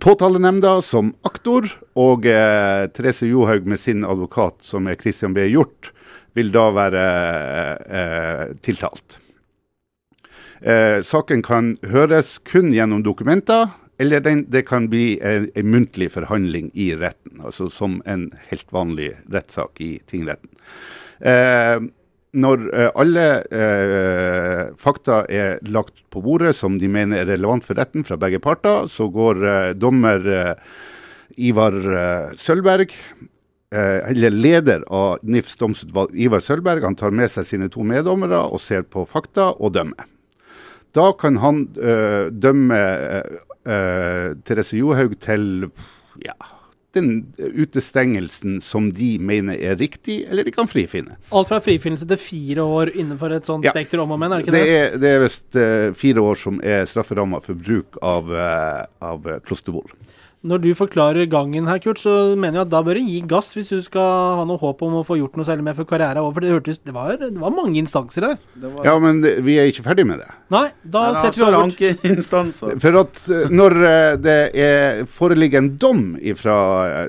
påtalenemnda 0.01 0.81
som 0.85 1.13
aktor, 1.27 1.67
og 1.99 2.25
eh, 2.29 2.87
Therese 2.93 3.27
Johaug 3.29 3.67
med 3.69 3.79
sin 3.79 4.05
advokat, 4.07 4.59
som 4.65 4.87
er 4.87 4.99
Christian 4.99 5.35
B. 5.35 5.47
Hjort, 5.51 5.91
vil 6.37 6.51
da 6.53 6.69
være 6.75 7.03
eh, 7.89 8.45
tiltalt. 8.65 9.19
Eh, 10.61 10.99
saken 11.05 11.43
kan 11.45 11.75
høres 11.87 12.37
kun 12.47 12.73
gjennom 12.75 13.03
dokumenter, 13.05 13.69
eller 13.99 14.23
den, 14.23 14.45
det 14.47 14.63
kan 14.69 14.87
bli 14.91 15.19
en 15.19 15.49
muntlig 15.67 16.11
forhandling 16.13 16.69
i 16.73 16.93
retten, 16.95 17.41
altså 17.43 17.67
som 17.71 17.99
en 18.07 18.29
helt 18.47 18.69
vanlig 18.71 19.11
rettssak 19.31 19.81
i 19.83 19.97
tingretten. 20.07 20.51
Eh, 21.19 21.79
når 22.37 22.67
eh, 22.75 22.91
alle 23.01 23.25
eh, 23.49 24.61
fakta 24.77 25.23
er 25.31 25.57
lagt 25.65 26.03
på 26.13 26.21
bordet 26.21 26.53
som 26.57 26.77
de 26.81 26.89
mener 26.91 27.23
er 27.23 27.31
relevant 27.31 27.65
for 27.65 27.79
retten 27.79 28.05
fra 28.05 28.19
begge 28.21 28.41
parter, 28.43 28.85
så 28.91 29.09
går 29.09 29.41
eh, 29.49 29.73
dommer 29.73 30.29
eh, 30.29 30.53
Ivar 31.49 31.73
Sølberg, 31.73 32.37
Sølvberg, 32.41 32.93
eh, 33.71 34.11
eller 34.11 34.33
leder 34.33 34.85
av 34.93 35.23
NIFs 35.23 35.55
domsutvalg, 35.59 36.13
Ivar 36.13 36.43
Sølberg, 36.43 36.83
han 36.85 36.97
tar 36.99 37.15
med 37.15 37.31
seg 37.31 37.47
sine 37.47 37.69
to 37.71 37.85
meddommere 37.87 38.41
og 38.49 38.61
ser 38.61 38.85
på 38.85 39.05
fakta 39.09 39.51
og 39.57 39.73
dømmer. 39.77 40.09
Da 40.97 41.11
kan 41.17 41.37
han 41.37 41.65
eh, 41.77 42.29
dømme 42.33 42.77
eh, 42.77 43.35
eh, 43.69 44.29
Therese 44.45 44.79
Johaug 44.79 45.13
til 45.21 45.69
ja, 46.25 46.35
den 46.93 47.33
utestengelsen 47.37 48.59
som 48.65 48.89
de 48.95 49.17
mener 49.21 49.53
er 49.61 49.75
riktig, 49.77 50.23
eller 50.29 50.43
de 50.47 50.51
kan 50.55 50.67
frifinne. 50.67 51.17
Alt 51.31 51.47
fra 51.51 51.59
frifinnelse 51.61 52.07
til 52.09 52.17
fire 52.21 52.65
år 52.65 52.91
innenfor 52.95 53.35
et 53.35 53.45
sånt 53.45 53.65
Ja. 53.67 53.71
spekter 53.75 54.01
om 54.01 54.11
og 54.11 54.19
men, 54.19 54.31
er 54.31 54.39
det 54.41 54.47
ikke 54.47 54.55
Det 54.57 54.65
det? 54.65 54.77
er, 54.79 54.97
det 54.97 55.09
er 55.15 55.19
visst 55.23 55.55
uh, 55.55 55.93
fire 55.93 56.21
år 56.21 56.35
som 56.35 56.59
er 56.63 56.85
strafferamma 56.89 57.41
for 57.45 57.53
bruk 57.53 57.97
av, 58.01 58.31
uh, 58.31 58.85
av 59.01 59.21
klosterbol. 59.45 59.85
Når 60.39 60.61
du 60.63 60.69
forklarer 60.71 61.27
gangen 61.27 61.65
her, 61.67 61.81
Kurt, 61.83 61.99
så 61.99 62.13
mener 62.39 62.61
jeg 62.61 62.67
at 62.67 62.71
da 62.71 62.79
bør 62.85 62.95
du 62.95 63.01
gi 63.03 63.17
gass 63.27 63.49
hvis 63.57 63.73
du 63.73 63.81
skal 63.83 64.37
ha 64.39 64.45
noe 64.47 64.55
håp 64.61 64.79
om 64.87 64.93
å 65.01 65.03
få 65.03 65.17
gjort 65.19 65.35
noe 65.35 65.43
særlig 65.43 65.65
mer 65.67 65.75
for 65.75 65.83
karrieren 65.89 66.21
over. 66.21 66.37
For 66.37 66.45
det 66.45 66.53
hørtes 66.53 66.79
Det 66.79 66.93
var, 66.95 67.17
det 67.19 67.33
var 67.41 67.51
mange 67.51 67.75
instanser 67.81 68.23
her. 68.23 68.37
var, 68.63 68.85
Ja, 68.87 68.93
men 69.03 69.19
det, 69.25 69.33
vi 69.43 69.57
er 69.59 69.67
ikke 69.67 69.83
ferdig 69.83 70.05
med 70.07 70.21
det. 70.23 70.29
Nei, 70.55 70.69
da 70.87 71.09
Nei, 71.11 71.21
setter 71.25 71.35
vi 71.35 71.43
så 71.43 71.49
det 71.49 71.59
over. 71.59 71.67
ankeinstanser. 71.67 72.79
For 72.85 72.99
at 73.01 73.23
eh, 73.35 73.51
når 73.51 73.77
eh, 73.89 74.15
det 74.23 74.37
er, 74.55 75.03
foreligger 75.11 75.59
en 75.59 75.73
dom 75.81 76.05
fra 76.39 76.55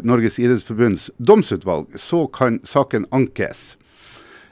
Norges 0.03 0.41
idrettsforbunds 0.43 1.11
domsutvalg, 1.23 1.87
så 2.03 2.25
kan 2.35 2.59
saken 2.67 3.07
ankes. 3.15 3.77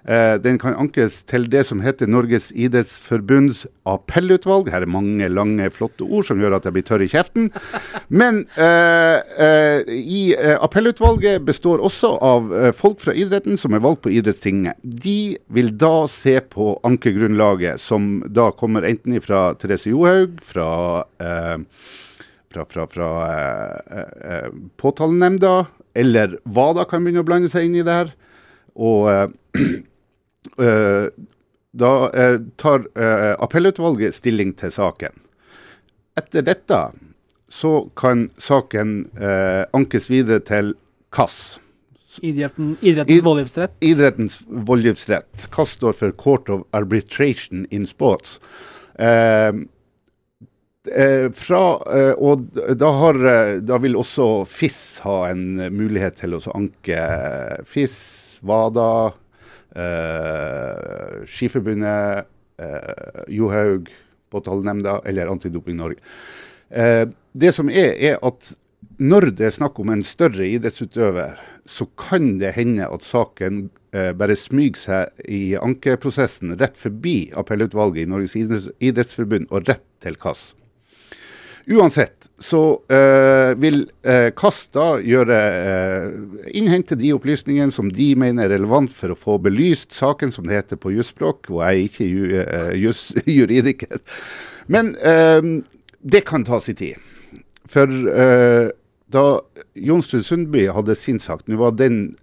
Eh, 0.08 0.34
den 0.40 0.56
kan 0.56 0.72
ankes 0.80 1.18
til 1.28 1.44
det 1.52 1.66
som 1.68 1.82
heter 1.84 2.08
Norges 2.08 2.48
idrettsforbunds 2.56 3.66
appellutvalg. 3.88 4.70
Her 4.72 4.86
er 4.86 4.88
mange 4.88 5.26
lange, 5.28 5.66
flotte 5.74 6.06
ord 6.06 6.24
som 6.24 6.40
gjør 6.40 6.56
at 6.56 6.64
jeg 6.64 6.76
blir 6.76 6.86
tørr 6.88 7.04
i 7.04 7.10
kjeften. 7.12 7.50
Men 8.08 8.40
eh, 8.56 9.18
eh, 9.44 9.90
i 9.92 10.22
eh, 10.32 10.54
appellutvalget 10.64 11.44
består 11.44 11.82
også 11.84 12.14
av 12.24 12.54
eh, 12.56 12.70
folk 12.76 13.02
fra 13.04 13.12
idretten 13.12 13.60
som 13.60 13.76
er 13.76 13.84
valgt 13.84 14.06
på 14.06 14.14
idrettstinget. 14.16 14.80
De 14.80 15.36
vil 15.52 15.74
da 15.76 16.06
se 16.08 16.38
på 16.40 16.70
ankegrunnlaget, 16.88 17.82
som 17.82 18.22
da 18.24 18.48
kommer 18.56 18.88
enten 18.88 19.18
fra 19.24 19.50
Therese 19.60 19.92
Johaug, 19.92 20.40
fra 20.40 20.70
eh, 21.20 21.58
fra, 22.48 22.64
fra, 22.64 22.86
fra 22.88 23.08
påtalenemnda, 24.80 25.66
eller 25.92 26.38
WADA 26.48 26.86
kan 26.88 27.04
begynne 27.04 27.20
å 27.20 27.26
blande 27.28 27.50
seg 27.52 27.66
inn 27.68 27.76
i 27.76 27.84
det 27.84 27.96
her. 27.98 28.14
Og 28.72 29.04
da 30.56 32.10
eh, 32.10 32.38
tar 32.56 32.86
eh, 32.98 33.34
appellutvalget 33.44 34.14
stilling 34.16 34.54
til 34.58 34.72
saken. 34.74 35.12
Etter 36.18 36.42
dette 36.46 36.80
så 37.48 37.72
kan 37.96 38.26
saken 38.42 38.96
eh, 39.20 39.64
ankes 39.76 40.10
videre 40.10 40.40
til 40.44 40.74
KAS. 41.14 41.58
Idretten, 42.24 42.72
idrettens 42.82 43.14
Id- 43.20 43.24
voldgiftsrett. 43.24 43.74
Idrettens 43.84 44.40
voldgiftsrett. 44.48 45.46
KAS 45.54 45.76
står 45.78 45.94
for 46.00 46.10
Court 46.18 46.48
of 46.50 46.64
Arbitration 46.74 47.66
in 47.70 47.86
Sports. 47.86 48.40
Eh, 48.98 49.52
eh, 50.92 51.28
fra, 51.38 51.62
eh, 51.94 52.12
og 52.18 52.42
da, 52.80 52.90
har, 52.98 53.20
eh, 53.32 53.54
da 53.62 53.78
vil 53.78 53.96
også 54.00 54.26
FIS 54.50 54.80
ha 55.06 55.28
en 55.30 55.60
eh, 55.60 55.70
mulighet 55.70 56.18
til 56.24 56.34
å 56.34 56.42
anke 56.58 56.98
FIS, 57.68 58.40
WADA, 58.42 58.90
eh, 59.76 61.24
Skiforbundet, 61.28 62.28
eh, 62.58 63.24
Johaug, 63.28 63.90
Påtalenemnda 64.30 65.00
eller 65.04 65.30
Antidoping 65.32 65.76
Norge. 65.76 66.00
Eh, 66.70 67.08
det 67.32 67.52
som 67.56 67.70
er, 67.70 67.94
er 67.96 68.18
at 68.22 68.52
når 68.98 69.30
det 69.38 69.46
er 69.46 69.54
snakk 69.54 69.78
om 69.80 69.92
en 69.92 70.04
større 70.06 70.46
idrettsutøver, 70.46 71.38
så 71.68 71.86
kan 72.00 72.38
det 72.40 72.54
hende 72.56 72.86
at 72.88 73.04
saken 73.06 73.68
eh, 73.92 74.12
bare 74.16 74.36
smyger 74.38 74.80
seg 74.80 75.28
i 75.28 75.42
ankeprosessen 75.60 76.56
rett 76.60 76.78
forbi 76.80 77.30
appellutvalget 77.38 78.04
i 78.06 78.10
Norges 78.10 78.36
idrettsforbund 78.38 79.50
og 79.52 79.68
rett 79.68 79.84
til 80.02 80.18
KAS. 80.20 80.52
Uansett 81.68 82.28
så 82.38 82.82
eh, 82.88 83.54
vil 83.60 83.82
eh, 84.02 84.30
KAS 84.32 84.62
da 84.72 84.86
gjøre, 85.04 85.36
eh, 85.36 86.06
innhente 86.56 86.96
de 86.96 87.10
opplysningene 87.12 87.74
som 87.74 87.90
de 87.92 88.06
mener 88.16 88.46
er 88.46 88.54
relevant 88.56 88.92
for 88.94 89.12
å 89.12 89.18
få 89.18 89.36
belyst 89.44 89.92
saken, 89.92 90.32
som 90.32 90.48
det 90.48 90.56
heter 90.56 90.80
på 90.80 90.94
jusspråk, 90.94 91.50
og 91.52 91.60
jeg 91.60 91.68
er 91.68 91.90
ikke 91.90 92.08
ju, 92.08 92.40
juss, 92.86 93.02
juridiker. 93.38 94.00
Men 94.72 94.94
det 96.00 96.22
kan 96.28 96.44
ta 96.48 96.60
sin 96.60 96.76
tid. 96.78 97.04
For 97.68 97.88
da 99.08 99.24
Jonsrud 99.76 100.24
Sundby 100.24 100.66
hadde 100.72 100.96
sin 100.96 101.20
sak, 101.20 101.44
nå 101.48 101.60
var 101.60 101.76
den 101.76 102.14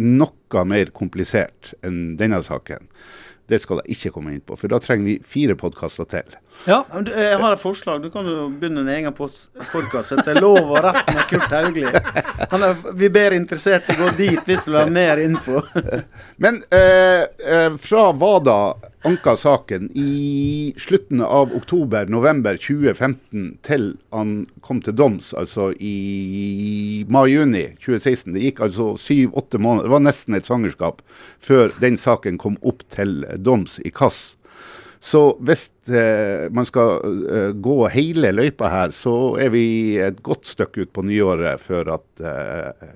noe 0.00 0.64
mer 0.68 0.92
komplisert 0.96 1.74
enn 1.84 2.16
denne 2.20 2.40
saken. 2.44 2.88
Det 3.50 3.58
skal 3.60 3.82
jeg 3.82 3.96
ikke 3.96 4.14
komme 4.16 4.36
inn 4.36 4.44
på, 4.44 4.56
for 4.56 4.72
da 4.72 4.80
trenger 4.80 5.08
vi 5.08 5.20
fire 5.26 5.56
podkaster 5.58 6.08
til. 6.08 6.36
Ja. 6.64 6.84
Du, 7.00 7.10
Jeg 7.10 7.38
har 7.38 7.52
et 7.52 7.60
forslag. 7.60 8.02
Du 8.02 8.10
kan 8.12 8.26
jo 8.28 8.48
begynne 8.52 8.82
en 8.84 8.92
egen 8.92 9.14
podkast 9.16 10.12
etter 10.12 10.40
lov 10.40 10.58
og 10.60 10.82
rett 10.84 11.08
med 11.14 11.24
Kurt 11.30 11.54
Haugli. 11.54 11.86
Han 12.50 12.66
vi 13.00 13.08
ber 13.12 13.36
interesserte 13.36 13.96
gå 13.96 14.10
dit 14.18 14.40
hvis 14.46 14.66
du 14.66 14.72
vil 14.74 14.80
ha 14.82 14.86
mer 14.90 15.22
info. 15.22 15.62
Men 16.42 16.62
eh, 16.68 17.24
eh, 17.24 17.76
fra 17.80 18.10
WADA 18.12 18.58
anka 19.08 19.36
saken 19.40 19.88
i 19.96 20.74
slutten 20.76 21.22
av 21.24 21.54
oktober-november 21.56 22.58
2015 22.60 23.46
til 23.64 23.86
han 24.12 24.34
kom 24.60 24.82
til 24.84 24.96
doms, 24.98 25.30
altså 25.32 25.70
i 25.80 27.06
mai-juni 27.08 27.70
2016. 27.80 28.34
Det 28.36 28.44
gikk 28.44 28.60
altså 28.68 28.90
syv-åtte 29.00 29.62
måneder, 29.62 29.88
det 29.88 29.94
var 29.94 30.04
nesten 30.04 30.36
et 30.36 30.48
svangerskap, 30.48 31.00
før 31.40 31.72
den 31.80 31.96
saken 32.00 32.36
kom 32.42 32.60
opp 32.60 32.84
til 32.92 33.24
doms 33.40 33.78
i 33.80 33.94
KAS. 33.94 34.34
Så 35.00 35.20
hvis 35.40 35.70
eh, 35.88 36.50
man 36.52 36.66
skal 36.68 36.98
eh, 37.24 37.52
gå 37.56 37.76
hele 37.88 38.34
løypa 38.36 38.68
her, 38.68 38.92
så 38.92 39.14
er 39.40 39.48
vi 39.54 39.64
et 39.96 40.18
godt 40.22 40.44
stykke 40.50 40.84
ut 40.84 40.92
på 40.92 41.04
nyåret 41.08 41.62
før 41.64 41.94
at 41.96 42.20
eh, 42.20 42.90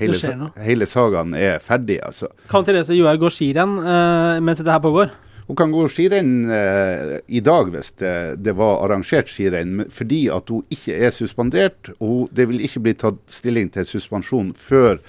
hele, 0.00 0.48
hele 0.64 0.88
sagaen 0.88 1.36
er 1.36 1.60
ferdig. 1.60 2.00
altså. 2.06 2.32
Kan 2.48 2.64
Therese 2.64 2.96
Johaug 2.96 3.26
gå 3.26 3.32
skirenn 3.36 3.76
eh, 3.82 4.40
mens 4.40 4.62
dette 4.62 4.72
her 4.72 4.82
pågår? 4.84 5.12
Hun 5.44 5.58
kan 5.60 5.72
gå 5.74 5.84
skirenn 5.92 6.48
eh, 6.48 7.18
i 7.28 7.44
dag 7.44 7.68
hvis 7.74 7.92
det, 8.00 8.16
det 8.40 8.56
var 8.56 8.80
arrangert 8.86 9.28
skirenn, 9.28 9.84
fordi 9.92 10.24
at 10.32 10.48
hun 10.48 10.64
ikke 10.72 10.96
er 10.96 11.12
suspendert. 11.12 11.92
og 12.00 12.32
Det 12.32 12.48
vil 12.48 12.64
ikke 12.64 12.86
bli 12.86 12.96
tatt 13.04 13.20
stilling 13.28 13.68
til 13.74 13.84
suspensjon 13.84 14.54
før 14.56 15.02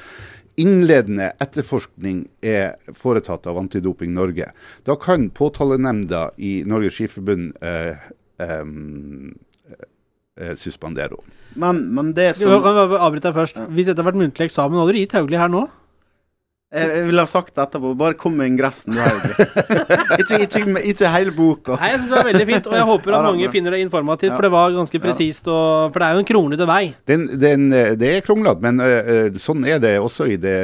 innledende 0.61 1.31
etterforskning 1.43 2.25
er 2.45 2.75
foretatt 2.95 3.47
av 3.49 3.59
Antidoping 3.59 4.13
Norge. 4.15 4.51
Da 4.87 4.95
kan 4.99 5.29
påtalenemnda 5.35 6.29
i 6.37 6.57
Norges 6.67 6.97
Skiforbund 6.97 7.55
eh, 7.61 8.05
em, 8.43 9.35
eh, 10.39 10.53
suspendere 10.59 11.15
henne. 11.15 11.41
Men, 11.55 11.81
men 11.95 12.11
det 12.15 12.33
som 12.39 12.51
Avbryt 12.51 13.23
deg 13.23 13.35
først. 13.35 13.59
Hvis 13.71 13.87
dette 13.87 14.01
hadde 14.01 14.09
vært 14.09 14.21
muntlig 14.23 14.49
eksamen, 14.49 14.79
hadde 14.81 14.95
du 14.95 14.99
gitt 14.99 15.15
Hauglie 15.15 15.39
her 15.39 15.51
nå? 15.51 15.65
Jeg, 16.75 17.05
ville 17.07 17.23
ha 17.23 17.29
sagt 17.29 17.57
etterpå, 17.61 17.93
bare 17.97 18.17
kom 18.19 18.35
med 18.39 18.51
ingressen, 18.51 18.95
ikke, 20.19 20.39
ikke, 20.45 20.63
ikke 20.91 21.11
hele 21.13 21.33
boka. 21.35 21.77
Nei, 21.79 21.91
jeg 21.93 22.01
synes 22.01 22.11
det 22.11 22.17
var 22.19 22.29
veldig 22.29 22.47
fint, 22.49 22.69
og 22.69 22.75
jeg 22.79 22.87
håper 22.89 23.15
at 23.17 23.27
mange 23.29 23.51
finner 23.53 23.75
det 23.75 23.81
informativt, 23.85 24.31
Ja. 24.31 24.35
for 24.35 24.47
det 24.47 24.51
var 24.55 24.75
ganske 24.75 25.01
presist, 25.03 25.47
og 25.47 25.93
For 25.93 26.01
det 26.01 26.07
er 26.09 26.17
jo 26.17 26.23
en 26.23 26.29
kronglete 26.31 26.67
vei. 26.69 26.81
Den, 27.07 27.25
den, 27.39 27.67
eh, 27.73 27.93
det 27.99 28.11
er 28.17 28.25
kronglete, 28.25 28.61
men 28.65 28.81
uh, 28.83 29.39
sånn 29.41 29.63
er 29.69 29.79
det 29.83 29.95
også 30.01 30.27
i 30.33 30.37
det, 30.41 30.57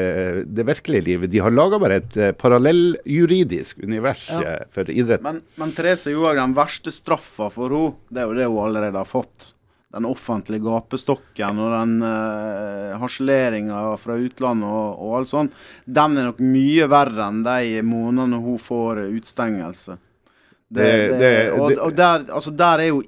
det 0.52 0.66
virkelige 0.68 1.06
livet. 1.08 1.32
De 1.32 1.42
har 1.44 1.54
laga 1.54 1.80
bare 1.82 2.02
et 2.02 2.20
uh, 2.20 2.32
parallelljuridisk 2.38 3.84
univers 3.86 4.28
Ja. 4.32 4.60
for 4.74 4.90
idretten. 4.90 5.24
Men, 5.28 5.42
men 5.60 5.72
Therese 5.78 6.12
Johaug, 6.14 6.38
den 6.40 6.56
verste 6.58 6.92
straffa 6.94 7.50
for 7.54 7.72
henne, 7.72 7.96
det 8.12 8.24
er 8.24 8.30
jo 8.30 8.38
det 8.38 8.48
hun 8.52 8.62
allerede 8.68 8.98
har 8.98 9.08
fått. 9.10 9.54
Den 9.92 10.06
offentlige 10.08 10.64
gapestokken 10.64 11.58
og 11.60 11.74
den 11.76 11.98
uh, 12.06 12.94
harseleringa 13.02 13.82
fra 14.00 14.16
utlandet 14.16 14.70
og, 14.70 15.02
og 15.04 15.18
alt 15.18 15.32
sånt, 15.34 15.58
den 15.86 16.16
er 16.18 16.30
nok 16.30 16.40
mye 16.40 16.88
verre 16.92 17.26
enn 17.28 17.42
de 17.44 17.82
månedene 17.84 18.40
hun 18.40 18.58
får 18.62 19.02
utstengelse. 19.10 19.98
Det, 20.72 20.86
Det- 20.86 21.20
det, 21.20 21.34
og, 21.60 21.74
og 21.90 21.96
der, 21.98 22.24
altså 22.32 22.52
der 22.56 22.86
er 22.86 22.88
jo 22.94 23.02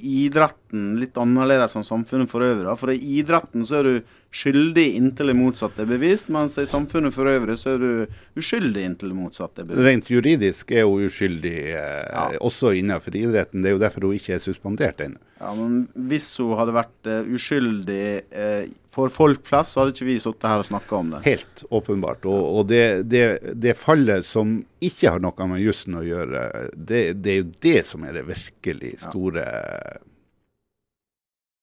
idretten 0.74 0.99
litt 0.99 1.17
annerledes 1.17 1.76
enn 1.78 1.84
samfunnet 1.86 2.30
for 2.30 2.41
øvrig. 2.41 2.74
For 2.80 2.91
i 2.91 2.97
idretten 3.19 3.65
så 3.65 3.80
er 3.80 3.84
du 3.84 3.99
skyldig 4.34 4.95
inntil 4.97 5.28
det 5.30 5.36
motsatte 5.38 5.84
er 5.84 5.86
bevist, 5.91 6.30
mens 6.34 6.57
i 6.57 6.65
samfunnet 6.65 7.13
for 7.13 7.26
øvrig 7.30 7.57
så 7.61 7.76
er 7.76 7.78
du 7.84 8.39
uskyldig 8.41 8.82
inntil 8.84 9.11
det 9.13 9.17
motsatte 9.19 9.61
er 9.61 9.67
bevist. 9.69 9.86
Rent 9.86 10.09
juridisk 10.09 10.71
er 10.74 10.86
hun 10.89 11.05
uskyldig 11.05 11.53
eh, 11.76 12.09
Ja. 12.13 12.30
også 12.41 12.74
innenfor 12.74 13.13
idretten. 13.15 13.61
Det 13.61 13.69
er 13.69 13.76
jo 13.78 13.84
derfor 13.84 14.07
hun 14.07 14.15
ikke 14.17 14.36
er 14.36 14.41
suspendert 14.41 14.99
ennå. 15.05 15.19
Ja, 15.43 15.51
men 15.53 15.88
Hvis 16.07 16.38
hun 16.39 16.55
hadde 16.57 16.74
vært 16.74 17.05
eh, 17.11 17.28
uskyldig 17.36 18.24
eh, 18.32 18.65
for 18.93 19.09
folk 19.13 19.43
flest, 19.45 19.74
så 19.74 19.82
hadde 19.84 19.93
ikke 19.93 20.07
vi 20.07 20.17
sittet 20.21 20.47
her 20.49 20.63
og 20.63 20.65
snakka 20.69 20.95
om 20.97 21.11
det. 21.13 21.21
Helt 21.28 21.63
åpenbart. 21.69 22.26
Og, 22.26 22.41
og 22.61 22.67
det, 22.71 23.03
det, 23.11 23.24
det 23.61 23.76
fallet 23.78 24.26
som 24.26 24.55
ikke 24.82 25.11
har 25.13 25.21
noe 25.21 25.47
med 25.51 25.61
jussen 25.61 25.99
å 25.99 26.05
gjøre, 26.05 26.47
det, 26.74 27.03
det 27.21 27.32
er 27.36 27.39
jo 27.43 27.51
det 27.67 27.86
som 27.89 28.03
er 28.07 28.17
det 28.17 28.26
virkelig 28.32 28.95
store 29.03 29.45
Ja, 29.45 30.01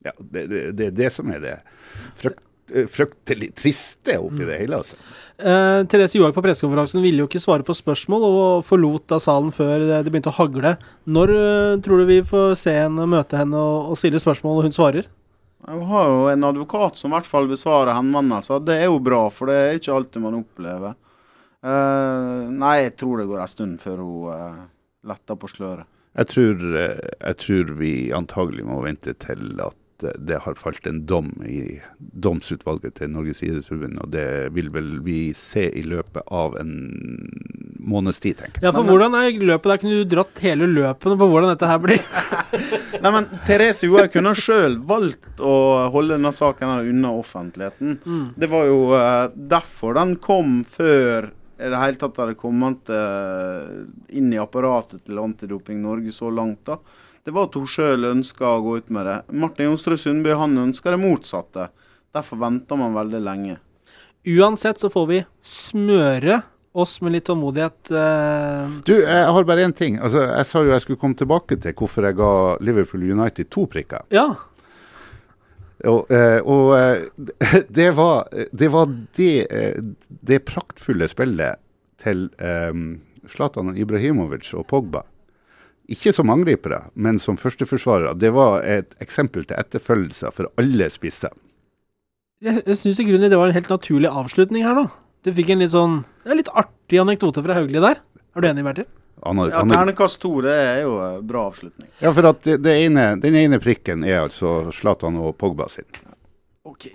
det, 0.05 0.47
det, 0.49 0.63
det 0.79 0.87
er 0.89 0.95
det 0.97 1.11
som 1.13 1.29
er 1.33 1.43
det 1.43 1.57
frykt, 2.19 2.43
eh, 2.73 2.89
fryktelig 2.91 3.51
triste 3.59 4.17
oppi 4.21 4.47
det 4.49 4.63
hele. 4.63 4.81
altså. 4.81 4.97
Eh, 5.41 5.85
Therese 5.91 6.19
Johaug 6.19 6.37
på 6.37 6.45
pressekonferansen 6.45 7.03
ville 7.05 7.23
jo 7.23 7.29
ikke 7.29 7.43
svare 7.43 7.67
på 7.67 7.77
spørsmål, 7.77 8.27
og 8.29 8.67
forlot 8.69 9.07
da 9.13 9.21
salen 9.23 9.53
før 9.55 9.87
det 9.91 10.09
begynte 10.09 10.33
å 10.33 10.39
hagle. 10.41 10.77
Når 11.05 11.35
eh, 11.37 11.79
tror 11.85 12.03
du 12.03 12.11
vi 12.11 12.21
får 12.27 12.57
se 12.61 12.77
henne, 12.83 13.09
møte 13.11 13.41
henne 13.41 13.61
og, 13.61 13.93
og 13.93 14.01
stille 14.01 14.23
spørsmål, 14.23 14.61
og 14.61 14.69
hun 14.69 14.77
svarer? 14.77 15.11
Hun 15.69 15.85
har 15.91 16.09
jo 16.09 16.27
en 16.31 16.45
advokat 16.49 16.97
som 16.97 17.13
i 17.13 17.19
hvert 17.19 17.29
fall 17.29 17.49
besvarer 17.51 17.93
henvendelser. 17.93 18.63
Det 18.65 18.79
er 18.81 18.89
jo 18.89 19.01
bra, 19.05 19.27
for 19.35 19.51
det 19.51 19.57
er 19.61 19.79
ikke 19.79 19.93
alltid 19.99 20.25
man 20.25 20.41
opplever. 20.41 20.97
Eh, 21.61 22.45
nei, 22.49 22.77
jeg 22.87 22.97
tror 23.03 23.21
det 23.21 23.29
går 23.29 23.43
en 23.43 23.51
stund 23.53 23.81
før 23.83 24.01
hun 24.01 24.31
uh, 24.33 24.61
letter 25.11 25.37
på 25.37 25.51
sløret. 25.53 25.89
Jeg 26.17 26.31
tror, 26.31 26.63
eh, 26.81 27.11
jeg 27.21 27.37
tror 27.43 27.75
vi 27.79 27.93
antagelig 28.17 28.65
må 28.67 28.81
vente 28.83 29.13
til 29.21 29.61
at 29.63 29.77
det 30.03 30.41
har 30.45 30.57
falt 30.59 30.87
en 30.89 31.03
dom 31.07 31.31
i 31.47 31.81
domsutvalget 31.99 32.99
til 33.01 33.13
Norges 33.13 33.43
idrettsforbund, 33.45 33.99
og 34.03 34.13
det 34.15 34.27
vil 34.57 34.71
vel 34.75 34.93
vi 35.05 35.31
se 35.37 35.67
i 35.69 35.83
løpet 35.87 36.27
av 36.27 36.57
en 36.61 36.73
måneds 37.81 38.21
tid, 38.21 38.39
tenker 38.39 38.61
jeg. 38.61 38.67
Ja, 38.69 38.75
for 38.77 38.87
hvordan 38.89 39.17
er 39.19 39.33
løpet 39.33 39.73
der? 39.73 39.81
Kunne 39.83 39.99
du 40.03 40.15
dratt 40.15 40.43
hele 40.45 40.69
løpet 40.71 41.17
på 41.21 41.29
hvordan 41.33 41.53
dette 41.55 41.71
her 41.71 41.83
blir? 41.83 42.05
Nei, 43.03 43.13
men 43.15 43.29
Therese 43.49 43.89
Johaug 43.89 44.13
kunne 44.15 44.37
sjøl 44.39 44.79
valgt 44.87 45.41
å 45.41 45.57
holde 45.95 46.17
denne 46.17 46.33
saken 46.37 46.91
unna 46.91 47.13
offentligheten. 47.17 48.01
Det 48.37 48.51
var 48.51 48.69
jo 48.69 48.81
eh, 48.99 49.27
derfor 49.51 49.97
den 49.99 50.17
kom 50.23 50.61
før 50.69 51.31
i 51.61 51.69
det 51.69 51.77
hele 51.77 52.01
tatt 52.01 52.17
hadde 52.21 52.39
kommet 52.41 52.89
eh, 52.93 53.73
inn 54.17 54.33
i 54.33 54.41
apparatet 54.41 55.05
til 55.05 55.21
Antidoping 55.21 55.83
Norge 55.85 56.13
så 56.17 56.31
langt. 56.33 56.63
da. 56.65 56.79
Det 57.25 57.35
var 57.37 57.49
at 57.51 57.57
hun 57.59 57.67
sjøl 57.69 58.07
ønska 58.09 58.49
å 58.57 58.63
gå 58.65 58.77
ut 58.81 58.89
med 58.91 59.07
det. 59.07 59.19
Martin 59.43 59.69
Jonsrud 59.69 60.01
Sundby 60.01 60.33
han 60.37 60.57
ønska 60.59 60.95
det 60.95 61.01
motsatte. 61.03 61.69
Derfor 62.17 62.41
venter 62.41 62.79
man 62.81 62.97
veldig 62.97 63.21
lenge. 63.23 63.59
Uansett 64.27 64.81
så 64.81 64.91
får 64.93 65.07
vi 65.11 65.21
smøre 65.47 66.41
oss 66.73 67.01
med 67.01 67.13
litt 67.13 67.25
tålmodighet. 67.29 67.91
eh, 67.91 68.71
Du, 68.87 68.95
jeg 69.03 69.27
har 69.27 69.45
bare 69.45 69.65
én 69.65 69.73
ting. 69.77 69.99
Altså, 69.99 70.23
jeg 70.23 70.47
sa 70.47 70.63
jo 70.63 70.73
jeg 70.73 70.85
skulle 70.85 71.01
komme 71.01 71.19
tilbake 71.19 71.61
til 71.61 71.75
hvorfor 71.75 72.07
jeg 72.09 72.17
ga 72.17 72.33
Liverpool 72.61 73.03
United 73.11 73.51
to 73.51 73.67
prikker. 73.67 74.07
ja. 74.11 74.29
Og, 75.89 76.11
eh, 76.13 76.41
og 76.45 76.75
eh, 76.77 77.63
det 77.79 77.87
var 77.97 78.29
det, 78.53 78.69
var 78.69 78.91
det, 79.17 79.47
det 80.09 80.43
praktfulle 80.45 81.09
spillet 81.09 81.57
til 82.01 82.27
Zlatan 83.29 83.73
um, 83.73 83.77
Ibrahimovic 83.77 84.53
og 84.55 84.67
Pogba. 84.69 85.03
Ikke 85.91 86.13
som 86.15 86.31
angripere, 86.31 86.85
men 86.95 87.19
som 87.19 87.39
førsteforsvarere. 87.41 88.15
Det 88.15 88.31
var 88.35 88.63
et 88.63 88.95
eksempel 89.03 89.43
til 89.49 89.59
etterfølgelse 89.59 90.31
for 90.37 90.51
alle 90.61 90.87
spisser. 90.93 91.35
Jeg, 92.41 92.63
jeg 92.65 92.79
syns 92.79 93.01
i 93.03 93.07
grunnen 93.09 93.33
det 93.33 93.37
var 93.41 93.51
en 93.51 93.57
helt 93.57 93.69
naturlig 93.73 94.09
avslutning 94.09 94.65
her 94.65 94.79
nå. 94.79 94.87
Du 95.27 95.33
fikk 95.37 95.51
en 95.53 95.61
litt 95.61 95.75
sånn 95.75 95.99
ja, 96.25 96.37
litt 96.39 96.49
artig 96.57 97.03
anekdote 97.03 97.43
fra 97.45 97.59
Hauglie 97.59 97.83
der. 97.83 98.01
Er 98.37 98.45
du 98.45 98.49
enig, 98.49 98.65
Bertil? 98.65 98.87
Ja, 99.21 99.65
Ternekast 99.69 100.17
to, 100.23 100.31
det 100.47 100.55
er 100.55 100.79
jo 100.87 100.95
en 101.05 101.27
bra 101.29 101.43
avslutning. 101.51 101.91
ja, 102.01 102.13
for 102.17 102.31
at 102.31 102.41
det, 102.47 102.57
det 102.65 102.77
ene, 102.87 103.11
den 103.21 103.37
ene 103.37 103.59
prikken 103.61 104.07
er 104.07 104.23
altså 104.23 104.71
Zlatan 104.73 105.19
og 105.21 105.35
Pogba 105.37 105.67
sin. 105.69 105.85
Ok. 106.65 106.87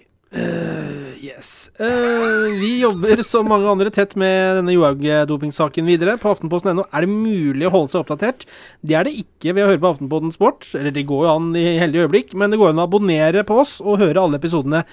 Yes. 1.35 1.69
Uh, 1.79 2.47
vi 2.59 2.79
jobber 2.79 3.21
som 3.25 3.47
mange 3.49 3.67
andre 3.69 3.91
tett 3.93 4.13
med 4.19 4.59
denne 4.59 4.75
Johaug-dopingsaken 4.75 5.87
videre. 5.89 6.15
På 6.21 6.31
aftenposten.no 6.31 6.85
er 6.85 7.05
det 7.05 7.11
mulig 7.11 7.67
å 7.67 7.73
holde 7.73 7.93
seg 7.93 8.03
oppdatert. 8.03 8.45
Det 8.85 8.95
er 8.97 9.07
det 9.07 9.15
ikke 9.23 9.55
ved 9.55 9.65
å 9.65 9.69
høre 9.71 9.81
på 9.83 9.91
Aftenposten 9.95 10.33
Sport. 10.35 10.67
Eller 10.77 10.95
det 10.95 11.05
går 11.09 11.25
jo 11.25 11.33
an 11.33 11.49
i 11.59 11.65
heldige 11.81 12.05
øyeblikk, 12.05 12.33
men 12.39 12.53
det 12.53 12.61
går 12.61 12.71
an 12.71 12.83
å 12.83 12.87
abonnere 12.87 13.45
på 13.47 13.59
oss 13.63 13.77
og 13.83 13.99
høre 14.03 14.23
alle 14.23 14.39
episodene 14.39 14.85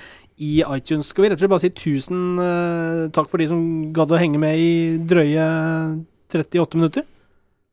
i 0.43 0.63
iTunes. 0.65 1.13
Skal 1.13 1.27
vi 1.27 1.33
rett 1.33 1.39
og 1.39 1.45
slett 1.45 1.55
bare 1.55 1.67
si 1.67 1.73
tusen 1.79 2.23
uh, 2.41 3.09
takk 3.15 3.31
for 3.31 3.43
de 3.43 3.51
som 3.53 3.65
gadd 3.95 4.15
å 4.15 4.21
henge 4.21 4.41
med 4.43 4.59
i 4.59 4.73
drøye 5.09 5.49
38 6.33 6.81
minutter? 6.81 7.07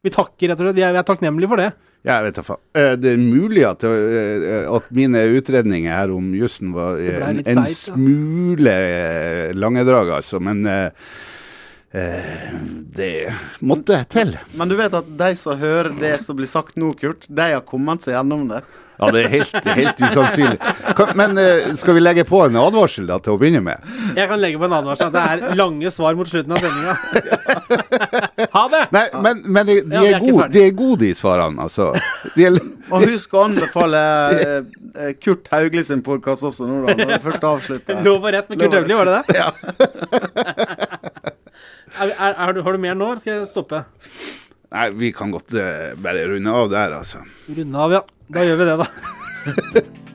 Vi 0.05 0.13
takker 0.13 0.51
rett 0.51 0.59
og 0.59 0.67
slett. 0.67 0.78
Vi 0.78 0.86
er, 0.86 0.93
vi 0.95 1.01
er 1.01 1.07
takknemlige 1.07 1.51
for 1.51 1.63
det. 1.63 1.72
Ja, 2.08 2.16
jeg 2.20 2.30
vet 2.30 2.38
da 2.39 2.43
faen. 2.47 2.62
Eh, 2.80 2.93
Det 2.95 3.12
er 3.12 3.18
mulig 3.20 3.66
at, 3.68 3.84
eh, 3.84 4.64
at 4.72 4.86
mine 4.95 5.26
utredninger 5.36 5.91
her 5.91 6.14
om 6.16 6.30
jussen 6.38 6.72
var 6.76 7.00
en, 7.02 7.41
litt 7.41 7.50
en 7.52 7.66
smule 7.76 8.72
eh, 8.72 9.50
langedrag, 9.58 10.14
altså. 10.22 10.39
Men 10.43 10.64
eh, 10.66 10.86
eh, 10.86 11.18
det 11.92 13.34
måtte 13.66 13.98
til. 14.14 14.36
Men 14.54 14.70
du 14.70 14.76
vet 14.78 14.94
at 14.94 15.08
de 15.20 15.32
som 15.40 15.58
hører 15.58 15.90
det 15.98 16.20
som 16.22 16.38
blir 16.38 16.50
sagt 16.50 16.78
nå, 16.78 16.94
Kurt, 17.00 17.26
de 17.26 17.48
har 17.56 17.66
kommet 17.66 18.06
seg 18.06 18.14
gjennom 18.14 18.46
det. 18.52 18.62
Ja, 19.00 19.08
det 19.16 19.20
er 19.24 19.30
helt, 19.32 19.68
helt 19.78 20.02
usannsynlig. 20.02 20.58
Men 21.16 21.38
eh, 21.40 21.70
skal 21.80 21.96
vi 21.96 22.02
legge 22.02 22.26
på 22.28 22.42
en 22.44 22.58
advarsel 22.60 23.06
da, 23.08 23.16
til 23.24 23.38
å 23.38 23.40
begynne 23.40 23.62
med? 23.64 23.86
Jeg 24.18 24.28
kan 24.28 24.42
legge 24.42 24.60
på 24.60 24.68
en 24.68 24.76
advarsel 24.76 25.08
at 25.08 25.16
det 25.16 25.22
er 25.24 25.56
lange 25.56 25.92
svar 25.96 26.18
mot 26.20 26.28
slutten 26.28 26.52
av 26.52 26.60
sendinga. 26.60 26.98
ha 28.58 28.66
det! 28.74 28.82
Nei, 28.98 29.06
men, 29.24 29.40
men 29.48 29.70
de, 29.70 29.78
de, 29.86 29.96
Ja, 29.96 30.04
er 30.04 30.18
er 30.18 30.26
gode, 30.26 30.50
de 30.52 30.66
er 30.66 30.76
gode, 30.76 31.00
de 31.06 31.14
svarene, 31.16 31.70
altså. 31.70 31.94
De 32.36 32.50
er, 32.50 32.60
Og 32.90 33.08
husk 33.08 33.40
å 33.40 33.46
anbefale 33.48 34.04
eh, 34.36 34.56
eh, 34.92 35.16
Kurt 35.16 35.48
Haugli 35.54 35.86
sin 35.88 36.04
podkast 36.04 36.50
også 36.52 36.68
nå, 36.68 36.84
da, 36.90 36.98
når 37.00 37.16
vi 37.16 37.24
først 37.30 37.50
avslutter. 37.54 38.04
Lov 38.04 38.28
og 38.28 38.36
rett 38.36 38.52
med 38.52 38.66
Kurt 38.66 38.80
Haugli, 38.82 39.00
var 39.00 39.14
det 39.14 39.22
det? 39.22 39.40
Ja. 39.40 40.98
Er, 42.00 42.14
er, 42.16 42.36
har, 42.39 42.54
du, 42.56 42.62
har 42.64 42.76
du 42.76 42.80
mer 42.82 42.95
nå, 42.95 43.12
eller 43.12 43.24
skal 43.24 43.34
jeg 43.36 43.50
stoppe? 43.52 43.84
nei, 44.70 44.89
vi 44.95 45.10
kan 45.16 45.32
godt 45.34 45.56
uh, 45.58 45.95
bare 46.00 46.28
runde 46.30 46.54
av 46.54 46.70
der, 46.72 46.93
altså. 47.02 47.24
Runde 47.50 47.86
av, 47.86 47.95
ja. 47.97 48.04
Da 48.30 48.45
gjør 48.45 48.62
vi 48.62 48.70
det, 48.70 48.78
da. 48.84 48.88